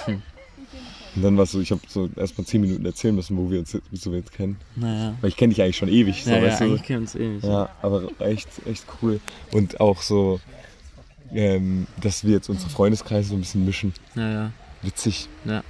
Hm. 0.05 0.21
Und 1.15 1.23
dann 1.23 1.35
war 1.37 1.45
es 1.45 1.51
so, 1.51 1.59
ich 1.59 1.71
habe 1.71 1.81
so 1.87 2.09
erst 2.15 2.37
mal 2.37 2.45
zehn 2.45 2.61
Minuten 2.61 2.85
erzählen 2.85 3.15
müssen, 3.15 3.35
wo 3.37 3.49
wir 3.49 3.57
uns, 3.59 3.75
wieso 3.89 4.11
wir 4.11 4.19
uns 4.19 4.29
kennen. 4.31 4.57
Naja. 4.75 5.15
Weil 5.19 5.29
ich 5.29 5.35
kenne 5.37 5.51
dich 5.51 5.63
eigentlich 5.63 5.77
schon 5.77 5.89
ewig, 5.89 6.23
so, 6.23 6.29
Ja, 6.29 6.37
ja, 6.37 6.43
weißt 6.43 6.59
du? 6.61 6.63
eigentlich 6.65 6.83
kennen 6.83 6.99
wir 7.11 7.25
uns 7.25 7.41
nicht. 7.41 7.43
Ja, 7.43 7.69
aber 7.81 8.03
echt, 8.19 8.47
echt 8.67 8.85
cool. 9.01 9.19
Und 9.51 9.79
auch 9.79 10.03
so, 10.03 10.39
ähm, 11.33 11.87
dass 12.01 12.23
wir 12.23 12.33
jetzt 12.33 12.49
unsere 12.49 12.69
Freundeskreise 12.69 13.29
so 13.29 13.35
ein 13.35 13.39
bisschen 13.39 13.65
mischen. 13.65 13.93
Ja, 14.15 14.29
ja. 14.31 14.51
Witzig. 14.83 15.27
Ja. 15.45 15.63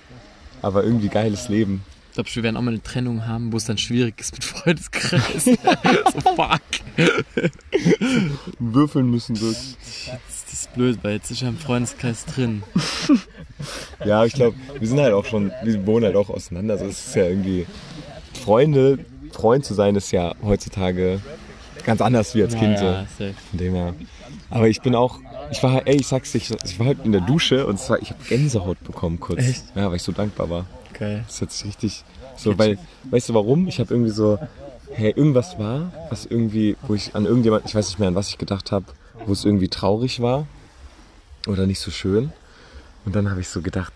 Aber 0.61 0.83
irgendwie 0.83 1.07
geiles 1.07 1.47
Leben. 1.47 1.81
Ich 2.17 2.23
glaube, 2.23 2.35
wir 2.35 2.43
werden 2.43 2.57
auch 2.57 2.61
mal 2.63 2.71
eine 2.71 2.81
Trennung 2.81 3.27
haben, 3.27 3.53
wo 3.53 3.57
es 3.57 3.65
dann 3.65 3.77
schwierig 3.77 4.19
ist 4.19 4.33
mit 4.33 4.43
Freundeskreis. 4.43 5.45
so 5.45 5.55
fuck. 6.35 6.61
Würfeln 8.57 9.11
müssen 9.11 9.35
so. 9.35 9.51
Das 9.51 10.51
ist 10.51 10.73
blöd, 10.73 10.97
weil 11.03 11.13
jetzt 11.13 11.29
ist 11.29 11.41
ja 11.41 11.49
ein 11.49 11.59
Freundeskreis 11.59 12.25
drin. 12.25 12.63
Ja, 14.03 14.25
ich 14.25 14.33
glaube, 14.33 14.57
wir 14.79 14.87
sind 14.87 14.99
halt 14.99 15.13
auch 15.13 15.25
schon, 15.25 15.51
wir 15.63 15.85
wohnen 15.85 16.05
halt 16.05 16.15
auch 16.15 16.31
auseinander. 16.31 16.73
Also 16.73 16.85
es 16.85 17.05
ist 17.09 17.15
ja 17.15 17.25
irgendwie, 17.25 17.67
Freunde, 18.43 18.97
Freund 19.31 19.63
zu 19.63 19.75
sein 19.75 19.95
ist 19.95 20.11
ja 20.11 20.33
heutzutage 20.43 21.21
ganz 21.85 22.01
anders 22.01 22.33
wie 22.33 22.41
als 22.41 22.55
Kind. 22.55 22.79
ja, 22.79 23.05
So. 23.15 23.25
safe. 23.25 23.35
Von 23.51 23.59
dem 23.59 23.73
her. 23.75 23.93
Aber 24.49 24.67
ich 24.67 24.81
bin 24.81 24.95
auch, 24.95 25.19
ich 25.51 25.61
war, 25.61 25.85
ey, 25.85 25.97
ich 25.97 26.07
sag's 26.07 26.31
dir, 26.31 26.39
ich, 26.39 26.49
ich 26.65 26.79
war 26.79 26.87
heute 26.87 27.01
in 27.03 27.11
der 27.11 27.21
Dusche 27.21 27.67
und 27.67 27.75
es 27.75 27.87
war, 27.91 28.01
ich 28.01 28.09
habe 28.09 28.23
Gänsehaut 28.27 28.83
bekommen 28.83 29.19
kurz. 29.19 29.39
Echt? 29.39 29.63
Ja, 29.75 29.89
weil 29.89 29.97
ich 29.97 30.03
so 30.03 30.11
dankbar 30.11 30.49
war. 30.49 30.65
Geil. 30.99 31.23
Das 31.25 31.35
ist 31.35 31.41
jetzt 31.41 31.65
richtig 31.65 32.03
so, 32.35 32.57
weil, 32.57 32.77
weißt 33.09 33.29
du 33.29 33.33
warum? 33.33 33.67
Ich 33.67 33.79
habe 33.79 33.93
irgendwie 33.93 34.11
so, 34.11 34.39
hey, 34.91 35.11
irgendwas 35.11 35.59
war, 35.59 35.91
was 36.09 36.25
irgendwie, 36.25 36.75
wo 36.87 36.93
ich 36.93 37.15
an 37.15 37.25
irgendjemand, 37.25 37.65
ich 37.65 37.75
weiß 37.75 37.87
nicht 37.89 37.99
mehr 37.99 38.07
an 38.07 38.15
was 38.15 38.29
ich 38.29 38.37
gedacht 38.37 38.71
habe, 38.71 38.85
wo 39.25 39.33
es 39.33 39.45
irgendwie 39.45 39.67
traurig 39.67 40.21
war 40.21 40.47
oder 41.47 41.65
nicht 41.65 41.79
so 41.79 41.91
schön. 41.91 42.31
Und 43.05 43.15
dann 43.15 43.29
habe 43.29 43.41
ich 43.41 43.49
so 43.49 43.61
gedacht, 43.61 43.93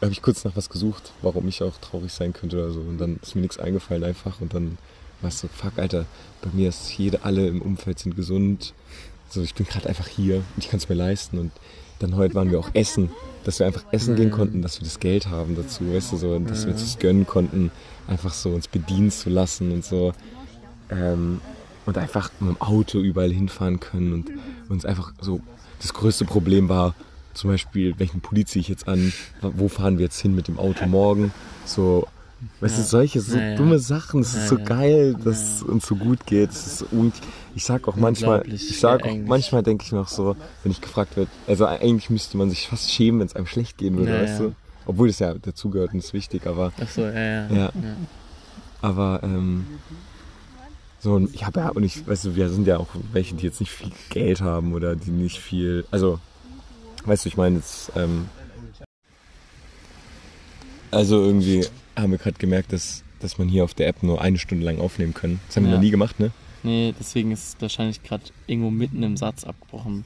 habe 0.00 0.12
ich 0.12 0.22
kurz 0.22 0.44
nach 0.44 0.56
was 0.56 0.70
gesucht, 0.70 1.12
warum 1.22 1.48
ich 1.48 1.62
auch 1.62 1.76
traurig 1.78 2.12
sein 2.12 2.32
könnte 2.32 2.56
oder 2.56 2.72
so. 2.72 2.80
Und 2.80 2.98
dann 2.98 3.18
ist 3.22 3.34
mir 3.34 3.42
nichts 3.42 3.58
eingefallen 3.58 4.04
einfach. 4.04 4.40
Und 4.40 4.54
dann 4.54 4.78
war 5.20 5.28
es 5.28 5.40
so, 5.40 5.48
fuck, 5.48 5.78
Alter, 5.78 6.06
bei 6.40 6.50
mir 6.52 6.68
ist 6.68 6.96
jede, 6.96 7.24
alle 7.24 7.46
im 7.46 7.60
Umfeld 7.60 7.98
sind 7.98 8.14
gesund. 8.16 8.74
So, 9.28 9.42
ich 9.42 9.54
bin 9.54 9.66
gerade 9.66 9.88
einfach 9.88 10.06
hier 10.06 10.36
und 10.36 10.58
ich 10.58 10.68
kann 10.70 10.78
es 10.78 10.88
mir 10.88 10.94
leisten. 10.94 11.38
Und 11.38 11.52
dann 11.98 12.16
heute 12.16 12.34
waren 12.34 12.50
wir 12.50 12.58
auch 12.58 12.70
essen, 12.74 13.10
dass 13.44 13.58
wir 13.58 13.66
einfach 13.66 13.84
essen 13.92 14.16
gehen 14.16 14.30
konnten, 14.30 14.62
dass 14.62 14.80
wir 14.80 14.84
das 14.84 15.00
Geld 15.00 15.28
haben 15.28 15.56
dazu, 15.56 15.92
weißt 15.92 16.12
du, 16.12 16.16
so, 16.16 16.30
und 16.32 16.50
dass 16.50 16.66
wir 16.66 16.72
uns 16.72 16.82
das 16.82 16.98
gönnen 16.98 17.26
konnten, 17.26 17.70
einfach 18.06 18.32
so 18.32 18.50
uns 18.50 18.68
bedienen 18.68 19.10
zu 19.10 19.30
lassen 19.30 19.72
und 19.72 19.84
so. 19.84 20.12
Ähm, 20.90 21.40
und 21.86 21.96
einfach 21.96 22.30
mit 22.40 22.50
dem 22.50 22.60
Auto 22.60 22.98
überall 22.98 23.32
hinfahren 23.32 23.80
können 23.80 24.12
und 24.12 24.30
uns 24.68 24.84
einfach 24.84 25.12
so, 25.20 25.40
das 25.80 25.94
größte 25.94 26.26
Problem 26.26 26.68
war, 26.68 26.94
zum 27.32 27.50
Beispiel, 27.50 27.94
welchen 27.98 28.20
Pulli 28.20 28.44
ziehe 28.44 28.60
ich 28.60 28.68
jetzt 28.68 28.88
an, 28.88 29.12
wo 29.40 29.68
fahren 29.68 29.96
wir 29.96 30.04
jetzt 30.04 30.20
hin 30.20 30.34
mit 30.34 30.48
dem 30.48 30.58
Auto 30.58 30.86
morgen, 30.86 31.32
so, 31.64 32.06
Weißt 32.60 32.76
Ja. 32.76 32.82
du, 32.82 32.88
solche 32.88 33.20
so 33.20 33.36
Ja, 33.38 33.44
ja. 33.44 33.56
dumme 33.56 33.78
Sachen, 33.78 34.20
es 34.20 34.34
ist 34.34 34.48
so 34.48 34.58
geil, 34.62 35.14
dass 35.24 35.56
es 35.56 35.62
uns 35.62 35.86
so 35.86 35.96
gut 35.96 36.24
geht. 36.26 36.50
Ist 36.50 36.84
un 36.92 37.12
ich 37.54 37.64
sag 37.64 37.88
auch 37.88 37.96
manchmal, 37.96 38.42
ich 38.46 38.78
sag 38.78 39.04
auch, 39.04 39.16
manchmal 39.26 39.62
denke 39.62 39.84
ich 39.84 39.92
noch 39.92 40.08
so, 40.08 40.36
wenn 40.62 40.70
ich 40.72 40.80
gefragt 40.80 41.16
werde, 41.16 41.30
also 41.46 41.66
eigentlich 41.66 42.10
müsste 42.10 42.36
man 42.36 42.50
sich 42.50 42.68
fast 42.68 42.90
schämen, 42.90 43.20
wenn 43.20 43.26
es 43.26 43.34
einem 43.36 43.46
schlecht 43.46 43.78
gehen 43.78 43.96
würde, 43.96 44.20
weißt 44.22 44.40
du? 44.40 44.54
Obwohl 44.86 45.08
das 45.08 45.18
ja 45.18 45.34
dazugehört 45.34 45.92
und 45.92 45.98
ist 45.98 46.12
wichtig, 46.12 46.46
aber 46.46 46.72
Ach 46.80 46.88
so, 46.88 47.02
ja, 47.02 47.48
ja. 47.48 47.70
Aber 48.80 49.20
ähm, 49.24 49.66
so, 51.00 51.14
und 51.14 51.34
ich 51.34 51.44
habe 51.44 51.60
ja, 51.60 51.68
und 51.70 51.82
ich, 51.82 52.06
weißt 52.06 52.24
du, 52.26 52.36
wir 52.36 52.48
sind 52.50 52.66
ja 52.66 52.78
auch 52.78 52.88
welche, 53.12 53.34
die 53.34 53.44
jetzt 53.46 53.60
nicht 53.60 53.72
viel 53.72 53.90
Geld 54.10 54.40
haben 54.40 54.72
oder 54.74 54.94
die 54.96 55.10
nicht 55.10 55.38
viel, 55.38 55.84
also, 55.90 56.18
weißt 57.04 57.24
du, 57.24 57.28
ich 57.28 57.36
meine 57.36 57.56
jetzt, 57.56 57.90
ähm, 57.96 58.28
also 60.90 61.22
irgendwie 61.22 61.66
haben 61.98 62.10
wir 62.12 62.18
gerade 62.18 62.38
gemerkt, 62.38 62.72
dass, 62.72 63.02
dass 63.20 63.38
man 63.38 63.48
hier 63.48 63.64
auf 63.64 63.74
der 63.74 63.88
App 63.88 64.02
nur 64.02 64.20
eine 64.20 64.38
Stunde 64.38 64.64
lang 64.64 64.78
aufnehmen 64.80 65.14
können. 65.14 65.40
Das 65.46 65.56
haben 65.56 65.64
wir 65.64 65.70
Ja. 65.70 65.76
noch 65.76 65.82
nie 65.82 65.90
gemacht, 65.90 66.18
ne? 66.20 66.30
Nee, 66.62 66.94
deswegen 66.98 67.30
ist 67.32 67.60
wahrscheinlich 67.62 68.02
gerade 68.02 68.24
irgendwo 68.46 68.70
mitten 68.70 69.02
im 69.02 69.16
Satz 69.16 69.44
abgebrochen. 69.44 70.04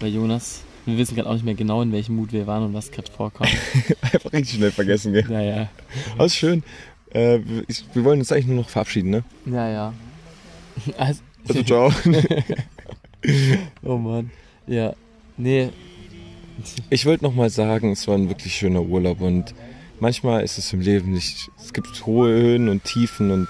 Bei 0.00 0.06
Jonas. 0.08 0.62
Wir 0.86 0.96
wissen 0.98 1.16
gerade 1.16 1.28
auch 1.28 1.34
nicht 1.34 1.44
mehr 1.44 1.54
genau, 1.54 1.82
in 1.82 1.90
welchem 1.92 2.14
Mut 2.16 2.32
wir 2.32 2.46
waren 2.46 2.62
und 2.62 2.72
was 2.74 2.90
gerade 2.92 3.10
vorkam. 3.10 3.48
Einfach 4.00 4.32
richtig 4.32 4.56
schnell 4.56 4.70
vergessen, 4.70 5.12
gell? 5.12 5.26
ja, 5.28 5.42
ja. 5.42 5.68
Aber 6.14 6.26
ist 6.26 6.36
schön. 6.36 6.62
Äh, 7.10 7.40
wir 7.92 8.04
wollen 8.04 8.20
uns 8.20 8.30
eigentlich 8.32 8.46
nur 8.46 8.56
noch 8.56 8.68
verabschieden, 8.68 9.10
ne? 9.10 9.24
Ja, 9.46 9.68
ja. 9.68 9.92
Also, 10.98 11.20
Also, 11.48 11.62
ciao. 11.62 11.92
oh 13.82 13.96
Mann. 13.96 14.30
Ja. 14.66 14.94
Nee. 15.36 15.70
Ich 16.90 17.04
wollte 17.06 17.24
noch 17.24 17.34
mal 17.34 17.50
sagen, 17.50 17.92
es 17.92 18.06
war 18.08 18.14
ein 18.16 18.28
wirklich 18.28 18.54
schöner 18.54 18.82
Urlaub 18.82 19.20
und 19.20 19.54
manchmal 20.00 20.42
ist 20.42 20.58
es 20.58 20.72
im 20.72 20.80
Leben 20.80 21.12
nicht, 21.12 21.50
es 21.58 21.72
gibt 21.72 22.06
hohe 22.06 22.28
Höhen 22.28 22.68
und 22.68 22.84
Tiefen 22.84 23.30
und 23.30 23.48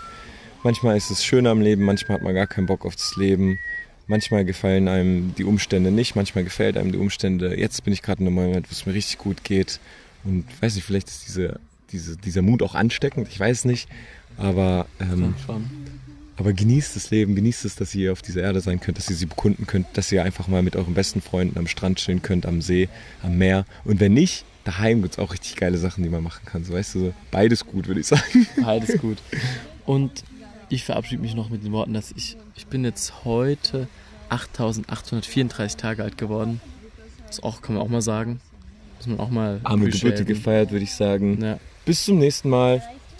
manchmal 0.63 0.97
ist 0.97 1.11
es 1.11 1.25
schön 1.25 1.47
am 1.47 1.61
Leben, 1.61 1.85
manchmal 1.85 2.19
hat 2.19 2.25
man 2.25 2.35
gar 2.35 2.47
keinen 2.47 2.67
Bock 2.67 2.85
auf 2.85 2.97
das 2.97 3.17
Leben, 3.17 3.59
manchmal 4.07 4.45
gefallen 4.45 4.89
einem 4.89 5.35
die 5.35 5.45
Umstände 5.45 5.91
nicht, 5.91 6.17
manchmal 6.17 6.45
gefällt 6.45 6.77
einem 6.77 6.93
die 6.93 6.99
Umstände. 6.99 7.59
Jetzt 7.59 7.85
bin 7.85 7.93
ich 7.93 8.03
gerade 8.03 8.21
in 8.21 8.27
einem 8.27 8.37
Moment, 8.37 8.69
wo 8.69 8.73
es 8.73 8.87
mir 8.87 8.95
richtig 8.95 9.19
gut 9.19 9.45
geht 9.45 9.81
und 10.25 10.45
weiß 10.61 10.75
nicht, 10.75 10.85
vielleicht 10.85 11.09
ist 11.09 11.27
diese, 11.27 11.61
diese, 11.93 12.17
dieser 12.17 12.43
Mut 12.43 12.63
auch 12.63 12.75
ansteckend, 12.75 13.29
ich 13.29 13.39
weiß 13.39 13.65
nicht, 13.65 13.89
aber 14.37 14.87
ähm. 15.01 15.35
Aber 16.37 16.53
genießt 16.53 16.97
das 16.97 17.11
Leben, 17.11 17.35
genießt 17.35 17.65
es, 17.65 17.77
dass 17.77 17.95
ihr 17.95 18.13
auf 18.13 18.23
dieser 18.23 18.43
Erde 18.43 18.61
sein 18.61 18.81
könnt, 18.81 18.99
dass 18.99 19.09
ihr 19.09 19.17
sie 19.17 19.27
bekunden 19.27 19.67
könnt, 19.67 19.87
dass 19.95 20.13
ihr 20.13 20.23
einfach 20.23 20.49
mal 20.49 20.63
mit 20.63 20.77
euren 20.77 20.95
besten 20.95 21.21
Freunden 21.21 21.59
am 21.59 21.67
Strand 21.67 21.99
chillen 21.99 22.23
könnt, 22.23 22.47
am 22.47 22.61
See, 22.61 22.89
am 23.23 23.39
Meer. 23.39 23.65
Und 23.85 24.01
wenn 24.01 24.13
nicht, 24.15 24.45
daheim 24.65 25.03
gibt 25.03 25.15
es 25.15 25.19
auch 25.19 25.33
richtig 25.33 25.57
geile 25.57 25.79
Sachen, 25.79 26.03
die 26.03 26.11
man 26.11 26.23
machen 26.23 26.45
kann. 26.45 26.65
So 26.65 26.75
weißt 26.75 26.95
du, 26.95 27.01
so 27.01 27.15
beides 27.31 27.67
gut, 27.67 27.89
würde 27.89 28.01
ich 28.01 28.07
sagen. 28.07 28.47
Beides 28.63 29.01
gut. 29.01 29.19
Und 29.87 30.25
ich 30.69 30.85
verabschiede 30.85 31.23
mich 31.23 31.35
noch 31.35 31.49
mit 31.49 31.65
den 31.65 31.73
Worten, 31.73 31.95
dass 31.95 32.13
ich, 32.13 32.37
ich 32.57 32.67
bin 32.67 32.85
jetzt 32.85 33.25
heute 33.25 33.89
8834 34.29 35.77
Tage 35.77 36.03
alt 36.03 36.19
geworden. 36.19 36.61
Das 37.29 37.43
auch, 37.43 37.63
kann 37.63 37.77
man 37.77 37.85
auch 37.85 37.89
mal 37.89 38.03
sagen. 38.03 38.41
Muss 38.99 39.07
man 39.07 39.21
auch 39.21 39.31
mal 39.31 39.61
Arme 39.63 39.87
Geburt 39.87 40.03
appreciaten. 40.03 40.27
gefeiert, 40.27 40.71
würde 40.73 40.85
ich 40.85 40.95
sagen. 40.95 41.43
Ja. 41.43 41.59
Bis 41.85 42.05
zum 42.05 42.19
nächsten 42.19 42.51
Mal. 42.51 42.83